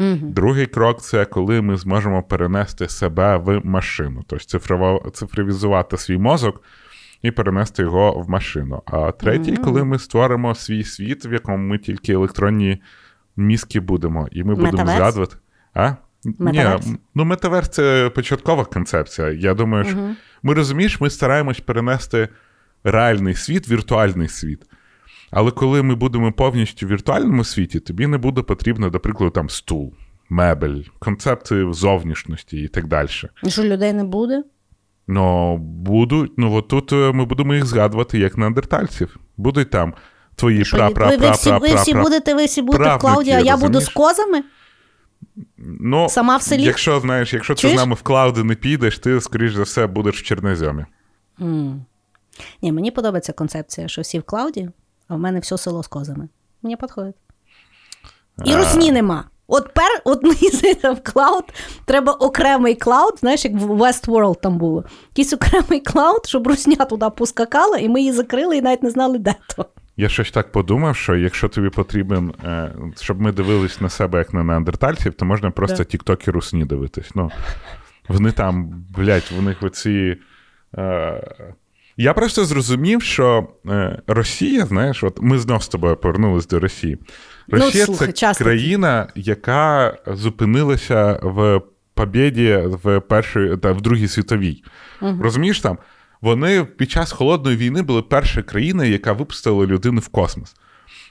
Угу. 0.00 0.18
Другий 0.22 0.66
крок 0.66 1.00
це 1.00 1.24
коли 1.24 1.62
ми 1.62 1.76
зможемо 1.76 2.22
перенести 2.22 2.88
себе 2.88 3.36
в 3.36 3.60
машину, 3.64 4.24
тобто 4.26 4.44
цифрово, 4.44 5.10
цифровізувати 5.14 5.96
свій 5.96 6.18
мозок 6.18 6.62
і 7.22 7.30
перенести 7.30 7.82
його 7.82 8.12
в 8.12 8.30
машину. 8.30 8.82
А 8.86 9.12
третій, 9.12 9.52
угу. 9.52 9.64
коли 9.64 9.84
ми 9.84 9.98
створимо 9.98 10.54
свій 10.54 10.84
світ, 10.84 11.26
в 11.26 11.32
якому 11.32 11.58
ми 11.58 11.78
тільки 11.78 12.12
електронні 12.12 12.82
мізки 13.36 13.80
будемо, 13.80 14.28
і 14.32 14.44
ми 14.44 14.54
будемо 14.54 14.86
згадувати. 14.86 15.36
А? 15.74 15.94
Метаверс? 16.24 16.86
Ні, 16.86 16.96
ну 17.14 17.24
метаверс 17.24 17.68
це 17.68 18.10
початкова 18.14 18.64
концепція. 18.64 19.30
Я 19.30 19.54
думаю, 19.54 19.84
що 19.84 19.98
угу. 19.98 20.14
ми 20.42 20.54
розумієш, 20.54 21.00
ми 21.00 21.10
стараємось 21.10 21.60
перенести 21.60 22.28
реальний 22.84 23.34
світ, 23.34 23.68
віртуальний 23.68 24.28
світ. 24.28 24.62
Але 25.30 25.50
коли 25.50 25.82
ми 25.82 25.94
будемо 25.94 26.32
повністю 26.32 26.86
в 26.86 26.88
віртуальному 26.88 27.44
світі, 27.44 27.80
тобі 27.80 28.06
не 28.06 28.18
буде 28.18 28.42
потрібно, 28.42 28.90
до 28.90 29.00
прикладу, 29.00 29.30
там 29.30 29.50
стул, 29.50 29.94
мебель, 30.28 30.82
концепти 30.98 31.72
зовнішності 31.72 32.56
і 32.56 32.68
так 32.68 32.86
далі. 32.86 33.08
І 33.44 33.50
що 33.50 33.64
людей 33.64 33.92
не 33.92 34.04
буде? 34.04 34.42
Ну, 35.08 35.56
будуть. 35.58 36.32
Ну, 36.36 36.54
от 36.54 36.68
тут 36.68 36.92
е, 36.92 37.12
ми 37.12 37.24
будемо 37.24 37.54
їх 37.54 37.66
згадувати 37.66 38.18
як 38.18 38.38
неандертальців. 38.38 39.16
Будуть 39.36 39.70
там 39.70 39.94
твої 40.36 40.64
пра 40.64 40.90
пра 40.90 41.08
пра 41.08 41.16
пра 41.16 41.58
Ви 41.58 41.74
всі 41.74 41.94
будете, 41.94 42.34
ви 42.34 42.44
всі 42.44 42.62
будете 42.62 42.96
в 42.96 42.98
Клауді, 42.98 43.30
а 43.30 43.40
я 43.40 43.56
буду 43.56 43.80
з 43.80 43.88
козами? 43.88 44.42
Ну, 45.58 46.08
Сама 46.08 46.36
в 46.36 46.42
селі? 46.42 46.62
Якщо 46.62 47.00
знаєш, 47.00 47.32
якщо 47.32 47.54
Чуєш? 47.54 47.72
ти 47.72 47.78
з 47.78 47.80
нами 47.80 47.94
в 47.94 48.02
клауди 48.02 48.44
не 48.44 48.54
підеш, 48.54 48.98
ти, 48.98 49.20
скоріш 49.20 49.52
за 49.52 49.62
все, 49.62 49.86
будеш 49.86 50.20
в 50.20 50.24
Черноземі. 50.24 50.84
Mm. 51.38 51.80
Ні, 52.62 52.72
мені 52.72 52.90
подобається 52.90 53.32
концепція, 53.32 53.88
що 53.88 54.02
всі 54.02 54.18
в 54.18 54.22
cloud 54.22 54.56
і, 54.56 54.70
а 55.08 55.14
в 55.14 55.18
мене 55.18 55.40
все 55.40 55.58
село 55.58 55.82
з 55.82 55.88
козами. 55.88 56.28
Мені 56.62 56.76
підходить. 56.76 57.16
І 58.44 58.54
русні 58.54 58.92
нема. 58.92 59.24
От 59.46 59.74
пер, 59.74 60.02
от 60.04 60.22
мені 60.22 60.48
здається, 60.52 60.92
в 60.92 61.02
cloud 61.02 61.44
треба 61.84 62.12
окремий 62.12 62.74
cloud, 62.74 63.18
знаєш, 63.20 63.44
як 63.44 63.54
в 63.54 63.70
Westworld 63.70 64.40
там 64.40 64.58
було. 64.58 64.84
Якийсь 65.08 65.32
окремий 65.32 65.80
cloud, 65.80 66.26
щоб 66.26 66.46
русня 66.46 66.84
туди 66.84 67.10
поскакала, 67.16 67.78
і 67.78 67.88
ми 67.88 68.00
її 68.00 68.12
закрили 68.12 68.56
і 68.56 68.62
навіть 68.62 68.82
не 68.82 68.90
знали, 68.90 69.18
де 69.18 69.34
то. 69.56 69.66
Я 69.96 70.08
щось 70.08 70.30
так 70.30 70.52
подумав, 70.52 70.96
що 70.96 71.16
якщо 71.16 71.48
тобі 71.48 71.68
потрібен, 71.68 72.34
е, 72.44 72.72
щоб 73.00 73.20
ми 73.20 73.32
дивились 73.32 73.80
на 73.80 73.88
себе 73.88 74.18
як 74.18 74.34
на 74.34 74.44
неандертальців, 74.44 75.14
то 75.14 75.24
можна 75.24 75.50
просто 75.50 75.84
тіктоки 75.84 76.30
русні 76.30 76.64
дивитись. 76.64 77.10
Ну, 77.14 77.30
Вони 78.08 78.32
там, 78.32 78.84
блядь, 78.96 79.32
в 79.38 79.42
них 79.42 79.62
оці. 79.62 80.16
Е... 80.78 81.34
Я 81.96 82.14
просто 82.14 82.44
зрозумів, 82.44 83.02
що 83.02 83.48
е, 83.68 84.02
Росія, 84.06 84.66
знаєш, 84.66 85.04
от 85.04 85.18
ми 85.22 85.38
знов 85.38 85.62
з 85.62 85.68
тобою 85.68 85.96
повернулись 85.96 86.46
до 86.46 86.60
Росії. 86.60 86.98
Ну, 87.48 87.58
Росія 87.58 87.86
слухай, 87.86 88.06
це 88.06 88.12
часто 88.12 88.44
країна, 88.44 89.08
яка 89.14 89.96
зупинилася 90.06 91.20
в 91.22 91.60
побєді 91.94 92.56
в 92.66 93.00
першій 93.00 93.56
та 93.62 93.72
в 93.72 93.80
Другій 93.80 94.08
світовій. 94.08 94.64
Розумієш 95.00 95.60
там? 95.60 95.78
Вони 96.22 96.64
під 96.64 96.90
час 96.90 97.12
холодної 97.12 97.56
війни 97.56 97.82
були 97.82 98.02
перша 98.02 98.42
країна, 98.42 98.84
яка 98.84 99.12
випустила 99.12 99.66
людину 99.66 100.00
в 100.00 100.08
космос. 100.08 100.54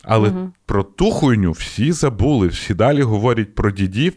Але 0.03 0.32
про 0.66 0.84
ту 0.84 1.12
хуйню 1.12 1.51
всі 1.51 1.91
забули, 1.91 2.47
всі 2.47 2.74
далі 2.74 3.01
говорять 3.01 3.55
про 3.55 3.72
дідів, 3.72 4.14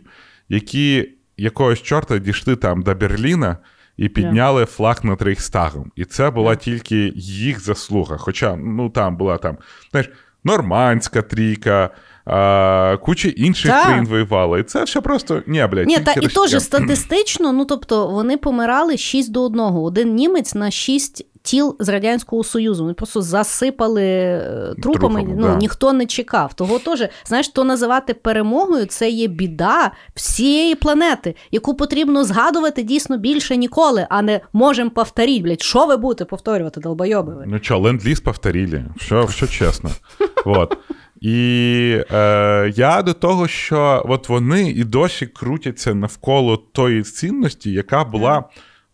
які 0.49 1.11
якогось 1.36 1.82
чорта 1.82 2.18
дійшли 2.18 2.57
там 2.57 2.82
до 2.82 2.95
Берліна 2.95 3.57
і 3.97 4.09
підняли 4.09 4.64
флаг 4.64 5.01
над 5.03 5.22
Рейхстагом. 5.22 5.92
І 5.97 6.05
це 6.05 6.30
була 6.30 6.57
тільки 6.57 7.12
їх 7.16 7.61
заслуга. 7.61 8.16
Хоча 8.16 8.57
ну 8.57 8.90
там 8.90 9.16
була 9.16 9.38
там, 9.38 9.59
знаєш, 9.90 10.11
нормандська 10.45 11.22
трійка, 11.22 11.90
а, 12.27 12.97
куча 13.03 13.29
інших 13.29 13.70
Так. 13.70 13.85
країн 13.85 14.07
воювала. 14.07 14.59
І 14.59 14.62
це 14.62 14.85
все 14.85 15.01
просто 15.01 15.43
ні, 15.47 15.66
блядь, 15.72 15.87
Ні, 15.87 15.99
та 15.99 16.12
і 16.12 16.29
теж 16.29 16.51
статистично, 16.62 17.53
ну 17.53 17.64
тобто 17.64 18.07
вони 18.07 18.37
помирали 18.37 18.97
6 18.97 19.33
до 19.33 19.45
1. 19.45 19.61
Один 19.61 20.14
німець 20.14 20.55
на 20.55 20.70
6 20.70 21.27
тіл 21.45 21.77
з 21.81 21.89
Радянського 21.89 22.45
Союзу. 22.45 22.83
Вони 22.83 22.95
просто 22.95 23.22
засипали 23.22 24.03
е, 24.03 24.75
трупами, 24.83 25.20
Трупами, 25.20 25.35
ну 25.37 25.47
да. 25.47 25.57
ніхто 25.57 25.93
не 25.93 26.07
чекав. 26.07 26.55
Того 26.55 26.79
теж, 26.79 27.09
знаєш, 27.27 27.49
то 27.49 27.64
називати 27.64 28.14
перемогою 28.14 28.87
це 28.87 29.11
є 29.11 29.27
біда 29.27 29.91
всієї 30.14 30.75
планети, 30.75 31.35
яку 31.51 31.75
потрібно 31.75 32.25
згадувати 32.25 32.83
дійсно 32.83 33.18
більше 33.18 33.57
ніколи, 33.57 34.07
а 34.11 34.22
не 34.22 34.41
можемо 34.53 34.91
повторити, 34.91 35.43
блядь, 35.43 35.62
що 35.62 35.87
ви 35.87 35.97
будете 35.97 36.25
повторювати, 36.25 36.81
долбойоби 36.81 37.35
ви. 37.35 37.45
Ну 37.47 37.59
что, 37.62 37.79
ленд-лиз 37.79 38.20
повторили. 38.20 38.85
Все 39.29 39.47
чесно. 39.47 39.91
Вот. 40.45 40.77
І 41.25 42.05
е, 42.11 42.72
я 42.77 43.03
до 43.03 43.14
того, 43.14 43.49
що 43.49 44.03
от 44.09 44.29
вони 44.29 44.70
і 44.70 44.85
досі 44.85 45.27
крутяться 45.27 45.95
навколо 45.95 46.57
тої 46.57 47.03
цінності, 47.03 47.72
яка 47.72 48.05
була 48.05 48.45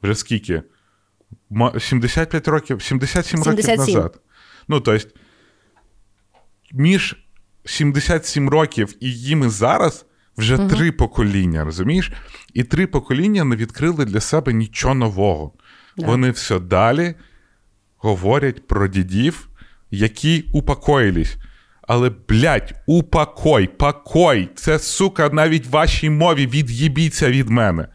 вже 0.02 0.14
скільки? 0.14 0.62
Ма- 1.50 1.80
75 1.80 2.48
років, 2.48 2.82
77 2.82 3.42
років 3.42 3.64
назад. 3.94 4.20
Ну, 4.68 4.80
тобто, 4.80 5.08
між 6.72 7.16
77 7.64 8.48
років 8.48 8.94
і 9.00 9.12
їми 9.12 9.48
зараз 9.48 10.06
вже 10.36 10.56
три 10.68 10.92
покоління, 10.92 11.64
розумієш? 11.64 12.12
І 12.54 12.64
три 12.64 12.86
покоління 12.86 13.44
не 13.44 13.56
відкрили 13.56 14.04
для 14.04 14.20
себе 14.20 14.52
нічого 14.52 14.94
нового. 14.94 15.52
Да. 15.96 16.06
Вони 16.06 16.30
все 16.30 16.58
далі 16.60 17.14
говорять 17.96 18.66
про 18.66 18.88
дідів, 18.88 19.48
які 19.90 20.44
упокоїлись. 20.52 21.36
Але, 21.92 22.10
блядь, 22.28 22.74
упокой, 22.86 23.66
покой. 23.66 24.48
Це, 24.54 24.78
сука, 24.78 25.30
навіть 25.32 25.66
в 25.66 25.70
вашій 25.70 26.10
мові 26.10 26.46
від'їбіться 26.46 27.30
від 27.30 27.48
мене. 27.48 27.88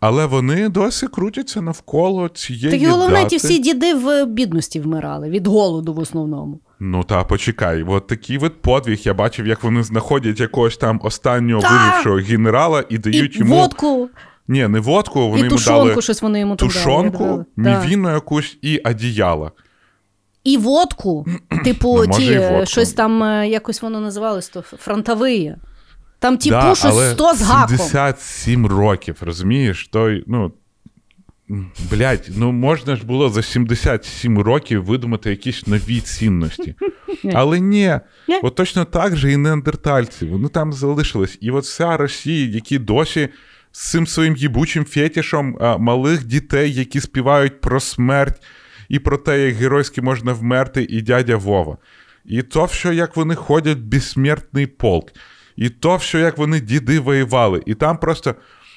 Але 0.00 0.26
вони 0.26 0.68
досі 0.68 1.06
крутяться 1.06 1.60
навколо 1.60 2.28
цієї. 2.28 2.70
Так 2.70 2.82
і 2.82 2.86
головне, 2.86 3.14
дати. 3.14 3.28
ті 3.28 3.36
всі 3.36 3.58
діди 3.58 3.94
в 3.94 4.26
бідності 4.26 4.80
вмирали 4.80 5.30
від 5.30 5.46
голоду 5.46 5.94
в 5.94 5.98
основному. 5.98 6.60
Ну 6.80 7.04
та 7.04 7.24
почекай, 7.24 7.82
от 7.82 8.06
такий 8.06 8.38
от 8.38 8.62
подвиг. 8.62 8.98
Я 9.02 9.14
бачив, 9.14 9.46
як 9.46 9.62
вони 9.62 9.82
знаходять 9.82 10.40
якогось 10.40 10.76
там 10.76 11.00
останнього 11.04 11.62
Та! 11.62 11.68
вижившого 11.68 12.16
генерала 12.16 12.84
і 12.88 12.98
дають 12.98 13.36
І 13.36 13.38
йому. 13.38 13.54
водку, 13.54 14.08
Ні, 14.48 14.68
не 14.68 14.80
водку, 14.80 15.28
вони 15.28 15.40
і 15.40 15.44
йому 15.44 15.50
тушонку 15.50 15.88
дали 15.88 16.02
щось 16.02 16.22
вони 16.22 16.40
йому 16.40 16.56
там 16.56 16.68
дали, 16.68 16.80
тушонку, 16.80 17.44
мівіну 17.56 18.10
якусь 18.10 18.58
і 18.62 18.78
одіяло. 18.78 19.52
І 20.44 20.56
водку, 20.56 21.26
типу, 21.64 22.04
Ну, 22.08 22.14
ті, 22.18 22.32
е, 22.32 22.50
водку. 22.50 22.66
щось 22.66 22.92
там 22.92 23.22
е, 23.22 23.48
якось 23.48 23.82
воно 23.82 24.00
називалось, 24.00 24.48
то 24.48 24.62
фронтові. 24.62 25.54
Там, 26.18 26.38
типу, 26.38 26.56
Да, 26.56 26.74
щось 26.74 26.84
але 26.92 27.10
100 27.10 27.34
з 27.34 27.42
гаком. 27.42 27.76
77 27.78 28.66
років, 28.66 29.16
розумієш? 29.20 29.88
Той, 29.92 30.24
ну, 30.26 30.52
блядь, 31.90 32.30
ну 32.36 32.52
можна 32.52 32.96
ж 32.96 33.06
було 33.06 33.28
за 33.28 33.42
77 33.42 34.38
років 34.38 34.84
видумати 34.84 35.30
якісь 35.30 35.66
нові 35.66 36.00
цінності. 36.00 36.74
Але 37.34 37.60
ні, 37.60 37.98
от 38.42 38.54
точно 38.54 38.84
так 38.84 39.16
же 39.16 39.32
і 39.32 39.36
неандертальці. 39.36 40.26
Вони 40.26 40.48
там 40.48 40.72
залишились. 40.72 41.38
І 41.40 41.50
от 41.50 41.64
вся 41.64 41.96
Росія, 41.96 42.46
які 42.46 42.78
досі 42.78 43.28
з 43.72 43.90
цим 43.90 44.06
своїм 44.06 44.36
їбучим 44.36 44.84
фетішем 44.84 45.56
малих 45.78 46.24
дітей, 46.26 46.74
які 46.74 47.00
співають 47.00 47.60
про 47.60 47.80
смерть 47.80 48.42
і 48.88 48.98
про 48.98 49.16
те, 49.16 49.46
як 49.46 49.54
геройськи 49.54 50.02
можна 50.02 50.32
вмерти, 50.32 50.86
і 50.90 51.02
дядя 51.02 51.36
Вова. 51.36 51.76
І 52.24 52.42
то, 52.42 52.68
що 52.68 52.92
як 52.92 53.16
вони 53.16 53.34
ходять 53.34 53.78
в 53.78 53.82
безсмертний 53.82 54.66
полк, 54.66 55.12
і 55.56 55.68
то, 55.68 55.98
що 55.98 56.18
як 56.18 56.38
вони 56.38 56.60
діди 56.60 57.00
воювали. 57.00 57.62
І 57.66 57.74
там 57.74 57.98
просто 57.98 58.34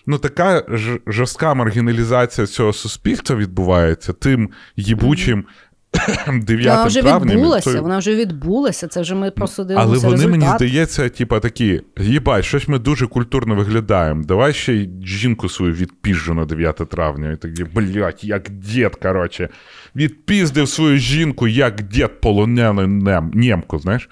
ну, 0.07 0.17
така 0.17 0.63
ж, 0.69 0.99
жорстка 1.07 1.53
маргіналізація 1.53 2.47
цього 2.47 2.73
суспільства 2.73 3.35
відбувається 3.35 4.13
тим 4.13 4.49
їбучим 4.75 5.45
9 6.41 6.65
Вона 6.65 6.85
вже 6.85 7.01
травня. 7.01 7.35
відбулася, 7.35 7.71
той- 7.71 7.81
вона 7.81 7.97
вже 7.97 8.15
відбулася. 8.15 8.87
Це 8.87 9.01
вже 9.01 9.15
ми 9.15 9.31
просто 9.31 9.63
дивимося 9.63 9.87
але 9.89 9.97
вони, 9.97 10.11
результат. 10.11 10.39
мені 10.39 10.55
здається, 10.55 11.09
типа 11.09 11.39
такі: 11.39 11.81
їбать, 11.97 12.45
щось 12.45 12.67
ми 12.67 12.79
дуже 12.79 13.07
культурно 13.07 13.55
виглядаємо. 13.55 14.23
Давай 14.23 14.53
ще 14.53 14.73
й 14.73 14.89
жінку 15.03 15.49
свою 15.49 15.73
відпіжу 15.73 16.33
на 16.33 16.45
9 16.45 16.75
травня. 16.85 17.31
І 17.31 17.35
тоді, 17.35 17.63
блядь, 17.63 18.23
як 18.23 18.49
дід, 18.49 18.95
коротше. 18.95 19.49
Відпіздив 19.95 20.69
свою 20.69 20.97
жінку, 20.97 21.47
як 21.47 21.81
дід 21.81 22.21
полонений 22.21 22.87
нем, 22.87 23.31
нємку, 23.33 23.79
знаєш. 23.79 24.09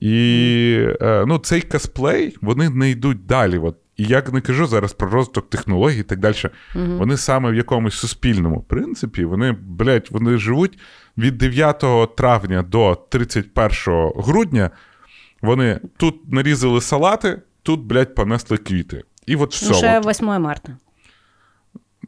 І 0.00 0.86
е, 1.02 1.24
ну, 1.28 1.38
цей 1.38 1.60
косплей, 1.60 2.36
вони 2.42 2.70
не 2.70 2.90
йдуть 2.90 3.26
далі. 3.26 3.58
От. 3.58 3.76
І 3.96 4.04
я 4.04 4.22
не 4.32 4.40
кажу 4.40 4.66
зараз 4.66 4.92
про 4.92 5.10
розвиток 5.10 5.50
технологій 5.50 6.00
і 6.00 6.02
так 6.02 6.18
далі. 6.18 6.36
Вони 6.74 7.16
саме 7.16 7.50
в 7.50 7.54
якомусь 7.54 7.94
суспільному 7.94 8.60
принципі, 8.60 9.24
вони, 9.24 9.56
блядь, 9.62 10.08
вони 10.10 10.38
живуть 10.38 10.78
від 11.18 11.38
9 11.38 11.84
травня 12.16 12.62
до 12.62 12.94
31 13.08 14.12
грудня. 14.16 14.70
Вони 15.42 15.80
тут 15.96 16.32
нарізали 16.32 16.80
салати, 16.80 17.42
тут, 17.62 17.80
блядь, 17.80 18.14
понесли 18.14 18.56
квіти. 18.56 19.02
І 19.26 19.36
от 19.36 19.54
все. 19.54 19.68
Ну, 19.68 19.74
ще 19.74 19.98
от. 19.98 20.06
8 20.06 20.26
марта. 20.26 20.76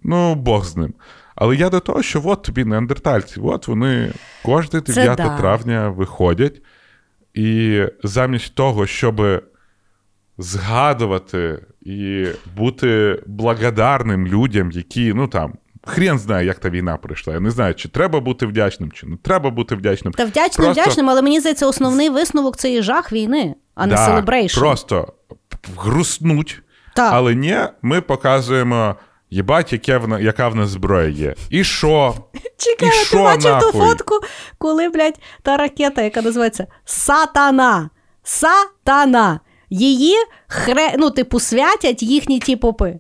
Ну, 0.03 0.35
Бог 0.35 0.65
з 0.65 0.77
ним. 0.77 0.95
Але 1.35 1.57
я 1.57 1.71
до 1.71 1.81
того, 1.81 2.03
що 2.03 2.23
от 2.25 2.43
тобі 2.43 2.65
неандертальці, 2.65 3.41
от 3.41 3.69
вони 3.69 4.13
кожне 4.43 4.81
9 4.81 5.17
да. 5.17 5.39
травня 5.39 5.89
виходять, 5.89 6.63
і 7.35 7.83
замість 8.03 8.55
того, 8.55 8.87
щоб 8.87 9.43
згадувати 10.39 11.67
і 11.87 12.27
бути 12.57 13.23
благодарним 13.27 14.27
людям, 14.27 14.71
які, 14.71 15.13
ну 15.15 15.29
там, 15.29 15.53
хрен 15.87 16.19
знає, 16.19 16.47
як 16.47 16.59
та 16.59 16.71
війна 16.71 16.97
прийшла. 16.97 17.35
Я 17.35 17.41
не 17.41 17.51
знаю, 17.51 17.75
чи 17.75 17.89
треба 17.89 18.21
бути 18.21 18.47
вдячним, 18.47 18.93
чи 18.93 19.07
не 19.07 19.17
треба 19.17 19.51
бути 19.51 19.75
вдячним. 19.75 20.13
Та 20.13 20.25
вдячним, 20.25 20.65
Просто- 20.65 20.83
вдячним, 20.83 21.11
але 21.11 21.23
мені 21.23 21.41
здається, 21.41 21.67
основний 21.67 22.11
висновок 22.11 22.57
це 22.57 22.71
є 22.71 22.83
жах 22.83 23.13
війни, 23.13 23.55
а 23.75 23.87
не 23.87 23.95
Да, 23.95 24.07
celebration. 24.07 24.61
Просто 24.61 25.13
грустнуть. 25.77 26.63
Так. 26.95 27.13
Але 27.13 27.35
ні, 27.35 27.59
ми 27.83 28.01
показуємо, 28.01 28.95
їбать, 29.31 29.73
яке 29.73 29.99
в 29.99 30.23
яка 30.23 30.49
в 30.49 30.57
нас 30.57 30.69
зброя 30.69 31.09
є. 31.09 31.35
І 31.51 31.65
що? 31.65 32.15
Чекай, 32.57 32.89
І 32.89 33.11
ти 33.11 33.17
бачив 33.17 33.59
ту 33.59 33.79
фотку, 33.79 34.15
коли, 34.59 34.89
блядь, 34.89 35.19
та 35.43 35.57
ракета, 35.57 36.03
яка 36.03 36.23
називається 36.23 36.67
Сатана. 36.85 37.91
Сатана. 38.23 39.41
Її 39.71 40.15
хре... 40.47 40.95
ну, 40.99 41.11
типу, 41.11 41.41
святять 41.41 42.03
їхні 42.03 42.39
ті 42.39 42.57
попи. 42.57 42.99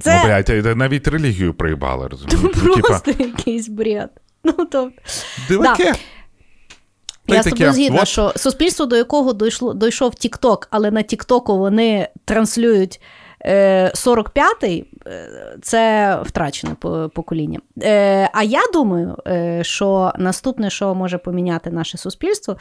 Це 0.00 0.20
Ну, 0.22 0.28
блядь, 0.28 0.76
навіть 0.76 1.08
релігію 1.08 1.54
проїбали, 1.54 2.08
розумієш? 2.08 2.56
Ну, 2.64 2.74
типа, 3.04 3.24
якийсь 3.24 3.68
бред. 3.68 4.10
Ну, 4.44 4.52
то... 4.52 4.90
диваки. 5.48 5.92
Та 7.26 7.34
Я 7.34 7.42
з 7.42 7.50
тобою 7.50 7.72
згідна, 7.72 8.04
що 8.04 8.32
суспільство, 8.36 8.86
до 8.86 8.96
якого 8.96 9.32
дійшло, 9.32 9.74
дійшов 9.74 10.10
TikTok, 10.10 10.66
але 10.70 10.90
на 10.90 11.02
TikTok 11.02 11.58
вони 11.58 12.08
транслюють 12.24 13.00
е, 13.44 13.92
45-й, 13.94 14.84
е, 15.06 15.56
це 15.62 16.18
втрачене 16.24 16.74
покоління. 17.14 17.60
Е, 17.82 18.30
а 18.32 18.42
я 18.42 18.60
думаю, 18.72 19.16
е, 19.26 19.64
що 19.64 20.12
наступне, 20.18 20.70
що 20.70 20.94
може 20.94 21.18
поміняти 21.18 21.70
наше 21.70 21.98
суспільство, 21.98 22.56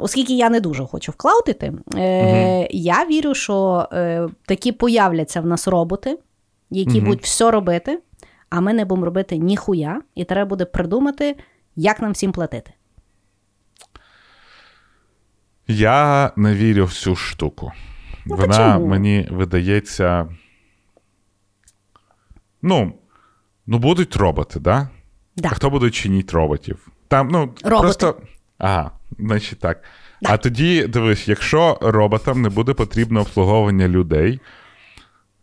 оскільки 0.00 0.36
я 0.36 0.50
не 0.50 0.60
дуже 0.60 0.86
хочу 0.86 1.12
вклаудити, 1.12 1.72
е, 1.96 2.68
я 2.70 3.06
вірю, 3.06 3.34
що 3.34 3.88
е, 3.92 4.28
такі 4.46 4.72
появляться 4.72 5.40
в 5.40 5.46
нас 5.46 5.68
роботи, 5.68 6.18
які 6.70 6.98
Мгм. 6.98 7.04
будуть 7.04 7.24
все 7.24 7.50
робити, 7.50 7.98
а 8.50 8.60
ми 8.60 8.72
не 8.72 8.84
будемо 8.84 9.04
робити 9.04 9.36
ніхуя, 9.36 10.02
і 10.14 10.24
треба 10.24 10.48
буде 10.48 10.64
придумати, 10.64 11.36
як 11.76 12.00
нам 12.00 12.12
всім 12.12 12.32
платити. 12.32 12.72
Я 15.68 16.30
не 16.36 16.54
вірю 16.54 16.84
в 16.84 16.92
цю 16.92 17.16
штуку. 17.16 17.72
Ну, 18.26 18.36
вона 18.36 18.56
чому? 18.74 18.86
мені 18.86 19.28
видається. 19.30 20.28
Ну, 22.62 22.92
ну 23.66 23.78
будуть 23.78 24.16
роботи, 24.16 24.60
да? 24.60 24.88
Да. 25.36 25.48
А 25.52 25.54
хто 25.54 25.70
буде 25.70 25.90
чинити 25.90 26.36
роботів? 26.36 26.88
Там, 27.08 27.28
ну, 27.28 27.38
Роботи. 27.40 27.68
просто. 27.68 28.16
Ага, 28.62 28.90
значить 29.18 29.58
так. 29.58 29.82
А 30.24 30.36
тоді, 30.36 30.86
дивись, 30.86 31.28
якщо 31.28 31.78
роботам 31.80 32.42
не 32.42 32.48
буде 32.48 32.74
потрібно 32.74 33.20
обслуговування 33.20 33.88
людей, 33.88 34.40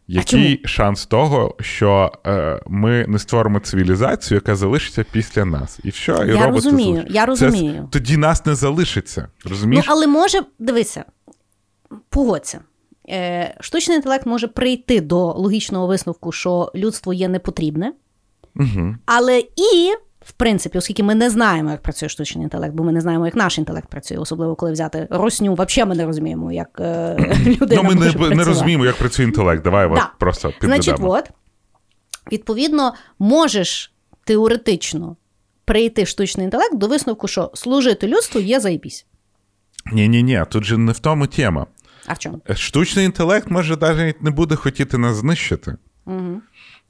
який 0.07 0.61
шанс 0.65 1.05
того, 1.05 1.55
що 1.59 2.11
е, 2.27 2.59
ми 2.67 3.05
не 3.07 3.19
створимо 3.19 3.59
цивілізацію, 3.59 4.35
яка 4.35 4.55
залишиться 4.55 5.05
після 5.11 5.45
нас? 5.45 5.79
І 5.83 5.89
все, 5.89 6.11
і 6.11 6.15
Я 6.15 6.17
роботи 6.25 6.51
розумію, 6.51 6.87
залишаться. 6.95 7.13
я 7.13 7.21
Це- 7.35 7.45
розумію. 7.45 7.87
тоді 7.91 8.17
нас 8.17 8.45
не 8.45 8.55
залишиться. 8.55 9.27
Ну, 9.65 9.81
але 9.87 10.07
може, 10.07 10.39
дивися, 10.59 11.05
погодься. 12.09 12.59
Е, 13.09 13.55
штучний 13.61 13.97
інтелект 13.97 14.25
може 14.25 14.47
прийти 14.47 15.01
до 15.01 15.25
логічного 15.33 15.87
висновку, 15.87 16.31
що 16.31 16.71
людство 16.75 17.13
є 17.13 17.27
непотрібне, 17.27 17.93
Угу. 18.55 18.95
але 19.05 19.39
і, 19.39 19.93
в 20.29 20.31
принципі, 20.31 20.77
оскільки 20.77 21.03
ми 21.03 21.15
не 21.15 21.29
знаємо, 21.29 21.71
як 21.71 21.81
працює 21.81 22.09
штучний 22.09 22.43
інтелект, 22.43 22.73
бо 22.73 22.83
ми 22.83 22.91
не 22.91 23.01
знаємо, 23.01 23.25
як 23.25 23.35
наш 23.35 23.57
інтелект 23.57 23.89
працює, 23.89 24.17
особливо 24.17 24.55
коли 24.55 24.71
взяти 24.71 25.07
росню, 25.09 25.53
взагалі 25.53 25.89
ми 25.89 25.95
не 25.95 26.05
розуміємо, 26.05 26.51
як 26.51 26.69
е, 26.79 27.15
людина 27.45 27.81
Ну, 27.83 27.89
ми 27.89 27.95
може 27.95 28.19
не, 28.19 28.29
не 28.29 28.43
розуміємо, 28.43 28.85
як 28.85 28.95
працює 28.95 29.25
інтелект. 29.25 29.63
Давай 29.63 29.89
Да. 29.95 30.11
просто 30.19 30.47
підведемо. 30.47 30.83
Значить, 30.83 30.99
от, 31.01 31.29
відповідно, 32.31 32.93
можеш 33.19 33.93
теоретично 34.23 35.15
прийти 35.65 36.05
штучний 36.05 36.43
інтелект 36.43 36.77
до 36.77 36.87
висновку, 36.87 37.27
що 37.27 37.51
служити 37.53 38.07
людству 38.07 38.41
є 38.41 38.59
заєбісь. 38.59 39.05
Ні, 39.93 40.07
ні, 40.07 40.23
ні, 40.23 40.43
тут 40.49 40.63
же 40.63 40.77
не 40.77 40.91
в 40.91 40.99
тому 40.99 41.27
тема. 41.27 41.65
А 42.07 42.13
в 42.13 42.19
чому? 42.19 42.41
Штучний 42.55 43.05
інтелект 43.05 43.51
може 43.51 43.77
навіть 43.77 44.23
не 44.23 44.31
буде 44.31 44.55
хотіти 44.55 44.97
нас 44.97 45.15
знищити. 45.15 45.75
Угу. 46.05 46.41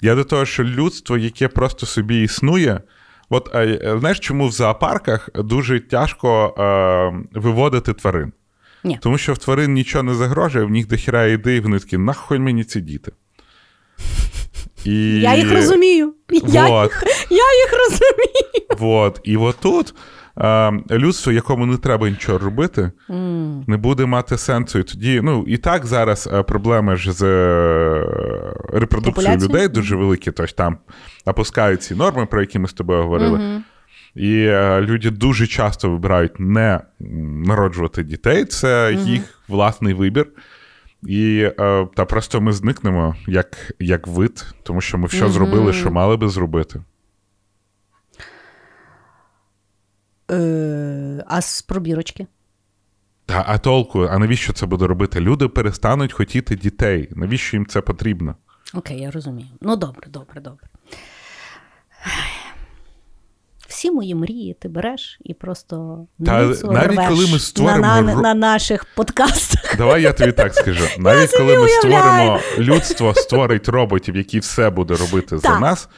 Я 0.01 0.15
до 0.15 0.23
того, 0.23 0.45
що 0.45 0.63
людство, 0.63 1.17
яке 1.17 1.47
просто 1.47 1.85
собі 1.85 2.23
існує. 2.23 2.81
От 3.29 3.49
е, 3.55 3.79
е, 3.83 3.99
знаєш, 3.99 4.19
чому 4.19 4.47
в 4.47 4.51
зоопарках 4.51 5.29
дуже 5.35 5.79
тяжко 5.79 6.55
е, 6.57 7.39
виводити 7.39 7.93
тварин? 7.93 8.33
Ні. 8.83 8.99
Тому 9.01 9.17
що 9.17 9.33
в 9.33 9.37
тварин 9.37 9.73
нічого 9.73 10.03
не 10.03 10.13
загрожує, 10.13 10.65
в 10.65 10.69
них 10.69 10.87
дохіра 10.87 11.25
ідей, 11.25 11.57
і 11.57 11.59
вони 11.59 11.79
такі, 11.79 11.97
нахуй 11.97 12.39
мені 12.39 12.63
ці 12.63 12.81
діти. 12.81 13.11
І... 14.85 15.19
Я 15.19 15.35
їх 15.35 15.53
розумію. 15.53 16.13
Я, 16.29 16.83
їх, 16.83 17.03
я 17.29 17.57
їх 17.59 17.73
розумію. 17.73 18.65
Вот. 18.77 19.21
І 19.23 19.37
отут 19.37 19.93
людство, 20.91 21.31
якому 21.31 21.65
не 21.65 21.77
треба 21.77 22.09
нічого 22.09 22.37
робити, 22.37 22.91
не 23.67 23.77
буде 23.77 24.05
мати 24.05 24.37
сенсу. 24.37 24.79
І 24.79 24.83
тоді, 24.83 25.21
ну, 25.23 25.43
і 25.47 25.57
так 25.57 25.85
зараз 25.85 26.29
е, 26.33 26.43
проблеми 26.43 26.95
ж 26.95 27.11
з 27.11 27.23
е, 27.23 28.05
репродукцією 28.73 29.37
людей 29.37 29.67
дуже 29.67 29.95
великі, 29.95 30.31
тож 30.31 30.53
там 30.53 30.77
опускають 31.25 31.83
ці 31.83 31.95
норми, 31.95 32.25
про 32.25 32.41
які 32.41 32.59
ми 32.59 32.67
з 32.67 32.73
тобою 32.73 33.03
говорили. 33.03 33.61
І 34.15 34.39
е, 34.39 34.81
люди 34.81 35.09
дуже 35.09 35.47
часто 35.47 35.89
вибирають 35.89 36.39
не 36.39 36.81
народжувати 37.45 38.03
дітей, 38.03 38.45
це 38.45 38.97
їх 39.05 39.41
власний 39.47 39.93
вибір. 39.93 40.27
І 41.03 41.49
е, 41.59 41.87
та 41.95 42.05
просто 42.05 42.41
ми 42.41 42.53
зникнемо 42.53 43.15
як, 43.27 43.73
як 43.79 44.07
вид, 44.07 44.45
тому 44.63 44.81
що 44.81 44.97
ми 44.97 45.07
все 45.07 45.29
зробили, 45.29 45.73
що 45.73 45.91
мали 45.91 46.17
би 46.17 46.27
зробити. 46.29 46.81
Е, 50.31 51.23
а 51.27 51.41
з 51.41 51.61
пробірочки? 51.61 52.27
Та, 53.25 53.45
а 53.47 53.57
толку, 53.57 54.07
а 54.11 54.17
навіщо 54.17 54.53
це 54.53 54.65
буде 54.65 54.87
робити? 54.87 55.19
Люди 55.19 55.47
перестануть 55.47 56.13
хотіти 56.13 56.55
дітей. 56.55 57.09
Навіщо 57.11 57.57
їм 57.57 57.65
це 57.65 57.81
потрібно? 57.81 58.35
Окей, 58.73 59.01
я 59.01 59.11
розумію. 59.11 59.47
Ну, 59.61 59.75
добре, 59.75 60.07
добре, 60.09 60.41
добре. 60.41 60.67
Всі 63.67 63.91
мої 63.91 64.15
мрії 64.15 64.53
ти 64.53 64.69
береш 64.69 65.19
і 65.23 65.33
просто 65.33 66.05
Та 66.25 66.41
навіть 66.63 67.07
коли 67.07 67.27
ми 67.31 67.39
створимо 67.39 67.81
на, 67.81 68.01
на, 68.01 68.15
на 68.15 68.33
наших 68.33 68.85
подкастах. 68.95 69.77
Давай 69.77 70.01
я 70.01 70.13
тобі 70.13 70.31
так 70.31 70.53
скажу. 70.53 70.85
Навіть 70.99 71.31
коли 71.31 71.57
ми 71.57 71.65
уявляю. 71.65 71.77
створимо 71.77 72.39
людство, 72.57 73.13
створить 73.13 73.69
роботів, 73.69 74.15
які 74.15 74.39
все 74.39 74.69
буде 74.69 74.95
робити 74.95 75.37
за 75.37 75.59
нас, 75.59 75.89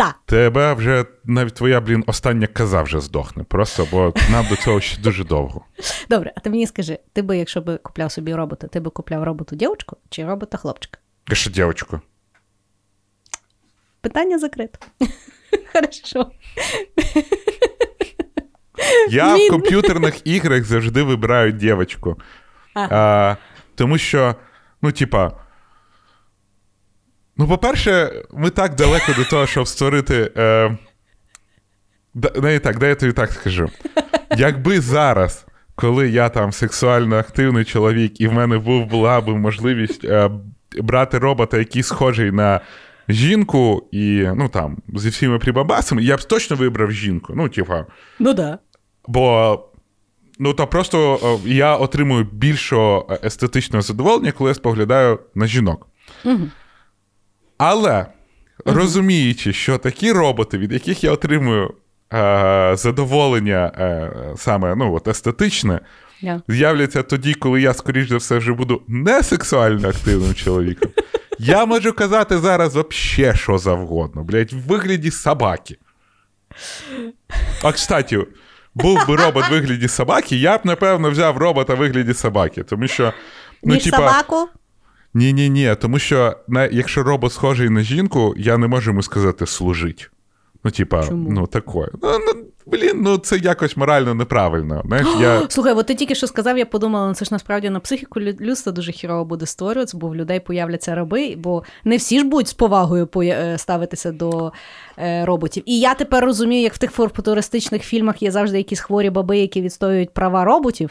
Так. 0.00 0.16
тебе 0.26 0.74
вже 0.74 1.04
навіть 1.24 1.54
твоя, 1.54 1.80
блін, 1.80 2.04
остання 2.06 2.46
каза 2.46 2.82
вже 2.82 3.00
здохне. 3.00 3.44
Просто 3.44 3.86
бо 3.90 4.14
нам 4.30 4.46
до 4.48 4.56
цього 4.56 4.80
ще 4.80 5.00
дуже 5.00 5.24
довго. 5.24 5.64
Добре, 6.10 6.32
а 6.36 6.40
ти 6.40 6.50
мені 6.50 6.66
скажи, 6.66 6.98
ти 7.12 7.22
би, 7.22 7.38
якщо 7.38 7.60
би 7.60 7.76
купляв 7.76 8.12
собі 8.12 8.34
робота, 8.34 8.66
ти 8.66 8.80
би 8.80 8.90
купляв 8.90 9.22
роботу 9.22 9.56
дівчинку 9.56 9.96
чи 10.10 10.26
робота 10.26 10.58
хлопчика? 10.58 10.98
Каже, 11.24 11.50
дівчинку. 11.50 12.00
Питання 14.00 14.38
закрито. 14.38 14.78
Хорошо. 15.72 16.30
Я 19.10 19.34
Мій- 19.34 19.48
в 19.48 19.50
комп'ютерних 19.50 20.26
іграх 20.26 20.64
завжди 20.64 21.02
вибираю 21.02 21.52
дівчинку. 21.52 22.16
А, 22.74 23.36
тому 23.74 23.98
що, 23.98 24.34
ну, 24.82 24.92
типа. 24.92 25.32
Ну, 27.40 27.48
по-перше, 27.48 28.22
ми 28.32 28.50
так 28.50 28.74
далеко 28.74 29.12
до 29.18 29.24
того, 29.24 29.46
щоб 29.46 29.68
створити. 29.68 30.32
Е, 30.36 30.78
не 32.42 32.58
так, 32.58 32.78
дай 32.78 32.88
я 32.88 32.94
тобі 32.94 33.12
так 33.12 33.32
скажу. 33.32 33.68
Якби 34.36 34.80
зараз, 34.80 35.46
коли 35.74 36.10
я 36.10 36.28
там 36.28 36.52
сексуально 36.52 37.16
активний 37.16 37.64
чоловік, 37.64 38.20
і 38.20 38.28
в 38.28 38.32
мене 38.32 38.58
був, 38.58 38.86
була 38.86 39.20
б 39.20 39.28
можливість 39.28 40.04
е, 40.04 40.30
брати 40.78 41.18
робота, 41.18 41.58
який 41.58 41.82
схожий 41.82 42.30
на 42.30 42.60
жінку, 43.08 43.88
і 43.92 44.28
ну 44.36 44.48
там 44.48 44.78
зі 44.94 45.08
всіми 45.08 45.38
прибабасами, 45.38 46.02
я 46.02 46.16
б 46.16 46.22
точно 46.22 46.56
вибрав 46.56 46.92
жінку. 46.92 47.32
Ну, 47.36 47.48
типа. 47.48 47.86
Ну 48.18 48.34
да. 48.34 48.58
Бо 49.08 49.58
ну 50.38 50.54
то 50.54 50.66
просто 50.66 51.20
е, 51.44 51.48
я 51.50 51.76
отримую 51.76 52.24
більше 52.32 53.02
естетичного 53.24 53.82
задоволення, 53.82 54.32
коли 54.32 54.50
я 54.50 54.54
споглядаю 54.54 55.18
на 55.34 55.46
жінок. 55.46 55.86
Але 57.62 58.06
розуміючи, 58.64 59.52
що 59.52 59.78
такі 59.78 60.12
роботи, 60.12 60.58
від 60.58 60.72
яких 60.72 61.04
я 61.04 61.12
отримую 61.12 61.74
е, 62.12 62.72
задоволення 62.76 63.72
е, 63.78 64.10
саме 64.36 64.74
ну, 64.74 64.94
от, 64.94 65.08
естетичне, 65.08 65.80
Я. 66.20 66.42
з'являться 66.48 67.02
тоді, 67.02 67.34
коли 67.34 67.60
я, 67.60 67.74
скоріш 67.74 68.08
за 68.08 68.16
все, 68.16 68.38
вже 68.38 68.52
буду 68.52 68.82
не 68.88 69.22
сексуально 69.22 69.88
активним 69.88 70.34
чоловіком. 70.34 70.90
Я 71.38 71.66
можу 71.66 71.92
казати 71.92 72.38
зараз 72.38 72.74
вообще 72.74 73.34
що 73.34 73.58
завгодно, 73.58 74.24
блядь, 74.24 74.52
в 74.52 74.58
вигляді 74.58 75.10
собаки. 75.10 75.76
А 77.62 77.72
кстати, 77.72 78.26
був 78.74 79.08
би 79.08 79.16
робот 79.16 79.48
в 79.48 79.50
вигляді 79.50 79.88
собаки, 79.88 80.36
я 80.36 80.58
б, 80.58 80.60
напевно, 80.64 81.10
взяв 81.10 81.36
робота 81.36 81.74
в 81.74 81.78
вигляді 81.78 82.14
собаки. 82.14 82.62
Тому 82.62 82.88
що. 82.88 83.12
Ну, 83.62 83.74
Ніж 83.74 83.84
типа, 83.84 83.96
собаку. 83.96 84.48
Ні, 85.14 85.32
ні, 85.32 85.50
ні. 85.50 85.74
Тому 85.80 85.98
що 85.98 86.36
на, 86.48 86.66
якщо 86.66 87.02
робот 87.02 87.32
схожий 87.32 87.68
на 87.68 87.82
жінку, 87.82 88.34
я 88.36 88.58
не 88.58 88.66
можу 88.66 88.90
йому 88.90 89.02
сказати 89.02 89.46
служить. 89.46 90.10
Ну, 90.64 90.70
типа, 90.70 91.06
Чому? 91.06 91.30
ну 91.30 91.46
такое. 91.46 91.88
Ну, 92.02 92.08
ну, 92.18 92.42
блін, 92.66 92.92
ну 93.02 93.18
це 93.18 93.36
якось 93.38 93.76
морально 93.76 94.14
неправильно. 94.14 94.82
Знаєш, 94.86 95.06
я. 95.20 95.42
Слухай, 95.48 95.72
от 95.72 95.86
ти 95.86 95.94
тільки 95.94 96.14
що 96.14 96.26
сказав, 96.26 96.58
я 96.58 96.66
подумала, 96.66 97.08
ну 97.08 97.14
це 97.14 97.24
ж 97.24 97.28
насправді 97.34 97.70
на 97.70 97.80
психіку 97.80 98.20
лю- 98.20 98.40
людство 98.40 98.72
дуже 98.72 98.92
хірово 98.92 99.24
буде 99.24 99.46
створюватися, 99.46 99.98
бо 99.98 100.08
в 100.08 100.16
людей 100.16 100.40
появляться 100.40 100.94
раби, 100.94 101.34
бо 101.38 101.62
не 101.84 101.96
всі 101.96 102.18
ж 102.18 102.24
будуть 102.24 102.48
з 102.48 102.52
повагою 102.52 103.08
е, 103.16 103.58
ставитися 103.58 104.12
до 104.12 104.52
е, 104.98 105.24
роботів. 105.24 105.62
І 105.66 105.80
я 105.80 105.94
тепер 105.94 106.24
розумію, 106.24 106.62
як 106.62 106.74
в 106.74 106.78
тих 106.78 106.90
футуристичних 106.90 107.82
фільмах 107.82 108.22
є 108.22 108.30
завжди 108.30 108.58
якісь 108.58 108.80
хворі 108.80 109.10
баби, 109.10 109.38
які 109.38 109.62
відстоюють 109.62 110.14
права 110.14 110.44
роботів. 110.44 110.90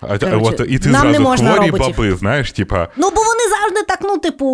А, 0.00 0.18
Коротше, 0.18 0.62
от, 0.62 0.66
і 0.68 0.78
ти 0.78 0.88
нам 0.88 1.06
не 1.06 1.12
зразу 1.12 1.22
можна 1.22 1.52
хворі 1.52 1.70
роботів. 1.70 1.96
баби, 1.96 2.16
знаєш, 2.16 2.52
типа. 2.52 2.88
Ну, 2.96 3.10
бо 3.10 3.16
вони 3.16 3.40
завжди 3.60 3.82
так, 3.88 3.98
ну, 4.02 4.18
типу, 4.18 4.46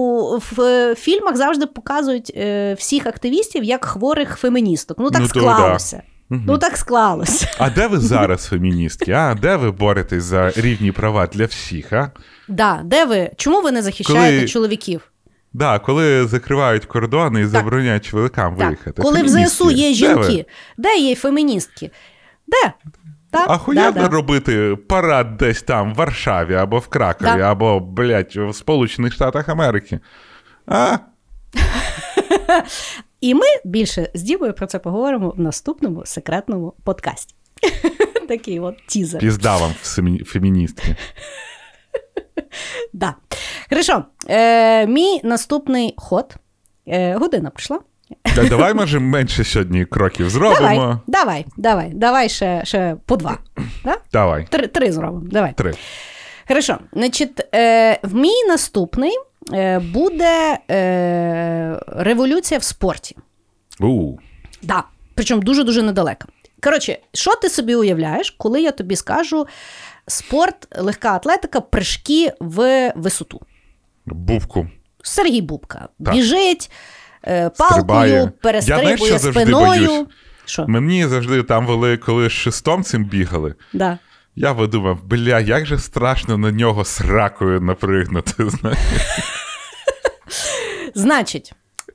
в 0.51 0.61
е, 0.61 0.95
фільмах 0.95 1.37
завжди 1.37 1.67
показують 1.67 2.33
е, 2.37 2.75
всіх 2.79 3.07
активістів 3.07 3.65
як 3.65 3.85
хворих 3.85 4.37
феміністок. 4.37 4.99
Ну, 5.01 5.11
так 5.11 5.21
Ну, 5.23 5.29
то 5.29 5.41
склалося. 5.41 6.03
Ну, 6.31 6.59
так 6.59 6.77
склалося. 6.77 7.49
А 7.59 7.71
де 7.71 7.87
ви 7.87 7.99
зараз, 8.01 8.47
феміністки? 8.47 9.13
А 9.13 9.35
де 9.35 9.57
ви 9.57 9.71
боретесь 9.71 10.23
за 10.25 10.51
рівні 10.57 10.93
права 10.93 11.27
для 11.27 11.45
всіх? 11.45 11.93
А? 11.93 12.11
Да, 12.49 12.81
де 12.85 13.05
ви? 13.05 13.31
Чому 13.37 13.61
ви 13.61 13.73
не 13.73 13.83
захищаєте 13.83 14.37
Коли- 14.39 14.49
чоловіків? 14.49 15.01
Да, 15.53 15.79
коли 15.79 16.27
закривають 16.27 16.85
кордони 16.85 17.41
і 17.41 17.47
забороняють 17.47 18.05
чоловікам 18.05 18.57
Так, 18.57 18.67
виїхати. 18.67 19.03
коли 19.03 19.23
в 19.23 19.29
ЗСУ 19.29 19.71
є 19.71 19.89
де 19.89 19.95
жінки, 19.95 20.45
де 20.79 20.97
є 20.97 21.15
феміністки? 21.15 21.91
Де? 22.47 22.73
Так, 23.35 23.47
А 23.51 23.59
хуя 23.59 23.91
да, 23.93 24.01
да. 24.03 24.09
робити 24.09 24.77
парад 24.89 25.37
десь 25.37 25.63
там, 25.63 25.93
в 25.95 25.97
Варшаві, 25.97 26.55
або 26.55 26.79
в 26.79 26.89
Кракові, 26.89 27.39
Да. 27.39 27.51
або, 27.53 27.81
блядь, 27.81 28.37
в 28.37 28.53
Сполучених 28.55 29.13
Штатах 29.13 29.49
Америки. 29.49 30.01
А? 30.67 30.97
І 33.21 33.35
ми 33.35 33.47
більше 33.65 34.11
з 34.15 34.23
Дімою 34.23 34.53
про 34.53 34.67
це 34.67 34.79
поговоримо 34.79 35.31
в 35.31 35.41
наступному 35.41 36.07
секретному 36.07 36.75
подкасті. 36.85 37.35
Такий 38.29 38.61
от 38.61 38.77
тізер. 38.87 39.21
Пізда 39.21 39.57
вам 39.57 39.73
феміністки. 40.25 40.97
Да. 42.93 43.15
Хорошо. 43.69 44.05
Е, 44.29 44.87
мій 44.87 45.21
наступний 45.25 45.95
ход. 45.97 46.35
Е, 46.87 47.15
година 47.15 47.51
прийшла. 47.51 47.81
Та 48.37 48.49
Давай, 48.49 48.75
може, 48.75 48.99
менше 48.99 49.45
сьогодні 49.45 49.85
кроків 49.85 50.31
зробимо. 50.31 51.01
давай, 51.07 51.47
давай, 51.57 51.91
давай 51.95 52.29
ще, 52.29 52.63
ще 52.65 52.97
по 53.07 53.17
два. 53.17 53.39
Да? 53.85 53.97
Давай. 54.13 54.47
Три, 54.51 54.67
три 54.67 54.93
зробимо. 54.93 55.27
Давай. 55.31 55.53
Три. 55.53 55.73
Хорошо. 56.49 56.79
Значить, 56.93 57.55
е, 57.55 57.99
в 58.03 58.15
мій 58.15 58.45
наступний 58.49 59.13
е, 59.53 59.79
буде 59.79 60.59
е, 60.71 61.81
революція 61.87 62.61
в 62.61 62.63
спорті. 62.63 63.17
У. 63.81 64.17
Да. 64.63 64.85
Причому 65.15 65.43
дуже-дуже 65.43 65.83
недалеко. 65.83 66.29
Коротше, 66.63 66.99
що 67.15 67.37
ти 67.37 67.49
собі 67.49 67.75
уявляєш, 67.75 68.31
коли 68.31 68.63
я 68.63 68.71
тобі 68.71 68.97
скажу 68.97 69.47
спорт, 70.07 70.69
легка 70.79 71.15
атлетика, 71.15 71.61
прыжки 71.61 72.33
в 72.41 72.93
висоту? 72.97 73.41
Бубку. 74.07 74.67
Сергій 75.03 75.41
Бубка 75.41 75.89
Так. 76.05 76.15
біжить. 76.15 76.71
Палкою, 77.59 78.33
перестрибує 78.43 79.19
спиною. 79.19 79.67
боюсь? 79.67 80.07
Що? 80.45 80.67
Мені 80.69 81.07
завжди 81.07 81.43
там 81.43 81.67
вели, 81.67 81.97
коли 81.97 82.29
з 82.29 82.33
шестом 82.33 82.83
цим 82.83 83.05
бігали. 83.05 83.55
Да. 83.73 83.99
Я 84.37 84.55
подумав, 84.55 85.05
бля, 85.05 85.41
як 85.41 85.67
же 85.67 85.79
страшно 85.79 86.39
на 86.39 86.51
нього 86.51 86.85
сракою 86.85 87.61
напригнути. 87.61 88.45
Значить, 90.95 91.53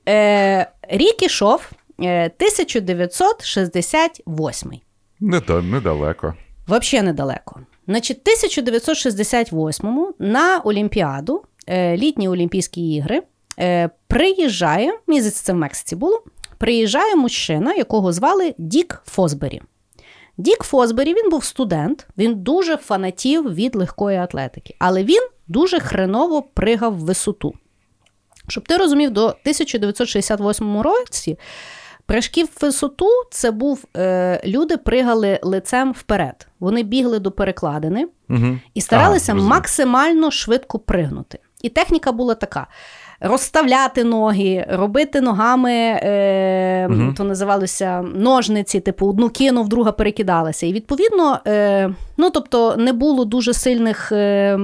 е, 0.07 0.71
рік 0.89 1.23
ішов 1.23 1.69
е, 1.99 2.25
1968. 2.25 4.71
Не 5.19 5.41
недалеко. 5.61 6.34
Взагалі 6.67 7.05
недалеко. 7.05 7.59
Значить, 7.88 8.21
1968-му 8.45 10.13
на 10.19 10.59
Олімпіаду, 10.59 11.43
е, 11.67 11.97
літні 11.97 12.30
Олімпійські 12.30 12.93
ігри, 12.93 13.21
е, 13.60 13.89
приїжджає, 14.07 14.93
здається, 15.07 15.43
це 15.43 15.53
в 15.53 15.55
Мексиці 15.55 15.95
було, 15.95 16.24
приїжджає 16.57 17.16
мужчина, 17.16 17.74
якого 17.74 18.14
звали 18.14 18.55
Дік 18.57 19.01
Фосбері. 19.05 19.62
Дік 20.38 20.64
Фосбері 20.64 21.14
він 21.14 21.30
був 21.30 21.43
студент, 21.43 22.07
він 22.18 22.36
дуже 22.36 22.78
фанатів 22.78 23.53
від 23.53 23.76
легкої 23.76 24.18
атлетики, 24.18 24.76
але 24.80 25.03
він 25.03 25.28
дуже 25.47 25.80
хреново 25.80 26.41
пригав 26.41 26.93
в 26.93 26.99
висоту. 26.99 27.53
Щоб 28.47 28.68
ти 28.68 28.78
розумів, 28.78 29.12
до 29.12 29.26
1968 29.26 30.82
році 30.82 31.38
прыжки 32.10 32.43
в 32.43 32.49
висоту 32.62 33.07
це 33.32 33.51
був 33.51 33.86
е, 33.97 34.41
люди 34.45 34.78
пригали 34.78 35.39
лицем 35.43 35.91
вперед. 35.91 36.47
Вони 36.60 36.84
бігли 36.84 37.20
до 37.20 37.32
перекладини 37.32 38.07
Угу. 38.30 38.60
і 38.74 38.82
старалися 38.82 39.32
А, 39.32 39.36
максимально 39.36 40.32
швидко 40.32 40.80
пригнути. 40.80 41.39
І 41.62 41.70
техніка 41.70 42.12
була 42.12 42.36
така: 42.36 42.68
розставляти 43.22 44.03
ноги, 44.03 44.65
робити 44.70 45.22
ногами, 45.22 45.72
е, 45.74 46.88
Мгм. 46.89 47.13
то 47.17 47.24
називалося 47.24 48.01
ножниці, 48.01 48.80
типу, 48.80 49.07
одну 49.07 49.30
кинув, 49.30 49.70
друга 49.70 49.91
перекидалася. 49.91 50.65
І 50.65 50.74
відповідно, 50.74 51.39
е, 51.47 51.89
ну 52.17 52.30
тобто 52.30 52.76
не 52.78 52.93
було 52.93 53.26
дуже 53.26 53.53
сильних 53.53 54.11
е, 54.11 54.15
е, 54.15 54.57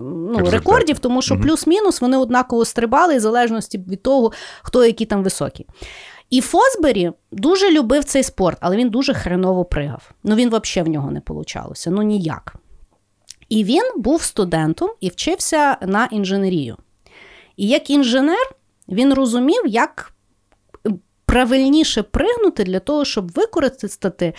ну, 0.00 0.38
рекордів, 0.50 0.98
тому 0.98 1.22
що 1.22 1.34
Мгм. 1.34 1.44
плюс-мінус 1.44 2.00
вони 2.00 2.16
однаково 2.16 2.64
стрибали, 2.64 3.16
в 3.16 3.20
залежності 3.20 3.78
від 3.78 4.02
того, 4.02 4.32
хто 4.62 4.84
який 4.84 5.06
там 5.06 5.22
високий. 5.22 5.66
І 6.30 6.40
Фосбері 6.40 7.12
дуже 7.32 7.70
любив 7.72 8.04
цей 8.04 8.22
спорт, 8.22 8.58
але 8.60 8.76
він 8.76 8.90
дуже 8.90 9.14
хреново 9.14 9.64
пригав. 9.64 10.10
Ну 10.24 10.34
він 10.34 10.48
взагалі 10.48 10.88
в 10.88 10.92
нього 10.92 11.10
не 11.10 11.20
получалося, 11.20 11.90
ну 11.90 12.02
ніяк. 12.02 12.54
І 13.48 13.64
він 13.64 13.82
був 13.96 14.22
студентом 14.22 14.90
і 15.00 15.08
вчився 15.08 15.76
на 15.86 16.08
інженерію. 16.10 16.76
І 17.60 17.68
як 17.68 17.90
інженер 17.90 18.50
він 18.88 19.14
розумів, 19.14 19.62
як 19.66 20.12
правильніше 21.26 22.02
пригнути 22.02 22.64
для 22.64 22.80
того, 22.80 23.04
щоб 23.04 23.30
використати 23.30 24.34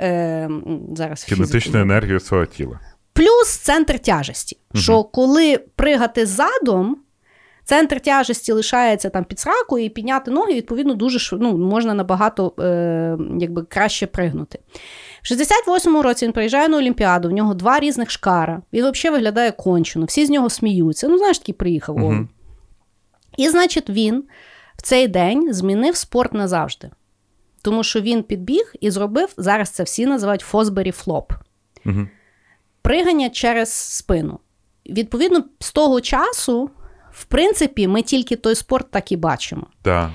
е, 0.00 0.50
зараз 0.96 1.24
Кінетичну 1.24 1.80
енергію 1.80 2.20
свого 2.20 2.46
тіла. 2.46 2.80
Плюс 3.12 3.56
центр 3.62 3.98
тяжесті. 3.98 4.58
Що 4.74 5.04
коли 5.04 5.58
пригати 5.76 6.26
задом, 6.26 6.96
центр 7.64 8.00
тяжесті 8.00 8.52
лишається 8.52 9.10
там 9.10 9.24
під 9.24 9.38
сракою, 9.38 9.84
і 9.84 9.88
підняти 9.88 10.30
ноги, 10.30 10.54
відповідно, 10.54 10.94
дуже 10.94 11.36
ну, 11.36 11.58
можна 11.58 11.94
набагато 11.94 12.54
е, 12.60 13.18
якби, 13.40 13.62
краще 13.62 14.06
пригнути. 14.06 14.58
В 15.22 15.32
68-му 15.32 16.02
році 16.02 16.24
він 16.24 16.32
приїжджає 16.32 16.68
на 16.68 16.76
Олімпіаду, 16.76 17.28
в 17.28 17.32
нього 17.32 17.54
два 17.54 17.80
різних 17.80 18.10
шкара. 18.10 18.62
Він 18.72 18.90
взагалі 18.90 19.16
виглядає 19.16 19.52
кончено, 19.52 20.06
всі 20.06 20.26
з 20.26 20.30
нього 20.30 20.50
сміються. 20.50 21.08
Ну, 21.08 21.18
знаєш, 21.18 21.38
такий 21.38 21.54
приїхав. 21.54 21.98
Мгм. 21.98 22.28
І, 23.36 23.48
значить, 23.48 23.90
він 23.90 24.24
в 24.76 24.82
цей 24.82 25.08
день 25.08 25.54
змінив 25.54 25.96
спорт 25.96 26.32
назавжди. 26.34 26.90
Тому 27.62 27.82
що 27.84 28.00
він 28.00 28.22
підбіг 28.22 28.74
і 28.80 28.90
зробив, 28.90 29.34
зараз 29.36 29.70
це 29.70 29.82
всі 29.82 30.06
називають 30.06 30.40
Фосбері 30.40 30.90
флоп 30.90 31.32
Угу. 31.86 32.06
пригання 32.82 33.30
через 33.30 33.72
спину. 33.72 34.38
Відповідно, 34.86 35.44
з 35.60 35.72
того 35.72 36.00
часу, 36.00 36.70
в 37.12 37.24
принципі, 37.24 37.88
ми 37.88 38.02
тільки 38.02 38.36
той 38.36 38.54
спорт 38.54 38.90
так 38.90 39.12
і 39.12 39.16
бачимо. 39.16 39.66
Так. 39.82 40.10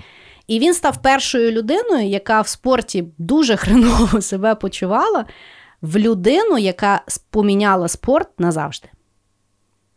І 0.47 0.59
він 0.59 0.73
став 0.73 1.01
першою 1.01 1.51
людиною, 1.51 2.07
яка 2.07 2.41
в 2.41 2.47
спорті 2.47 3.05
дуже 3.17 3.55
хреново 3.57 4.21
себе 4.21 4.55
почувала, 4.55 5.25
в 5.81 5.97
людину, 5.97 6.57
яка 6.57 7.01
поміняла 7.29 7.87
спорт 7.87 8.39
назавжди. 8.39 8.87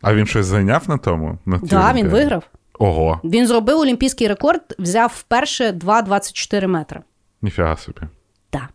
А 0.01 0.13
він 0.13 0.25
щось 0.25 0.45
зайняв 0.45 0.89
на 0.89 0.97
тому? 0.97 1.37
Так, 1.45 1.63
да, 1.63 1.93
він 1.93 2.07
виграв. 2.07 2.43
Ого, 2.83 3.21
Він 3.23 3.47
зробив 3.47 3.79
олімпійський 3.79 4.27
рекорд, 4.27 4.61
взяв 4.79 5.13
вперше 5.17 5.71
2,24 5.71 6.67
метри. 6.67 7.01
ніфіга 7.41 7.77
собі. 7.77 8.01
Так. 8.49 8.69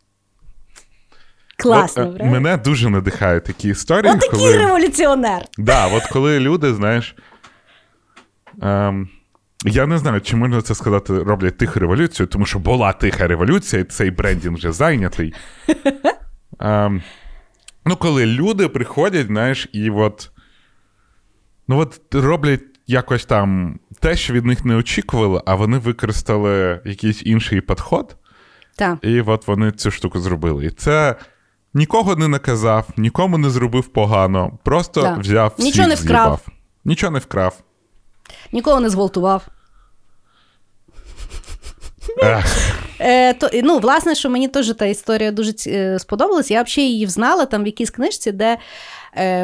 Класно, 1.57 2.03
От, 2.03 2.15
е, 2.15 2.19
правда? 2.19 2.33
мене 2.41 2.57
дуже 2.57 2.91
надихають 2.91 3.45
такі 3.45 3.69
історії, 3.69 4.13
Отакий 4.13 4.31
коли... 4.31 4.59
революціонер. 4.59 5.45
Да, 5.59 5.87
от 5.87 6.03
коли 6.07 6.41
люди, 6.41 6.75
знаєш. 6.75 7.17
Ем, 8.63 9.09
я 9.65 9.87
не 9.87 9.99
знаю, 9.99 10.21
чи 10.21 10.37
можна 10.37 10.63
це 10.63 10.75
сказати, 10.75 11.23
роблять 11.23 11.59
тиху 11.59 11.81
революцію, 11.81 12.27
тому 12.27 12.47
що 12.47 12.59
була 12.59 12.93
тиха 12.93 13.27
революція, 13.27 13.83
і 13.83 13.85
цей 13.85 14.11
брендінг 14.11 14.57
вже 14.57 14.73
зайнятий. 14.73 15.35
Ем, 16.61 17.03
ну, 17.85 17.97
коли 17.97 18.27
люди 18.27 18.69
приходять, 18.69 19.27
знаєш, 19.27 19.69
і 19.73 19.91
от. 19.91 20.31
Ну, 21.69 21.79
от 21.79 22.15
роблять 22.15 22.63
якось 22.89 23.25
там 23.25 23.79
те, 23.99 24.17
що 24.17 24.33
від 24.33 24.45
них 24.45 24.65
не 24.65 24.77
очікували, 24.77 25.43
а 25.47 25.55
вони 25.55 25.79
використали 25.79 26.81
якийсь 26.85 27.23
інший 27.27 27.61
підход, 27.61 28.17
Так. 28.77 28.99
і 29.03 29.21
от 29.21 29.47
вони 29.47 29.73
цю 29.73 29.91
штуку 29.91 30.21
зробили. 30.21 30.65
І 30.67 30.71
це 30.71 31.15
нікого 31.75 32.17
не 32.17 32.29
наказав, 32.29 32.89
нікому 32.97 33.39
не 33.39 33.51
зробив 33.51 33.87
погано, 33.89 34.59
просто 34.65 35.01
Да. 35.03 35.15
взяв 35.15 35.53
всіх 35.59 35.65
Нічого 35.65 35.89
не 35.89 35.95
вкрав. 35.95 36.23
з'їбав. 36.25 36.41
Нічого 36.85 37.13
не 37.13 37.19
вкрав. 37.19 37.59
Нікого 38.53 38.81
не 38.81 38.91
зґвалтував. 38.91 39.49
Е, 43.01 43.35
то, 43.35 43.51
ну, 43.63 43.79
власне, 43.79 44.15
що 44.15 44.31
мені 44.31 44.49
теж 44.49 44.75
та 44.75 44.87
історія 44.87 45.33
дуже 45.33 45.53
е, 45.67 45.99
сподобалась. 45.99 46.51
Я 46.51 46.63
взагалі 46.63 46.91
її 46.91 47.07
взнала 47.07 47.47
там 47.47 47.63
в 47.63 47.67
якійсь 47.67 47.91
книжці, 47.91 48.33
де 48.33 48.59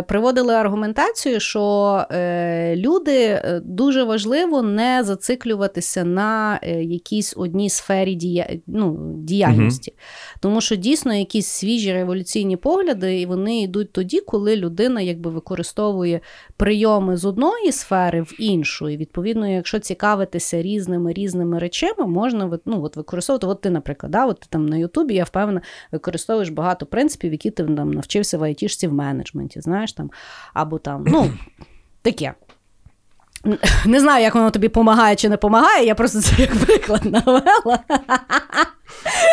приводили 0.08 0.54
аргументацію, 0.54 1.40
що 1.40 2.04
е, 2.10 2.76
люди 2.76 3.16
е, 3.16 3.60
дуже 3.64 4.04
важливо 4.04 4.62
не 4.62 5.04
зациклюватися 5.04 6.04
на 6.04 6.60
е, 6.62 6.84
якійсь 6.84 7.34
одній 7.36 7.70
сфері 7.70 8.14
дія, 8.14 8.48
ну, 8.66 9.14
діяльності. 9.18 9.92
Тому 10.40 10.60
що 10.60 10.76
дійсно 10.76 11.14
якісь 11.14 11.46
свіжі 11.46 11.92
революційні 11.92 12.56
погляди, 12.56 13.20
і 13.20 13.26
вони 13.26 13.62
йдуть 13.62 13.92
тоді, 13.92 14.20
коли 14.20 14.56
людина 14.56 15.00
якби 15.00 15.30
використовує 15.30 16.20
прийоми 16.56 17.16
з 17.16 17.24
одної 17.24 17.72
сфери 17.72 18.22
в 18.22 18.34
іншу. 18.38 18.88
І 18.88 18.96
відповідно, 18.96 19.48
якщо 19.48 19.78
цікавитися 19.78 20.62
різними 20.62 21.12
різними 21.12 21.58
речами, 21.58 22.06
можна 22.06 22.58
ну, 22.66 22.82
от 22.82 22.96
використовувати. 22.96 23.46
От 23.46 23.60
ти, 23.60 23.70
наприклад, 23.70 24.12
да, 24.12 24.26
от 24.26 24.40
ти 24.40 24.46
там 24.50 24.66
на 24.66 24.76
Ютубі, 24.76 25.14
я 25.14 25.24
впевнена, 25.24 25.60
використовуєш 25.92 26.48
багато 26.48 26.86
принципів, 26.86 27.32
які 27.32 27.50
ти 27.50 27.64
там 27.64 27.90
навчився 27.90 28.38
в 28.38 28.42
айтішці 28.42 28.88
в 28.88 28.92
менеджменті, 28.92 29.60
знаєш 29.64 29.92
там, 29.92 30.10
або 30.54 30.78
там, 30.78 31.04
ну, 31.06 31.30
таке. 32.02 32.34
Не 33.86 34.00
знаю, 34.00 34.22
як 34.22 34.34
воно 34.34 34.50
тобі 34.50 34.68
допомагає 34.68 35.16
чи 35.16 35.28
не 35.28 35.34
допомагає, 35.34 35.86
я 35.86 35.94
просто 35.94 36.20
це 36.20 36.42
як 36.42 36.56
приклад 36.56 37.04
навела. 37.04 37.42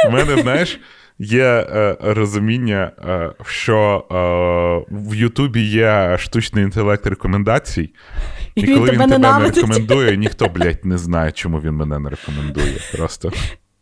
У 0.07 0.11
мене, 0.11 0.41
знаєш, 0.41 0.79
є 1.19 1.43
е, 1.45 1.97
розуміння, 2.01 2.91
е, 3.05 3.31
що 3.45 4.05
е, 4.11 4.95
в 4.95 5.15
Ютубі 5.15 5.61
є 5.61 6.17
штучний 6.19 6.63
інтелект 6.63 7.07
рекомендацій. 7.07 7.93
І 8.55 8.61
І, 8.61 8.65
він 8.65 8.75
коли 8.75 8.89
тебе 8.89 9.03
він 9.03 9.09
тебе 9.09 9.39
не 9.39 9.45
рекомендує, 9.45 10.17
ніхто, 10.17 10.47
блядь, 10.47 10.85
не 10.85 10.97
знає, 10.97 11.31
чому 11.31 11.59
він 11.59 11.73
мене 11.73 11.99
не 11.99 12.09
рекомендує. 12.09 12.77
Просто. 12.97 13.31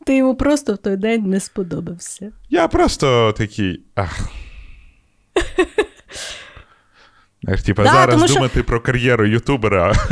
Ти 0.06 0.18
йому 0.18 0.36
просто 0.36 0.74
в 0.74 0.78
той 0.78 0.98
день 0.98 1.30
не 1.30 1.40
сподобався. 1.40 2.32
Я 2.50 2.68
просто 2.68 3.34
такий. 3.38 3.84
Ах. 3.96 4.30
Типа 7.66 7.84
Да, 7.84 7.92
зараз 7.92 8.16
тому 8.16 8.28
що- 8.28 8.36
думати 8.36 8.64
про 8.64 8.82
кар'єру 8.82 9.28
ютубера. 9.28 9.94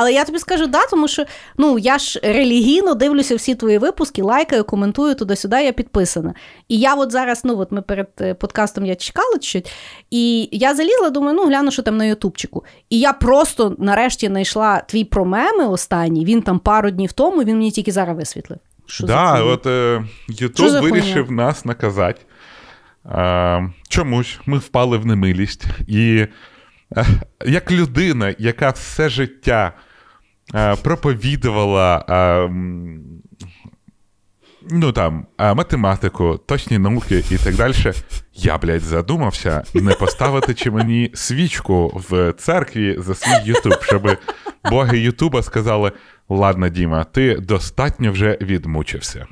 Але 0.00 0.12
я 0.12 0.24
тобі 0.24 0.38
скажу 0.38 0.66
да, 0.66 0.86
тому 0.86 1.08
що 1.08 1.24
ну 1.56 1.78
я 1.78 1.98
ж 1.98 2.20
релігійно 2.22 2.94
дивлюся 2.94 3.36
всі 3.36 3.54
твої 3.54 3.78
випуски, 3.78 4.22
лайкаю, 4.22 4.64
коментую 4.64 5.14
туди-сюди, 5.14 5.56
я 5.56 5.72
підписана. 5.72 6.34
І 6.68 6.78
я 6.78 6.94
от 6.94 7.12
зараз, 7.12 7.40
ну 7.44 7.58
от 7.58 7.72
ми 7.72 7.82
перед 7.82 8.08
е, 8.20 8.34
подкастом 8.34 8.86
я 8.86 8.94
чекала 8.94 9.38
чуть, 9.38 9.72
і 10.10 10.48
я 10.52 10.74
залізла, 10.74 11.10
думаю, 11.10 11.36
ну 11.36 11.46
гляну, 11.46 11.70
що 11.70 11.82
там 11.82 11.96
на 11.96 12.04
Ютубчику. 12.04 12.64
І 12.90 12.98
я 12.98 13.12
просто 13.12 13.76
нарешті 13.78 14.26
знайшла 14.26 14.82
твій 14.88 15.04
про 15.04 15.24
меми 15.24 15.68
останній. 15.68 16.24
Він 16.24 16.42
там 16.42 16.58
пару 16.58 16.90
днів 16.90 17.12
тому, 17.12 17.42
він 17.44 17.56
мені 17.56 17.70
тільки 17.70 17.92
зараз 17.92 18.16
висвітлив. 18.16 18.58
Що 18.86 19.06
Да, 19.06 19.42
от 19.42 19.66
е, 19.66 20.04
Ютуб 20.28 20.68
за 20.68 20.80
вирішив 20.80 21.32
нас 21.32 21.64
наказати. 21.64 22.20
Е, 23.06 23.70
чомусь 23.88 24.40
ми 24.46 24.58
впали 24.58 24.98
в 24.98 25.06
немилість. 25.06 25.64
І 25.86 26.26
е, 26.96 27.06
як 27.46 27.70
людина, 27.70 28.34
яка 28.38 28.70
все 28.70 29.08
життя 29.08 29.72
е, 30.54 30.76
проповідувала. 30.76 32.04
Ну 34.70 34.92
там, 34.92 35.26
математику, 35.38 36.40
точні 36.46 36.78
науки 36.78 37.24
і 37.30 37.36
так 37.36 37.54
далі. 37.54 37.74
Я, 38.34 38.58
блядь, 38.58 38.80
задумався 38.80 39.62
не 39.74 39.94
поставити 39.94 40.54
чи 40.54 40.70
мені 40.70 41.10
свічку 41.14 42.04
в 42.08 42.32
церкві 42.32 42.96
за 42.98 43.14
свій 43.14 43.44
Ютуб, 43.44 43.82
щоб 43.82 44.16
боги 44.70 44.98
Ютуба 44.98 45.42
сказали: 45.42 45.92
ладно, 46.28 46.68
Діма, 46.68 47.04
ти 47.04 47.34
достатньо 47.34 48.12
вже 48.12 48.38
відмучився. 48.40 49.26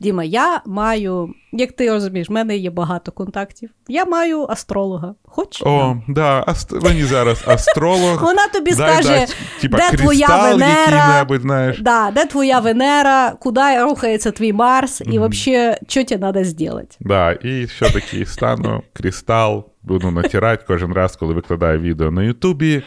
Діма, 0.00 0.24
я 0.24 0.60
маю, 0.66 1.34
як 1.52 1.72
ти 1.72 1.90
розумієш, 1.90 2.28
в 2.28 2.32
мене 2.32 2.56
є 2.56 2.70
багато 2.70 3.12
контактів. 3.12 3.70
Я 3.88 4.04
маю 4.04 4.46
астролога. 4.48 5.14
Хоч? 5.24 5.62
О, 5.62 5.96
да, 6.08 6.44
аст... 6.46 6.82
мені 6.82 7.04
зараз 7.04 7.44
астролог. 7.46 8.22
Вона 8.22 8.48
тобі 8.48 8.74
Дай, 8.74 8.92
скаже, 8.92 9.20
дасть, 9.20 9.36
типа, 9.60 9.78
де 9.78 9.96
твоя 9.96 10.26
Венера, 10.26 11.26
знаєш. 11.40 11.80
Да, 11.80 12.10
де 12.14 12.24
твоя 12.24 12.60
Венера, 12.60 13.30
куди 13.40 13.82
рухається 13.82 14.30
твій 14.30 14.52
Марс, 14.52 15.00
і 15.00 15.18
взагалі, 15.18 15.76
що 15.88 16.04
тебе 16.04 16.32
треба 16.32 16.44
зробити? 16.44 16.96
Да, 17.00 17.32
і 17.32 17.64
все-таки 17.64 18.26
стану 18.26 18.82
кристал, 18.92 19.64
буду 19.82 20.10
натирати 20.10 20.64
кожен 20.66 20.92
раз, 20.92 21.16
коли 21.16 21.34
викладаю 21.34 21.80
відео 21.80 22.10
на 22.10 22.22
Ютубі. 22.22 22.82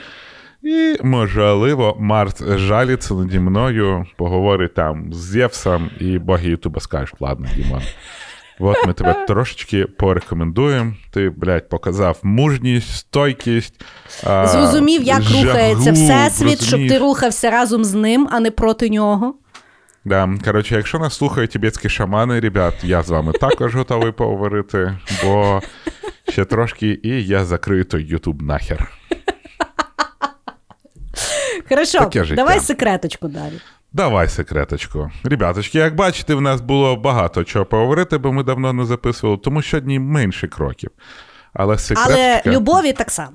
І, 0.64 0.98
можливо, 1.04 1.96
Марс 2.00 2.44
жаліться 2.44 3.14
наді 3.14 3.40
мною, 3.40 4.06
поговорить 4.18 4.74
там 4.74 5.14
з 5.14 5.18
Зевсом, 5.18 5.90
і 6.00 6.20
боги 6.20 6.50
Ютуба 6.50 6.80
скажуть, 6.82 7.16
ладно, 7.22 7.48
Дімон, 7.56 7.82
от 8.60 8.88
ми 8.88 8.94
тебе 8.94 9.14
трошечки 9.28 9.86
порекомендуємо. 9.86 10.94
Ти, 11.12 11.30
блядь, 11.30 11.70
показав 11.70 12.20
мужність, 12.24 12.96
стойкість. 12.96 13.86
а, 14.24 14.48
Зрозумів, 14.48 15.04
як 15.04 15.22
жагу, 15.22 15.44
рухається 15.44 15.92
всесвіт, 15.92 16.64
щоб 16.64 16.80
ти 16.88 16.98
рухався 16.98 17.52
разом 17.52 17.84
з 17.84 17.94
ним, 17.94 18.28
а 18.32 18.40
не 18.40 18.52
проти 18.52 18.90
нього. 18.90 19.36
Да, 20.06 20.30
коротше, 20.46 20.76
якщо 20.76 21.00
нас 21.00 21.18
слухають 21.18 21.52
тібетські 21.52 21.90
шамани, 21.90 22.40
ребят, 22.40 22.74
я 22.84 23.04
з 23.04 23.10
вами 23.10 23.32
також 23.32 23.76
готовий 23.76 24.12
поговорити, 24.12 24.98
бо 25.24 25.62
ще 26.30 26.46
трошки, 26.46 27.00
і 27.04 27.24
я 27.26 27.46
закрию 27.46 27.84
той 27.86 28.04
Ютуб 28.04 28.42
нахер. 28.42 28.99
Хорошо, 31.70 32.00
Таке 32.00 32.24
життя. 32.24 32.36
давай 32.36 32.60
секреточку 32.60 33.28
далі. 33.28 33.60
Давай 33.94 34.28
секреточку. 34.30 35.12
Ребяточки, 35.24 35.78
як 35.78 35.96
бачите, 35.96 36.36
в 36.36 36.42
нас 36.42 36.62
було 36.62 36.96
багато 36.96 37.44
чого 37.44 37.66
поговорити, 37.66 38.18
бо 38.18 38.32
ми 38.34 38.44
давно 38.44 38.74
не 38.74 38.86
записували, 38.86 39.38
тому 39.44 39.62
сьогодні 39.64 40.00
менше 40.00 40.48
кроків. 40.48 40.90
Але 41.54 41.78
секреточка, 41.78 42.42
Але 42.46 42.56
любові 42.56 42.94
так 42.94 43.12
само. 43.12 43.32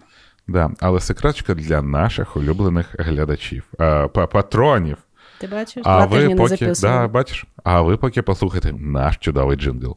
да, 0.49 0.71
але 0.81 1.01
секреточка 1.01 1.55
для 1.55 1.83
наших 1.83 2.37
улюблених 2.37 2.87
глядачів, 2.99 3.65
е, 3.81 4.09
патронів. 4.09 4.97
Ти 5.39 5.47
бачиш? 5.47 5.83
А 5.87 6.05
ви 6.07 6.29
не 6.29 6.37
поки, 6.37 6.73
да, 6.81 7.09
бачиш, 7.09 7.45
а 7.65 7.81
ви 7.83 7.97
поки 7.97 8.23
послухайте 8.23 8.73
наш 8.73 9.17
чудовий 9.17 9.57
джингл. 9.57 9.97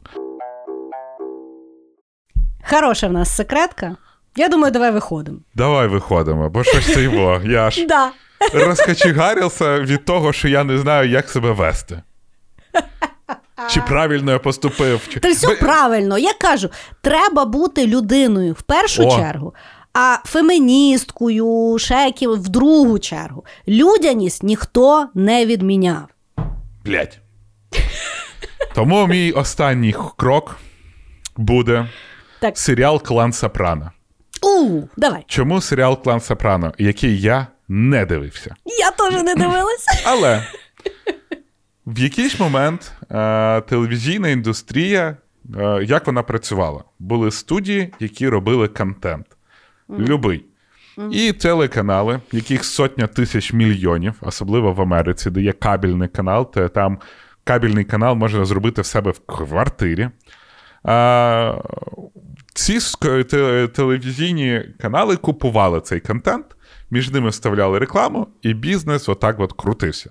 Хороша 2.70 3.08
в 3.08 3.12
нас 3.12 3.36
секретка. 3.36 3.96
Я 4.36 4.48
думаю, 4.48 4.72
давай 4.72 4.90
виходимо. 4.90 5.38
Давай 5.54 5.88
виходимо, 5.88 6.48
бо 6.50 6.64
щось 6.64 6.94
це 6.94 7.02
його. 7.02 7.40
Я 7.44 7.70
ж 7.70 7.86
Да. 7.88 8.10
Розкачегарився 8.52 9.80
від 9.80 10.04
того, 10.04 10.32
що 10.32 10.48
я 10.48 10.64
не 10.64 10.78
знаю, 10.78 11.10
як 11.10 11.30
себе 11.30 11.52
вести. 11.52 12.02
Чи 13.70 13.80
правильно 13.80 14.32
я 14.32 14.38
поступив? 14.38 15.08
Чи... 15.12 15.20
Та 15.20 15.30
все 15.30 15.46
Бо- 15.46 15.54
правильно. 15.56 16.18
Я 16.18 16.32
кажу, 16.32 16.68
треба 17.00 17.44
бути 17.44 17.86
людиною 17.86 18.52
в 18.52 18.62
першу 18.62 19.06
О. 19.06 19.16
чергу, 19.16 19.54
а 19.94 20.16
феміністкою, 20.24 21.78
шеків 21.78 22.30
в 22.42 22.48
другу 22.48 22.98
чергу. 22.98 23.44
Людяність 23.68 24.42
ніхто 24.42 25.08
не 25.14 25.46
відміняв. 25.46 26.04
Блять. 26.84 27.18
Тому 28.74 29.06
мій 29.06 29.32
останній 29.32 29.94
крок 30.16 30.56
буде 31.36 31.88
Так. 32.40 32.58
серіал 32.58 33.02
Клан 33.02 33.32
Сопрано. 33.32 33.92
У, 34.42 34.80
давай. 34.96 35.24
Чому 35.26 35.60
серіал 35.60 36.02
Клан 36.02 36.20
Сопрано, 36.20 36.72
який 36.78 37.20
я 37.20 37.46
не 37.68 38.06
дивився? 38.06 38.54
Я 38.66 38.90
теж 38.90 39.22
не 39.22 39.34
дивилася. 39.34 40.02
Але 40.06 40.42
в 41.86 41.98
якийсь 41.98 42.40
момент 42.40 42.92
е, 43.10 43.60
телевізійна 43.60 44.28
індустрія, 44.28 45.16
е, 45.58 45.84
як 45.84 46.06
вона 46.06 46.22
працювала? 46.22 46.84
Були 46.98 47.30
студії, 47.30 47.92
які 48.00 48.28
робили 48.28 48.68
контент. 48.68 49.26
Любий. 49.98 50.44
І 51.10 51.32
телеканали, 51.32 52.20
яких 52.32 52.64
сотня 52.64 53.06
тисяч 53.06 53.52
мільйонів, 53.52 54.14
особливо 54.20 54.72
в 54.72 54.80
Америці, 54.80 55.30
де 55.30 55.40
є 55.40 55.52
кабельний 55.52 56.08
канал, 56.08 56.52
то 56.52 56.68
там 56.68 56.98
кабельний 57.44 57.84
канал 57.84 58.14
можна 58.14 58.44
зробити 58.44 58.82
в 58.82 58.86
себе 58.86 59.10
в 59.10 59.18
квартирі. 59.26 60.08
А, 60.82 61.54
ці 62.54 62.78
телевізійні 63.74 64.64
канали 64.80 65.16
купували 65.16 65.80
цей 65.80 66.00
контент, 66.00 66.46
між 66.90 67.10
ними 67.10 67.28
вставляли 67.28 67.78
рекламу, 67.78 68.26
і 68.42 68.54
бізнес 68.54 69.08
отак 69.08 69.40
от 69.40 69.52
крутився. 69.52 70.10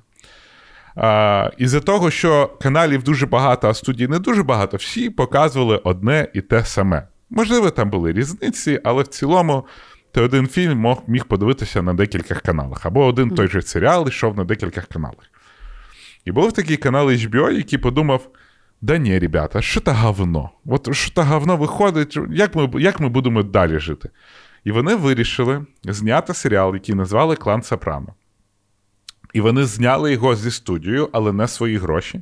А, 0.95 1.51
із-за 1.57 1.80
того, 1.80 2.11
що 2.11 2.57
каналів 2.61 3.03
дуже 3.03 3.25
багато, 3.25 3.69
а 3.69 3.73
студій 3.73 4.07
не 4.07 4.19
дуже 4.19 4.43
багато, 4.43 4.78
всі 4.78 5.09
показували 5.09 5.78
одне 5.84 6.28
і 6.34 6.41
те 6.41 6.65
саме. 6.65 7.07
Можливо, 7.30 7.69
там 7.69 7.89
були 7.89 8.11
різниці, 8.11 8.80
але 8.84 9.03
в 9.03 9.07
цілому 9.07 9.65
ти 10.11 10.21
один 10.21 10.47
фільм 10.47 10.78
мог, 10.78 11.03
міг 11.07 11.25
подивитися 11.25 11.82
на 11.82 11.93
декількох 11.93 12.41
каналах, 12.41 12.86
або 12.86 13.05
один 13.05 13.30
той 13.30 13.47
же 13.47 13.61
серіал 13.61 14.07
йшов 14.07 14.38
на 14.38 14.43
декількох 14.43 14.86
каналах. 14.86 15.25
І 16.25 16.32
був 16.32 16.51
такий 16.51 16.78
канал 16.78 17.07
HBO, 17.09 17.51
який 17.51 17.80
подумав: 17.80 18.30
да 18.82 18.97
ні, 18.97 19.19
ребята, 19.19 19.61
що 19.61 19.82
то 19.82 19.91
говно? 19.91 20.49
От 20.65 20.95
що 20.95 21.11
то 21.11 21.23
говно 21.23 21.57
виходить, 21.57 22.17
як 22.32 22.55
ми, 22.55 22.69
як 22.82 22.99
ми 22.99 23.09
будемо 23.09 23.43
далі 23.43 23.80
жити? 23.80 24.09
І 24.68 24.72
вони 24.72 24.95
вирішили 24.95 25.66
зняти 25.83 26.33
серіал, 26.33 26.74
який 26.74 26.96
назвали 26.96 27.36
Клан 27.36 27.62
Сопрано. 27.62 28.13
І 29.33 29.42
вони 29.42 29.66
зняли 29.66 30.12
його 30.12 30.36
зі 30.36 30.51
студією, 30.51 31.09
але 31.12 31.33
не 31.33 31.47
свої 31.47 31.78
гроші, 31.78 32.21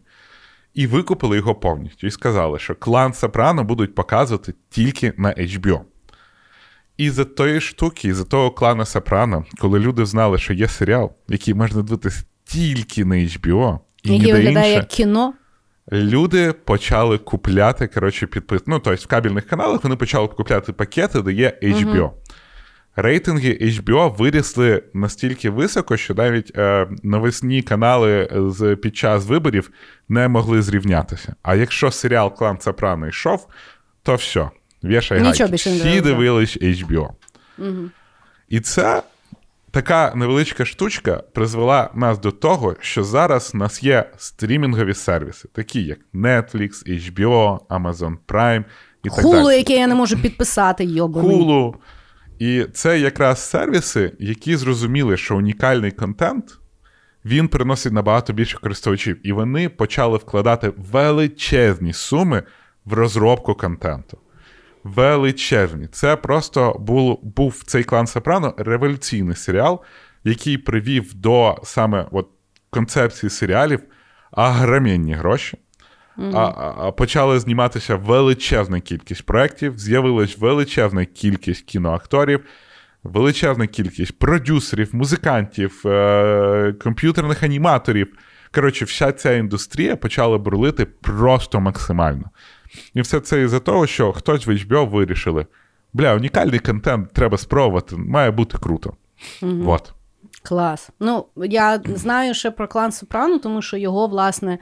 і 0.74 0.88
викупили 0.88 1.38
його 1.38 1.56
повністю. 1.56 2.08
І 2.08 2.12
сказали, 2.12 2.60
що 2.60 2.76
клан 2.76 3.14
Сопрано 3.14 3.64
будуть 3.64 3.96
показувати 3.96 4.54
тільки 4.70 5.14
на 5.18 5.30
HBO. 5.30 5.82
І 6.98 7.10
за 7.10 7.26
тої 7.26 7.62
штуки, 7.62 8.08
і 8.08 8.14
за 8.14 8.24
того 8.24 8.52
клана 8.52 8.86
Сопрано, 8.86 9.46
коли 9.60 9.80
люди 9.80 10.06
знали, 10.06 10.38
що 10.38 10.54
є 10.54 10.68
серіал, 10.68 11.12
який 11.28 11.54
можна 11.54 11.82
дивитися 11.82 12.24
тільки 12.44 13.06
на 13.06 13.16
HBO, 13.16 13.80
і 14.04 14.12
Який 14.12 14.20
ніде 14.20 14.34
виглядає 14.34 14.68
інше, 14.68 14.80
як 14.80 14.88
кіно. 14.88 15.34
люди 15.92 16.54
почали 16.54 17.18
купляти, 17.18 17.88
коротше, 17.88 18.28
підпис... 18.28 18.62
Ну, 18.66 18.80
тобто 18.80 19.04
в 19.04 19.08
кабельних 19.08 19.48
каналах 19.48 19.84
вони 19.84 19.96
почали 19.96 20.28
купляти 20.28 20.74
пакети, 20.74 21.22
де 21.22 21.34
є 21.34 21.60
HBO. 21.64 22.12
Рейтинги 22.96 23.58
HBO 23.62 24.16
вирісли 24.18 24.84
настільки 24.94 25.50
високо, 25.50 25.98
що 25.98 26.14
навіть 26.14 26.52
е, 26.58 26.88
новисні 27.04 27.62
канали 27.62 28.30
з, 28.50 28.76
під 28.76 28.98
час 28.98 29.26
виборів 29.26 29.72
не 30.10 30.28
могли 30.28 30.62
зрівнятися. 30.62 31.36
А 31.44 31.56
якщо 31.56 31.92
серіал 31.92 32.36
Клан 32.36 32.60
Сопрано 32.62 33.08
йшов, 33.08 33.48
то 34.04 34.16
все, 34.16 34.50
вішай 34.84 35.20
гайки. 35.20 35.56
Всі 35.56 36.02
дивились 36.02 36.58
HBO. 36.58 37.10
І 38.50 38.60
це 38.60 39.04
така 39.72 40.12
невеличка 40.16 40.66
штучка 40.66 41.24
призвела 41.34 41.90
нас 41.96 42.20
до 42.20 42.32
того, 42.32 42.76
що 42.80 43.04
зараз 43.04 43.52
у 43.54 43.58
нас 43.58 43.84
є 43.84 44.10
стрімінгові 44.18 44.94
сервіси, 44.94 45.48
такі 45.54 45.84
як 45.84 46.00
Netflix, 46.14 46.70
HBO, 46.88 47.60
Amazon 47.70 48.18
Prime 48.28 48.64
і 49.04 49.10
так 49.10 49.20
Хулу, 49.20 49.44
далі. 49.44 49.58
яке 49.58 49.74
я 49.74 49.88
не 49.88 49.96
можу 49.96 50.22
підписати, 50.22 50.86
йобаний. 50.86 51.38
Hulu. 51.38 51.74
І 52.40 52.66
це 52.74 53.00
якраз 53.00 53.50
сервіси, 53.50 54.12
які 54.20 54.56
зрозуміли, 54.56 55.18
що 55.18 55.38
унікальний 55.38 55.92
контент 55.92 56.60
він 57.26 57.48
приносить 57.48 57.94
набагато 57.94 58.34
більше 58.34 58.58
користувачів. 58.58 59.28
І 59.28 59.32
вони 59.32 59.70
почали 59.70 60.18
вкладати 60.18 60.74
величезні 60.78 61.94
суми 61.94 62.44
в 62.86 62.94
розробку 62.94 63.56
контенту. 63.56 64.18
величезні. 64.84 65.88
Це 65.88 66.16
просто 66.16 66.76
був, 66.80 67.20
був 67.24 67.64
цей 67.66 67.84
клан 67.84 68.08
Сопрано 68.08 68.54
революційний 68.58 69.36
серіал, 69.36 69.82
який 70.24 70.58
привів 70.58 71.14
до 71.14 71.56
саме 71.64 72.08
от 72.12 72.28
концепції 72.70 73.30
серіалів 73.30 73.80
агромінні 74.32 75.14
гроші. 75.14 75.58
Mm-hmm. 76.18 76.38
А, 76.38 76.74
а 76.78 76.92
почали 76.92 77.40
зніматися 77.40 77.96
величезна 77.96 78.80
кількість 78.80 79.26
проєктів, 79.26 79.80
з'явилась 79.80 80.38
величезна 80.38 81.06
кількість 81.06 81.66
кіноакторів, 81.66 82.40
величезна 83.04 83.68
кількість 83.68 84.20
продюсерів, 84.20 84.96
музикантів, 84.96 85.82
е- 85.86 86.76
комп'ютерних 86.84 87.44
аніматорів. 87.44 88.18
Коротше, 88.52 88.86
вся 88.86 89.12
ця 89.12 89.34
індустрія 89.34 89.96
почала 89.96 90.38
бурлити 90.38 90.86
просто 90.86 91.60
максимально. 91.60 92.30
І 92.94 93.02
все 93.02 93.20
це 93.20 93.42
із-за 93.42 93.60
того, 93.60 93.88
що 93.88 94.14
хтось 94.14 94.48
в 94.48 94.50
HBO 94.50 94.90
вирішили: 94.90 95.46
бля, 95.94 96.16
унікальний 96.16 96.60
контент 96.60 97.14
треба 97.14 97.38
спробувати, 97.38 97.96
має 97.96 98.32
бути 98.32 98.58
круто. 98.58 98.94
Mm-hmm. 99.42 99.64
Вот. 99.64 99.94
Клас. 100.44 100.90
Ну, 101.00 101.26
я 101.36 101.82
знаю 101.86 102.34
ще 102.34 102.52
про 102.52 102.68
клан 102.68 102.92
Сопрано, 102.92 103.40
тому 103.40 103.62
що 103.62 103.78
його, 103.78 104.08
власне, 104.08 104.58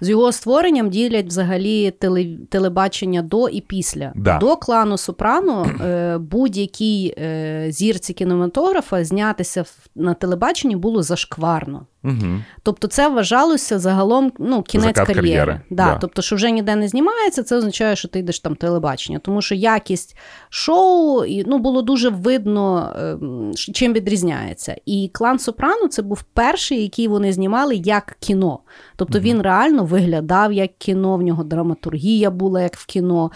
з 0.00 0.08
його 0.08 0.32
створенням 0.32 0.90
ділять 0.90 1.26
взагалі 1.26 1.90
теле, 1.90 2.26
телебачення 2.50 3.22
до 3.22 3.48
і 3.48 3.60
після. 3.60 4.12
Да. 4.14 4.38
До 4.38 4.56
клану 4.56 4.98
Сопрано 4.98 5.66
е, 5.80 6.18
будь-якій 6.18 7.14
е, 7.18 7.66
зірці 7.70 8.12
кінематографа 8.12 9.04
знятися 9.04 9.62
в, 9.62 9.76
на 9.94 10.14
телебаченні 10.14 10.76
було 10.76 11.02
зашкварно. 11.02 11.86
Угу. 12.06 12.40
Тобто 12.62 12.88
це 12.88 13.08
вважалося 13.08 13.78
загалом 13.78 14.32
ну, 14.38 14.62
кінець 14.62 14.86
Закат 14.86 15.06
кар'єри. 15.06 15.28
кар'єри. 15.28 15.60
Да, 15.70 15.84
Да. 15.84 15.98
Тобто, 16.00 16.22
що 16.22 16.36
вже 16.36 16.50
ніде 16.50 16.76
не 16.76 16.88
знімається, 16.88 17.42
це 17.42 17.56
означає, 17.56 17.96
що 17.96 18.08
ти 18.08 18.18
йдеш 18.18 18.40
там 18.40 18.54
телебачення. 18.56 19.18
Тому 19.18 19.42
що 19.42 19.54
якість 19.54 20.16
шоу 20.50 21.24
ну, 21.46 21.58
було 21.58 21.82
дуже 21.82 22.08
видно, 22.08 22.92
ем, 22.98 23.50
чим 23.54 23.92
відрізняється. 23.92 24.76
І 24.86 25.10
клан 25.12 25.38
Сопрано 25.38 25.88
це 25.88 26.02
був 26.02 26.22
перший, 26.22 26.82
який 26.82 27.08
вони 27.08 27.32
знімали 27.32 27.74
як 27.76 28.16
кіно. 28.20 28.58
Тобто 28.96 29.20
він 29.20 29.42
реально 29.42 29.84
виглядав 29.84 30.52
як 30.52 30.70
кіно, 30.78 31.16
в 31.16 31.22
нього 31.22 31.44
драматургія 31.44 32.30
була 32.30 32.62
як 32.62 32.76
в 32.76 32.86
кіно. 32.86 33.30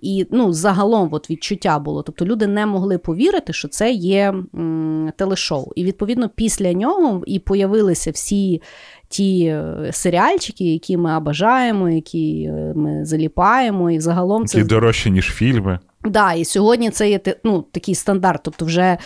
І 0.00 0.26
ну, 0.30 0.52
загалом 0.52 1.08
от, 1.12 1.30
відчуття 1.30 1.78
було. 1.78 2.02
Тобто 2.02 2.24
люди 2.24 2.46
не 2.46 2.66
могли 2.66 2.98
повірити, 2.98 3.52
що 3.52 3.68
це 3.68 3.90
є 3.92 4.34
м, 4.54 5.12
телешоу. 5.16 5.72
І 5.76 5.84
відповідно 5.84 6.28
після 6.28 6.72
нього 6.72 7.22
і 7.26 7.38
появилися 7.38 8.12
всі 8.16 8.62
ті 9.08 9.44
е, 9.44 9.90
серіальчики, 9.92 10.64
які 10.64 10.96
ми 10.96 11.16
обажаємо, 11.16 11.90
які 11.90 12.42
е, 12.42 12.72
ми 12.76 13.04
заліпаємо, 13.04 13.90
і 13.90 14.00
загалом 14.00 14.46
це 14.46 14.58
Які 14.58 14.68
дорожчі, 14.68 15.10
ніж 15.10 15.30
фільми. 15.30 15.78
Да, 16.04 16.32
і 16.32 16.44
сьогодні 16.44 16.90
це 16.90 17.10
є 17.10 17.20
ну, 17.44 17.62
такий 17.72 17.94
стандарт, 17.94 18.40
тобто 18.44 18.64
вже. 18.64 18.98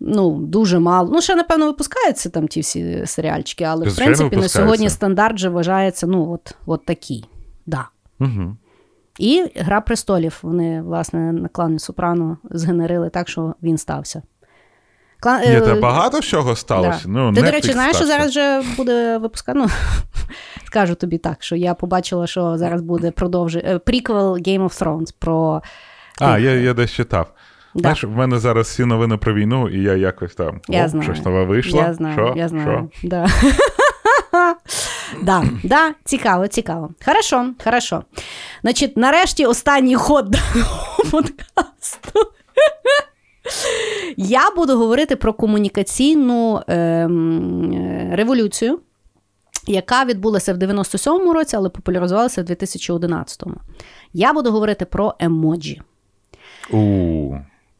Ну, 0.00 0.38
дуже 0.38 0.78
мало. 0.78 1.10
Ну, 1.12 1.20
ще, 1.20 1.34
напевно, 1.34 1.66
випускаються 1.66 2.30
там 2.30 2.48
ті 2.48 2.60
всі 2.60 3.02
серіальчики, 3.06 3.64
але 3.64 3.88
в 3.88 3.96
принципі 3.96 4.36
на 4.36 4.48
сьогодні 4.48 4.90
стандарт 4.90 5.34
вже 5.34 5.48
вважається 5.48 6.06
ну, 6.06 6.32
от, 6.32 6.54
от 6.66 6.84
такий. 6.84 7.24
Да. 7.66 7.88
Угу. 8.20 8.56
І 9.18 9.44
Гра 9.56 9.80
престолів 9.80 10.38
вони, 10.42 10.82
власне, 10.82 11.32
на 11.32 11.48
клані 11.48 11.78
Сопрано 11.78 12.38
згенерили 12.50 13.10
так, 13.10 13.28
що 13.28 13.54
він 13.62 13.78
стався. 13.78 14.22
Клан, 15.20 15.40
Ні, 15.40 15.56
е, 15.56 15.60
та 15.60 15.74
багато 15.74 16.18
всього 16.18 16.56
сталося. 16.56 17.02
Да. 17.04 17.08
Ну, 17.10 17.32
Ти, 17.32 17.42
до 17.42 17.50
речі, 17.50 17.72
знаєш, 17.72 17.96
що 17.96 18.06
зараз 18.06 18.28
вже 18.30 18.62
буде 18.76 19.18
випускати? 19.18 19.58
Ну, 19.58 19.66
скажу 20.66 20.94
тобі 20.94 21.18
так, 21.18 21.36
що 21.42 21.56
я 21.56 21.74
побачила, 21.74 22.26
що 22.26 22.58
зараз 22.58 22.80
буде 22.80 23.10
продовжити 23.10 23.78
приквел 23.78 24.32
Game 24.32 24.64
of 24.64 24.82
Thrones 24.82 25.14
про. 25.18 25.62
А, 26.20 26.38
я, 26.38 26.50
я 26.50 26.74
десь 26.74 26.92
читав. 26.92 27.32
Да. 27.74 27.80
Знаєш, 27.80 28.04
в 28.04 28.10
мене 28.10 28.38
зараз 28.38 28.66
всі 28.66 28.84
новини 28.84 29.16
про 29.16 29.34
війну, 29.34 29.68
і 29.68 29.82
я 29.82 29.94
якось 29.94 30.34
там 30.34 30.60
Я 30.68 30.84
о, 30.84 30.88
знаю. 30.88 31.04
щось 31.04 31.24
нове 31.24 31.44
вийшло. 31.44 31.80
Я 31.80 31.94
знаю, 31.94 32.14
що? 32.14 32.34
я 32.36 32.48
знаю. 32.48 32.90
Що? 32.92 33.08
Да. 33.08 33.26
да, 35.22 35.44
да, 35.62 35.94
цікаво, 36.04 36.48
цікаво. 36.48 36.90
Хорошо, 37.04 37.46
хорошо. 37.64 38.02
Значить, 38.62 38.96
нарешті 38.96 39.46
останній 39.46 39.94
ход 39.94 40.36
подкасту. 41.10 42.32
Я 44.20 44.50
буду 44.56 44.78
говорити 44.78 45.16
про 45.16 45.32
комунікаційну 45.32 46.62
ем, 46.68 48.10
революцію, 48.12 48.78
яка 49.66 50.04
відбулася 50.04 50.54
в 50.54 50.56
97-му 50.56 51.32
році, 51.32 51.56
але 51.56 51.68
популяризувалася 51.68 52.42
в 52.42 52.44
2011-му. 52.44 53.54
Я 54.12 54.32
буду 54.32 54.50
говорити 54.50 54.84
про 54.84 55.14
емоджі. 55.18 55.82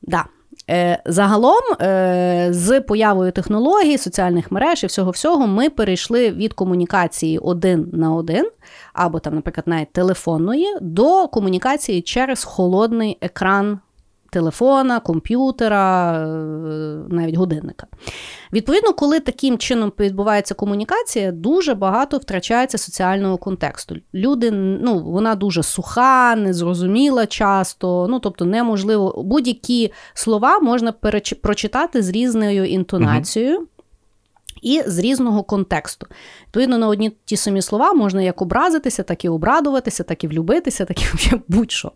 Да. 0.03 0.25
Е, 0.71 1.03
загалом, 1.07 1.63
е, 1.81 2.49
з 2.51 2.81
появою 2.81 3.33
технологій, 3.33 3.99
соціальних 3.99 4.53
мереж 4.53 4.85
і 4.85 4.87
всього 4.87 5.11
всього, 5.11 5.47
ми 5.47 5.71
перейшли 5.71 6.31
від 6.31 6.53
комунікації 6.53 7.39
один 7.39 7.91
на 7.93 8.15
один, 8.15 8.51
або 8.93 9.21
там, 9.21 9.35
наприклад, 9.35 9.65
навіть 9.69 9.93
телефонної, 9.93 10.67
до 10.81 11.29
комунікації 11.29 12.03
через 12.03 12.45
холодний 12.45 13.19
екран 13.21 13.79
телефона, 14.31 15.01
комп'ютера, 15.01 16.13
е, 16.13 16.27
навіть 17.09 17.35
годинника. 17.35 17.87
Відповідно, 18.53 18.93
коли 18.93 19.21
таким 19.21 19.59
чином 19.59 19.93
відбувається 19.99 20.55
комунікація, 20.55 21.33
дуже 21.33 21.75
багато 21.75 22.19
втрачається 22.19 22.79
соціального 22.79 23.37
контексту. 23.37 23.97
Люди, 24.15 24.51
ну, 24.51 24.99
вона 24.99 25.35
дуже 25.35 25.63
суха, 25.63 26.37
незрозуміла 26.37 27.27
часто, 27.27 28.07
ну 28.11 28.19
тобто 28.19 28.45
неможливо. 28.45 29.23
Будь-які 29.23 29.93
слова 30.15 30.59
можна 30.59 30.93
переч... 30.93 31.33
прочитати 31.33 32.03
з 32.03 32.09
різною 32.09 32.65
інтонацією. 32.65 33.67
І 34.63 34.83
з 34.87 34.99
різного 34.99 35.43
контексту. 35.43 36.07
Відповідно, 36.47 36.79
на 36.79 36.89
одні 36.89 37.13
ті 37.25 37.37
самі 37.37 37.63
слова 37.63 37.93
можна 37.93 38.23
як 38.23 38.43
образитися, 38.43 39.03
так 39.03 39.25
і 39.25 39.29
обрадуватися, 39.29 40.03
так 40.03 40.25
і 40.25 40.29
влюбитися, 40.29 40.85
так 40.85 41.03
і 41.03 41.07
будь-що. 41.49 41.93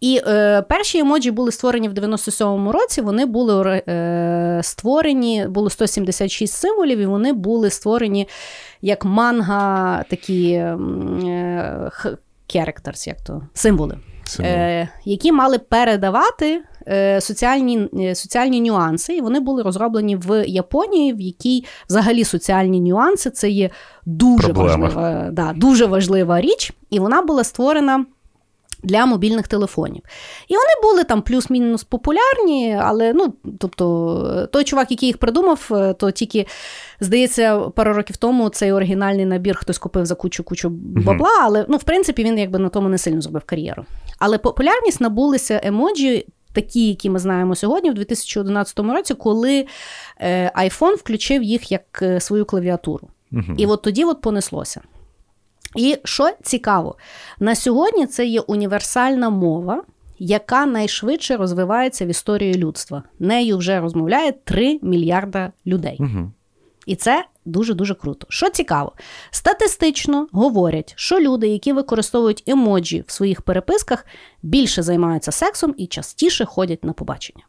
І 0.00 0.20
е, 0.26 0.62
перші 0.62 0.98
емоджі 0.98 1.30
були 1.30 1.52
створені 1.52 1.88
в 1.88 1.92
97-му 1.92 2.72
році. 2.72 3.00
Вони 3.00 3.26
були 3.26 3.82
е, 3.88 4.60
створені, 4.62 5.46
було 5.48 5.70
176 5.70 6.54
символів, 6.54 6.98
і 6.98 7.06
вони 7.06 7.32
були 7.32 7.70
створені 7.70 8.28
як 8.82 9.04
манга, 9.04 10.02
такі 10.10 10.52
е, 10.52 10.78
characters, 12.54 13.08
як 13.08 13.20
то 13.20 13.42
символи. 13.54 13.98
Символ. 14.24 14.52
Е, 14.52 14.88
які 15.04 15.32
мали 15.32 15.58
передавати 15.58 16.62
соціальні, 17.20 17.88
е, 18.00 18.14
соціальні 18.14 18.60
нюанси, 18.60 19.16
і 19.16 19.20
вони 19.20 19.40
були 19.40 19.62
розроблені 19.62 20.16
в 20.16 20.44
Японії, 20.48 21.12
в 21.12 21.20
якій 21.20 21.64
взагалі 21.88 22.24
соціальні 22.24 22.80
нюанси 22.80 23.30
це 23.30 23.50
є 23.50 23.70
дуже 24.06 24.48
Проблема. 24.48 24.76
важлива, 24.76 25.28
да, 25.32 25.52
дуже 25.56 25.86
важлива 25.86 26.40
річ, 26.40 26.72
і 26.90 26.98
вона 26.98 27.22
була 27.22 27.44
створена. 27.44 28.04
Для 28.82 29.06
мобільних 29.06 29.48
телефонів. 29.48 30.02
І 30.48 30.54
вони 30.54 30.68
були 30.82 31.04
там 31.04 31.22
плюс-мінус 31.22 31.84
популярні, 31.84 32.78
але 32.82 33.12
ну, 33.12 33.34
тобто, 33.58 34.48
той 34.52 34.64
чувак, 34.64 34.90
який 34.90 35.06
їх 35.06 35.18
придумав, 35.18 35.68
е, 35.70 35.92
то 35.92 36.10
тільки, 36.10 36.46
здається, 37.00 37.58
пару 37.58 37.92
років 37.92 38.16
тому 38.16 38.48
цей 38.48 38.72
оригінальний 38.72 39.24
набір 39.24 39.56
хтось 39.56 39.78
купив 39.78 40.06
за 40.06 40.14
кучу-кучу 40.14 40.68
бабла, 41.06 41.30
але 41.42 41.64
ну, 41.68 41.76
в 41.76 41.82
принципі 41.82 42.24
він 42.24 42.38
якби 42.38 42.58
на 42.58 42.68
тому 42.68 42.88
не 42.88 42.98
сильно 42.98 43.20
зробив 43.20 43.42
кар'єру. 43.46 43.84
Але 44.18 44.38
популярність 44.38 45.00
набулися 45.00 45.60
емоджі, 45.64 46.26
такі, 46.60 46.88
які 46.88 47.10
ми 47.10 47.18
знаємо 47.18 47.54
сьогодні, 47.54 47.90
в 47.90 47.94
2011 47.94 48.78
році, 48.78 49.14
коли 49.14 49.66
е, 50.20 50.52
iPhone 50.56 50.94
включив 50.94 51.42
їх 51.42 51.72
як 51.72 52.02
е, 52.02 52.20
свою 52.20 52.44
клавіатуру. 52.44 53.08
Угу. 53.32 53.54
І 53.56 53.66
от 53.66 53.82
тоді 53.82 54.04
от 54.04 54.20
понеслося. 54.20 54.80
І 55.76 55.96
що 56.04 56.30
цікаво, 56.42 56.96
на 57.40 57.54
сьогодні 57.54 58.06
це 58.06 58.26
є 58.26 58.40
універсальна 58.40 59.30
мова, 59.30 59.82
яка 60.18 60.66
найшвидше 60.66 61.36
розвивається 61.36 62.06
в 62.06 62.08
історії 62.08 62.54
людства. 62.54 63.02
Нею 63.18 63.58
вже 63.58 63.80
розмовляє 63.80 64.32
3 64.32 64.78
мільярда 64.82 65.52
людей. 65.66 65.96
Мгм. 66.00 66.32
І 66.88 66.96
це 66.96 67.24
дуже-дуже 67.44 67.94
круто. 67.94 68.26
Що 68.30 68.50
цікаво, 68.50 68.92
статистично 69.30 70.28
говорять, 70.32 70.92
що 70.96 71.20
люди, 71.20 71.48
які 71.48 71.72
використовують 71.72 72.42
емоджі 72.46 73.04
в 73.06 73.10
своїх 73.10 73.42
переписках, 73.42 74.06
більше 74.42 74.82
займаються 74.82 75.32
сексом 75.32 75.74
і 75.78 75.86
частіше 75.86 76.44
ходять 76.44 76.84
на 76.84 76.92
побачення. 76.92 77.44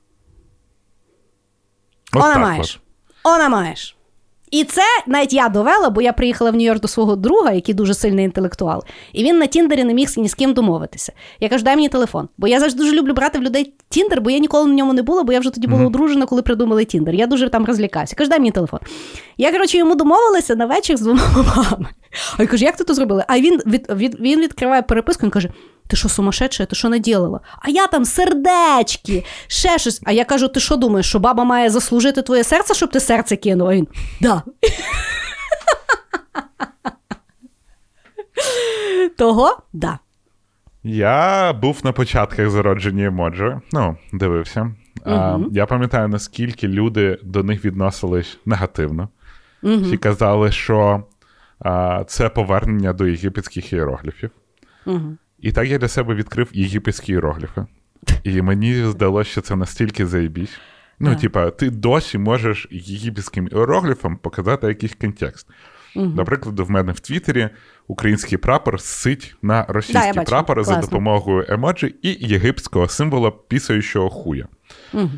От 2.13 2.23
Она 2.23 2.37
маєш. 2.37 2.81
Она 3.23 3.49
маєш. 3.49 3.97
І 4.51 4.63
це 4.63 4.81
навіть 5.07 5.33
я 5.33 5.49
довела, 5.49 5.89
бо 5.89 6.01
я 6.01 6.13
приїхала 6.13 6.51
в 6.51 6.55
Нью-Йорк 6.55 6.79
до 6.79 6.87
свого 6.87 7.15
друга, 7.15 7.51
який 7.51 7.75
дуже 7.75 7.93
сильний 7.93 8.25
інтелектуал, 8.25 8.83
і 9.13 9.23
він 9.23 9.37
на 9.37 9.45
Tinder 9.45 9.78
і 9.78 9.83
не 9.83 9.93
міг 9.93 10.09
ні 10.17 10.29
з 10.29 10.33
ким 10.33 10.53
домовитися. 10.53 11.13
Я 11.39 11.49
кажу, 11.49 11.63
дай 11.63 11.75
мені 11.75 11.89
телефон. 11.89 12.29
Бо 12.37 12.47
я 12.47 12.59
завжди 12.59 12.79
дуже 12.79 12.95
люблю 12.95 13.13
брати 13.13 13.39
в 13.39 13.41
людей 13.41 13.73
Tinder, 13.89 14.21
бо 14.21 14.29
я 14.29 14.39
ніколи 14.39 14.67
на 14.67 14.73
ньому 14.73 14.93
не 14.93 15.01
була, 15.01 15.23
бо 15.23 15.33
я 15.33 15.39
вже 15.39 15.49
тоді 15.49 15.67
була 15.67 15.85
одружена, 15.85 16.25
коли 16.25 16.41
придумали 16.41 16.85
Tinder. 16.85 17.15
Я 17.15 17.27
дуже 17.27 17.49
там 17.49 17.65
розлякався. 17.65 18.15
Кажу, 18.15 18.29
дай 18.29 18.39
мені 18.39 18.51
телефон. 18.51 18.79
Я, 19.37 19.51
коротше, 19.51 19.77
йому 19.77 19.95
домовилася 19.95 20.55
на 20.55 20.65
вечір 20.65 20.97
з 20.97 21.01
двома 21.01 21.21
бабами. 21.35 21.89
А 22.37 22.41
я 22.41 22.47
кажу, 22.47 22.65
як 22.65 22.77
ти 22.77 22.83
то 22.83 22.93
зробили? 22.93 23.25
А 23.27 23.39
він 23.39 23.61
від, 23.65 23.87
від, 23.89 24.19
він 24.19 24.39
відкриває 24.39 24.81
переписку 24.81 25.27
і 25.27 25.29
каже: 25.29 25.49
Ти 25.89 25.95
що, 25.95 26.09
сумасшедша? 26.09 26.65
Ти 26.65 26.75
що 26.75 26.89
наділала? 26.89 27.39
А 27.59 27.69
я 27.69 27.87
там 27.87 28.05
сердечки, 28.05 29.25
ще 29.47 29.77
щось. 29.77 30.01
А 30.05 30.11
я 30.11 30.25
кажу: 30.25 30.47
ти 30.47 30.59
що 30.59 30.75
думаєш, 30.75 31.09
що 31.09 31.19
баба 31.19 31.43
має 31.43 31.69
заслужити 31.69 32.21
твоє 32.21 32.43
серце, 32.43 32.73
щоб 32.73 32.91
ти 32.91 32.99
серце 32.99 33.35
кинув? 33.35 33.67
А 33.67 33.73
він 33.73 33.87
да. 34.21 34.43
Того 39.17 39.57
да. 39.73 39.99
Я 40.83 41.53
був 41.53 41.81
на 41.83 41.91
початках 41.91 42.49
зародження 42.49 43.05
емоджі, 43.05 43.55
ну, 43.71 43.97
дивився. 44.13 44.75
А, 45.05 45.39
я 45.51 45.65
пам'ятаю, 45.65 46.07
наскільки 46.07 46.67
люди 46.67 47.19
до 47.23 47.43
них 47.43 47.65
відносились 47.65 48.37
негативно. 48.45 49.09
Угу. 49.63 49.77
Всі 49.77 49.97
казали, 49.97 50.51
що 50.51 51.03
а, 51.59 52.03
це 52.07 52.29
повернення 52.29 52.93
до 52.93 53.07
єгипетських 53.07 53.73
іерогліфів. 53.73 54.31
Угу. 54.85 55.17
І 55.41 55.51
так 55.51 55.67
я 55.67 55.77
для 55.77 55.87
себе 55.87 56.15
відкрив 56.15 56.49
єгипетські 56.53 57.11
іерогліфи. 57.11 57.65
І 58.23 58.41
мені 58.41 58.85
здалося, 58.85 59.29
що 59.29 59.41
це 59.41 59.55
настільки 59.55 60.05
заєбісь. 60.05 60.59
Ну, 60.99 61.15
типа, 61.15 61.49
ти 61.51 61.69
досі 61.69 62.17
можеш 62.17 62.67
єгипетським 62.71 63.49
іерогліфам 63.51 64.17
показати 64.17 64.67
якийсь 64.67 64.95
контекст. 64.95 65.47
Угу. 65.95 66.05
Наприклад, 66.05 66.59
в 66.59 66.71
мене 66.71 66.91
в 66.91 66.99
Твіттері 66.99 67.49
український 67.87 68.37
прапор 68.37 68.81
сить 68.81 69.35
на 69.41 69.61
Да, 69.67 69.73
російський 69.73 70.07
бачила. 70.07 70.25
прапор 70.25 70.63
за 70.63 70.75
допомогою 70.75 71.45
емоджі 71.49 71.95
і 72.01 72.27
єгипетського 72.27 72.87
символа 72.87 73.31
пісаючого 73.31 74.09
хуя. 74.09 74.47
Угу. 74.93 75.09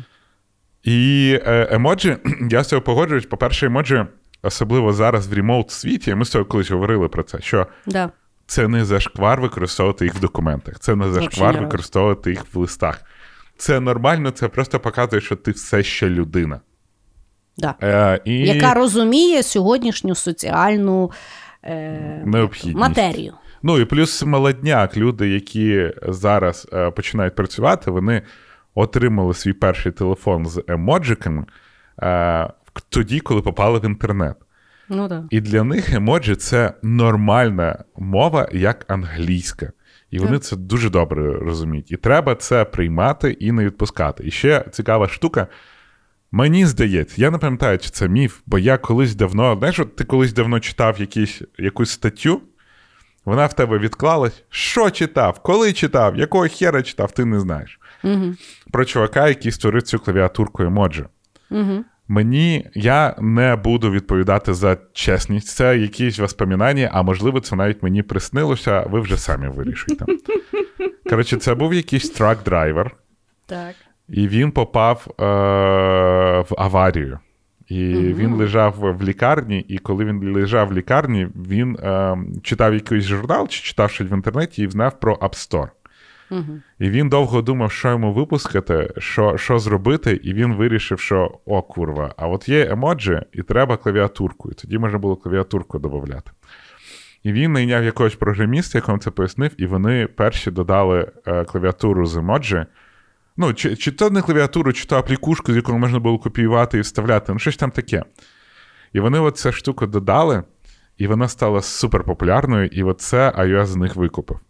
І 0.82 1.38
е, 1.46 1.68
емоджі, 1.70 2.16
я 2.50 2.64
з 2.64 2.68
цього 2.68 2.82
погоджуюсь. 2.82 3.26
По-перше, 3.26 3.66
емоджі, 3.66 4.04
особливо 4.42 4.92
зараз 4.92 5.28
в 5.28 5.32
ремоут 5.32 5.70
світі, 5.70 6.14
ми 6.14 6.24
з 6.24 6.30
цього 6.30 6.44
колись 6.44 6.70
говорили 6.70 7.08
про 7.08 7.22
це, 7.22 7.40
що 7.40 7.66
Да. 7.86 8.10
Це 8.52 8.68
не 8.68 8.84
зашквар 8.84 9.40
використовувати 9.40 10.04
їх 10.04 10.14
в 10.14 10.20
документах, 10.20 10.78
це 10.78 10.96
не 10.96 11.08
зашквар 11.08 11.60
використовувати 11.60 12.30
їх 12.30 12.54
в 12.54 12.58
листах. 12.58 13.02
Це 13.56 13.80
нормально, 13.80 14.30
це 14.30 14.48
просто 14.48 14.80
показує, 14.80 15.22
що 15.22 15.36
ти 15.36 15.50
все 15.50 15.82
ще 15.82 16.08
людина. 16.08 16.60
Да. 17.58 17.74
Е, 17.82 18.20
і... 18.24 18.38
Яка 18.38 18.74
розуміє 18.74 19.42
сьогоднішню 19.42 20.14
соціальну 20.14 21.10
е, 21.62 22.22
Необхідність. 22.24 22.78
матерію. 22.78 23.32
Ну 23.62 23.78
і 23.78 23.84
плюс 23.84 24.22
молодняк, 24.22 24.96
люди, 24.96 25.28
які 25.28 25.92
зараз 26.08 26.68
е, 26.72 26.90
починають 26.90 27.34
працювати, 27.34 27.90
вони 27.90 28.22
отримали 28.74 29.34
свій 29.34 29.52
перший 29.52 29.92
телефон 29.92 30.46
з 30.46 30.64
емоджиками 30.68 31.44
е, 32.02 32.50
тоді, 32.88 33.20
коли 33.20 33.42
попали 33.42 33.78
в 33.78 33.84
інтернет. 33.84 34.36
Ну 34.88 35.08
да. 35.08 35.24
І 35.30 35.40
для 35.40 35.64
них 35.64 35.92
емоджі 35.92 36.34
це 36.34 36.72
нормальна 36.82 37.84
мова, 37.96 38.48
як 38.52 38.84
англійська. 38.88 39.72
І 40.10 40.18
вони 40.18 40.32
Так. 40.32 40.42
це 40.42 40.56
дуже 40.56 40.90
добре 40.90 41.32
розуміють. 41.32 41.92
І 41.92 41.96
треба 41.96 42.34
це 42.34 42.64
приймати 42.64 43.30
і 43.30 43.52
не 43.52 43.64
відпускати. 43.64 44.26
І 44.26 44.30
ще 44.30 44.64
цікава 44.70 45.08
штука. 45.08 45.46
Мені 46.34 46.66
здається, 46.66 47.14
я 47.18 47.30
не 47.30 47.38
пам'ятаю, 47.38 47.78
чи 47.78 47.90
це 47.90 48.08
міф, 48.08 48.40
бо 48.46 48.58
я 48.58 48.78
колись 48.78 49.14
давно, 49.14 49.56
знаєш, 49.58 49.78
от 49.78 49.96
ти 49.96 50.04
колись 50.04 50.32
давно 50.32 50.60
читав 50.60 51.00
якісь, 51.00 51.42
якусь 51.58 51.90
статтю, 51.90 52.40
вона 53.24 53.46
в 53.46 53.52
тебе 53.52 53.78
відклалась. 53.78 54.44
Що 54.50 54.90
читав? 54.90 55.38
Коли 55.42 55.72
читав? 55.72 56.16
Якого 56.16 56.48
хера 56.48 56.82
читав, 56.82 57.12
ти 57.12 57.24
не 57.24 57.40
знаєш. 57.40 57.80
Угу. 58.04 58.34
Про 58.72 58.84
чувака, 58.84 59.28
який 59.28 59.52
створив 59.52 59.82
цю 59.82 59.98
клавіатурку 59.98 60.62
емоджі. 60.62 61.04
Угу. 61.50 61.84
Мені 62.08 62.70
я 62.74 63.14
не 63.20 63.56
буду 63.56 63.90
відповідати 63.90 64.54
за 64.54 64.76
чесність. 64.92 65.48
Це 65.48 65.78
якісь 65.78 66.18
воспоминання, 66.18 66.90
а 66.92 67.02
можливо, 67.02 67.40
це 67.40 67.56
навіть 67.56 67.82
мені 67.82 68.02
приснилося, 68.02 68.80
ви 68.90 69.00
вже 69.00 69.16
самі 69.16 69.48
вирішуйте. 69.48 70.04
Коротше, 71.10 71.36
це 71.36 71.54
був 71.54 71.74
якийсь 71.74 72.20
truck 72.20 72.49
driver, 72.49 72.90
Так. 73.46 73.74
і 74.08 74.28
він 74.28 74.50
попав 74.50 75.06
е- 75.08 75.22
в 76.50 76.54
аварію. 76.58 77.18
І 77.68 77.84
Мгм. 77.94 78.14
він 78.14 78.34
лежав 78.34 78.74
в 78.78 79.02
лікарні, 79.02 79.60
і 79.68 79.78
коли 79.78 80.04
він 80.04 80.32
лежав 80.34 80.68
в 80.68 80.72
лікарні, 80.72 81.28
він 81.36 81.76
е- 81.76 82.16
читав 82.42 82.74
якийсь 82.74 83.04
журнал 83.04 83.48
чи 83.48 83.62
читав 83.62 83.90
щось 83.90 84.10
в 84.10 84.14
інтернеті 84.14 84.62
і 84.62 84.68
знав 84.70 85.00
про 85.00 85.14
App 85.14 85.32
Store. 85.50 85.68
І 86.78 86.90
він 86.90 87.08
довго 87.08 87.42
думав, 87.42 87.72
що 87.72 87.88
йому 87.88 88.12
випускати, 88.12 88.90
що, 88.98 89.36
що 89.38 89.58
зробити, 89.58 90.20
і 90.22 90.34
він 90.34 90.54
вирішив, 90.54 91.00
що 91.00 91.38
о, 91.46 91.62
курва, 91.62 92.14
а 92.16 92.28
от 92.28 92.48
є 92.48 92.66
емоджі, 92.70 93.20
і 93.32 93.42
треба 93.42 93.76
клавіатурку. 93.76 94.50
І 94.50 94.54
тоді 94.54 94.78
можна 94.78 94.98
було 94.98 95.16
клавіатурку 95.16 95.78
додати. 95.78 96.30
І 97.22 97.32
він 97.32 97.52
найняв 97.52 97.84
якогось 97.84 98.14
програміста, 98.14 98.78
якому 98.78 98.98
це 98.98 99.10
пояснив, 99.10 99.50
і 99.56 99.66
вони 99.66 100.06
перші 100.06 100.50
додали 100.50 101.12
е, 101.26 101.44
клавіатуру 101.44 102.06
з 102.06 102.16
емоджі. 102.16 102.66
Ну, 103.36 103.54
чи, 103.54 103.76
чи 103.76 103.92
то 103.92 104.10
не 104.10 104.22
клавіатуру, 104.22 104.72
чи 104.72 104.84
то 104.84 104.96
аплікушку, 104.96 105.52
з 105.52 105.56
якою 105.56 105.78
можна 105.78 105.98
було 105.98 106.18
копіювати 106.18 106.78
і 106.78 106.80
вставляти, 106.80 107.32
ну 107.32 107.38
щось 107.38 107.56
там 107.56 107.70
таке. 107.70 108.04
І 108.92 109.00
вони 109.00 109.18
от 109.18 109.38
цю 109.38 109.52
штуку 109.52 109.86
додали, 109.86 110.42
і 110.98 111.06
вона 111.06 111.28
стала 111.28 111.62
суперпопулярною, 111.62 112.66
і 112.66 112.82
от 112.82 113.00
це 113.00 113.30
iOS 113.30 113.66
з 113.66 113.76
них 113.76 113.96
викупив. 113.96 114.40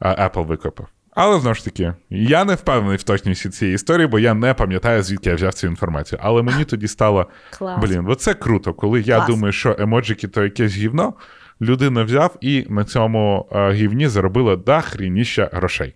Apple 0.00 0.46
викупив. 0.46 0.86
Але 1.14 1.40
знову 1.40 1.54
ж 1.54 1.64
таки, 1.64 1.94
я 2.10 2.44
не 2.44 2.54
впевнений 2.54 2.96
в 2.96 3.02
точності 3.02 3.48
цієї 3.48 3.74
історії, 3.74 4.06
бо 4.06 4.18
я 4.18 4.34
не 4.34 4.54
пам'ятаю, 4.54 5.02
звідки 5.02 5.28
я 5.28 5.34
взяв 5.36 5.54
цю 5.54 5.66
інформацію. 5.66 6.18
Але 6.22 6.42
мені 6.42 6.64
тоді 6.64 6.88
стало 6.88 7.26
Клас. 7.58 7.80
блін, 7.80 8.04
оце 8.08 8.34
круто, 8.34 8.74
коли 8.74 9.00
я 9.00 9.16
Клас. 9.16 9.28
думаю, 9.28 9.52
що 9.52 9.76
емоджики 9.78 10.28
то 10.28 10.44
якесь 10.44 10.72
гівно, 10.76 11.14
людина 11.60 12.02
взяв 12.04 12.36
і 12.40 12.66
на 12.68 12.84
цьому 12.84 13.48
е, 13.52 13.72
гівні 13.72 14.08
заробила 14.08 14.56
дохрініща 14.56 15.50
грошей. 15.52 15.94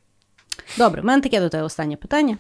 Добре, 0.79 1.03
в 1.03 1.05
мене 1.05 1.23
таке 1.23 1.41
до 1.41 1.49
тебе 1.49 1.63
останнє 1.65 1.97
питання. 1.97 2.39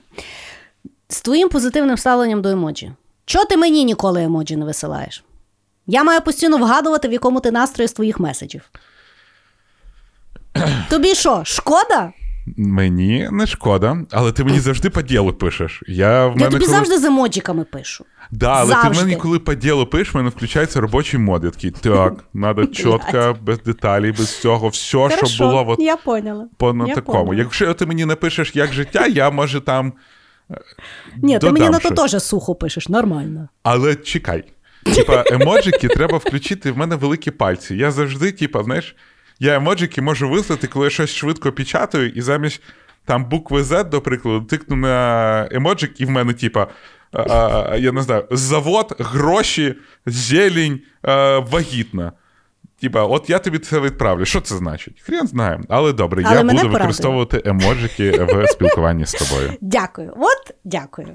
З 1.08 1.20
твоїм 1.22 1.48
позитивним 1.48 1.96
ставленням 1.96 2.42
до 2.42 2.48
емоджі. 2.48 2.92
Чого 3.24 3.44
ти 3.44 3.56
мені 3.56 3.84
ніколи 3.84 4.22
емоджі 4.22 4.56
не 4.56 4.64
висилаєш? 4.64 5.24
Я 5.86 6.04
маю 6.04 6.20
постійно 6.20 6.58
вгадувати, 6.58 7.08
в 7.08 7.12
якому 7.12 7.40
ти 7.40 7.50
настрої 7.50 7.88
з 7.88 7.92
твоїх 7.92 8.20
меседжів. 8.20 8.70
Тобі 10.90 11.14
що, 11.14 11.44
шкода? 11.44 12.12
Мені 12.56 13.28
не 13.32 13.46
шкода, 13.46 13.98
але 14.10 14.32
ти 14.32 14.44
мені 14.44 14.60
завжди 14.60 14.90
по 14.90 15.02
ділу 15.02 15.32
пишеш. 15.32 15.82
Я, 15.86 16.26
в 16.26 16.30
Я 16.30 16.34
мене 16.36 16.44
тобі 16.50 16.64
коли... 16.64 16.76
завжди 16.76 16.98
з 16.98 17.04
емоджиками 17.04 17.64
пишу. 17.64 18.04
Да, 18.30 18.52
але 18.52 18.74
ти 18.74 18.80
Завжди. 18.82 19.04
мені, 19.04 19.16
коли 19.16 19.38
по 19.38 19.54
ділу 19.54 19.86
пишеш, 19.86 20.14
в 20.14 20.16
мене 20.16 20.28
включається 20.28 20.80
робочий 20.80 21.20
мод. 21.20 21.44
Я 21.44 21.50
такий, 21.50 21.70
так, 21.70 22.24
треба 22.34 22.66
чітко, 22.72 23.36
без 23.42 23.62
деталей, 23.62 24.12
без 24.12 24.40
цього, 24.40 24.68
все, 24.68 25.10
щоб 25.10 25.38
було 25.38 25.64
от 25.68 25.80
я 25.80 25.96
поняла. 25.96 26.48
по 26.56 26.72
на 26.72 26.86
Я 26.88 26.94
такому. 26.94 27.24
поняла. 27.24 27.42
Якщо 27.44 27.74
ти 27.74 27.86
мені 27.86 28.04
напишеш 28.04 28.56
як 28.56 28.72
життя, 28.72 29.06
я 29.06 29.30
може 29.30 29.60
там. 29.60 29.92
Ні, 31.22 31.38
ти 31.38 31.52
мені 31.52 31.70
на 31.70 31.78
то 31.78 31.90
теж 31.90 32.22
сухо 32.22 32.54
пишеш, 32.54 32.88
нормально. 32.88 33.48
Але 33.62 33.94
чекай. 33.94 34.44
Типа, 34.94 35.24
емоджики 35.26 35.88
треба 35.88 36.18
включити. 36.18 36.72
В 36.72 36.78
мене 36.78 36.96
великі 36.96 37.30
пальці. 37.30 37.74
Я 37.76 37.90
завжди, 37.90 38.32
типа, 38.32 38.62
знаєш, 38.62 38.96
я 39.40 39.54
емоджики 39.54 40.02
можу 40.02 40.28
вислати, 40.28 40.66
коли 40.66 40.86
я 40.86 40.90
щось 40.90 41.10
швидко 41.14 41.52
печатаю, 41.52 42.08
і 42.08 42.20
замість 42.22 42.62
там 43.04 43.24
букви 43.24 43.62
Z, 43.62 43.88
до 43.88 44.00
прикладу, 44.00 44.40
тикну 44.46 44.76
на 44.76 45.48
емоджик, 45.50 46.00
і 46.00 46.04
в 46.04 46.10
мене, 46.10 46.32
типа, 46.32 46.66
а, 47.12 47.76
я 47.78 47.92
не 47.92 48.02
знаю, 48.02 48.24
завод, 48.30 48.96
гроші, 48.98 49.74
зелень, 50.06 50.80
а, 51.02 51.38
вагітна. 51.38 52.12
Типа, 52.80 53.02
от 53.02 53.30
я 53.30 53.38
тобі 53.38 53.58
це 53.58 53.80
відправлю. 53.80 54.24
Що 54.24 54.40
це 54.40 54.56
значить? 54.56 55.00
Хрен 55.00 55.26
знає. 55.26 55.60
Але 55.68 55.92
добре, 55.92 56.22
Але 56.26 56.36
я 56.36 56.42
буду 56.42 56.52
порадує. 56.54 56.72
використовувати 56.72 57.42
емоджики 57.44 58.10
в 58.10 58.46
спілкуванні 58.46 59.06
з 59.06 59.12
тобою. 59.12 59.52
Дякую. 59.60 60.12
От 60.16 60.54
дякую. 60.64 61.08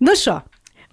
Ну 0.00 0.16
що, 0.16 0.42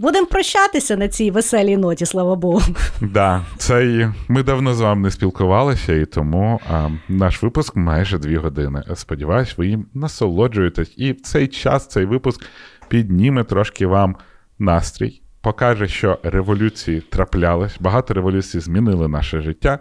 будемо 0.01 0.27
прощатися 0.27 0.97
на 0.97 1.07
цій 1.07 1.31
веселій 1.31 1.77
ноті, 1.77 2.05
слава 2.05 2.35
Богу. 2.35 2.61
Да, 3.01 3.45
це 3.57 3.85
і 3.85 4.07
ми 4.27 4.43
давно 4.43 4.73
з 4.73 4.81
вами 4.81 5.01
не 5.01 5.11
спілкувалися, 5.11 5.93
і 5.93 6.05
тому 6.05 6.59
а, 6.71 6.89
наш 7.09 7.43
випуск 7.43 7.75
майже 7.75 8.17
дві 8.17 8.35
години. 8.35 8.83
Сподіваюсь, 8.95 9.57
ви 9.57 9.67
їм 9.67 9.85
насолоджуєтесь. 9.93 10.93
І 10.97 11.11
в 11.11 11.21
цей 11.21 11.47
час 11.47 11.87
цей 11.87 12.05
випуск 12.05 12.45
підніме 12.87 13.43
трошки 13.43 13.87
вам 13.87 14.15
настрій, 14.59 15.21
покаже, 15.41 15.87
що 15.87 16.19
революції 16.23 17.01
траплялись, 17.01 17.75
багато 17.79 18.13
революцій 18.13 18.59
змінили 18.59 19.07
наше 19.07 19.41
життя. 19.41 19.79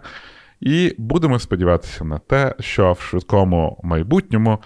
І 0.59 0.95
будемо 0.97 1.39
сподіватися 1.39 2.03
на 2.03 2.17
те, 2.17 2.55
що 2.59 2.93
в 2.93 3.01
швидкому 3.01 3.81
майбутньому 3.83 4.59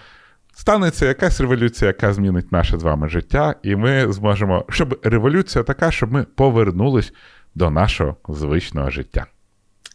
станеться 0.56 1.06
якась 1.06 1.40
революція, 1.40 1.88
яка 1.88 2.12
змінить 2.12 2.52
наше 2.52 2.78
з 2.78 2.82
вами 2.82 3.08
життя, 3.08 3.54
і 3.62 3.76
ми 3.76 4.12
зможемо, 4.12 4.64
щоб 4.68 5.00
революція 5.02 5.64
така, 5.64 5.90
щоб 5.90 6.12
ми 6.12 6.22
повернулись 6.22 7.12
до 7.54 7.70
нашого 7.70 8.16
звичного 8.28 8.90
життя. 8.90 9.26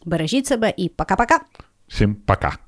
Бережіть 0.04 0.46
себе 0.46 0.74
і 0.76 0.88
пока-пока. 0.88 1.38
Всім 1.88 2.14
пока! 2.14 2.58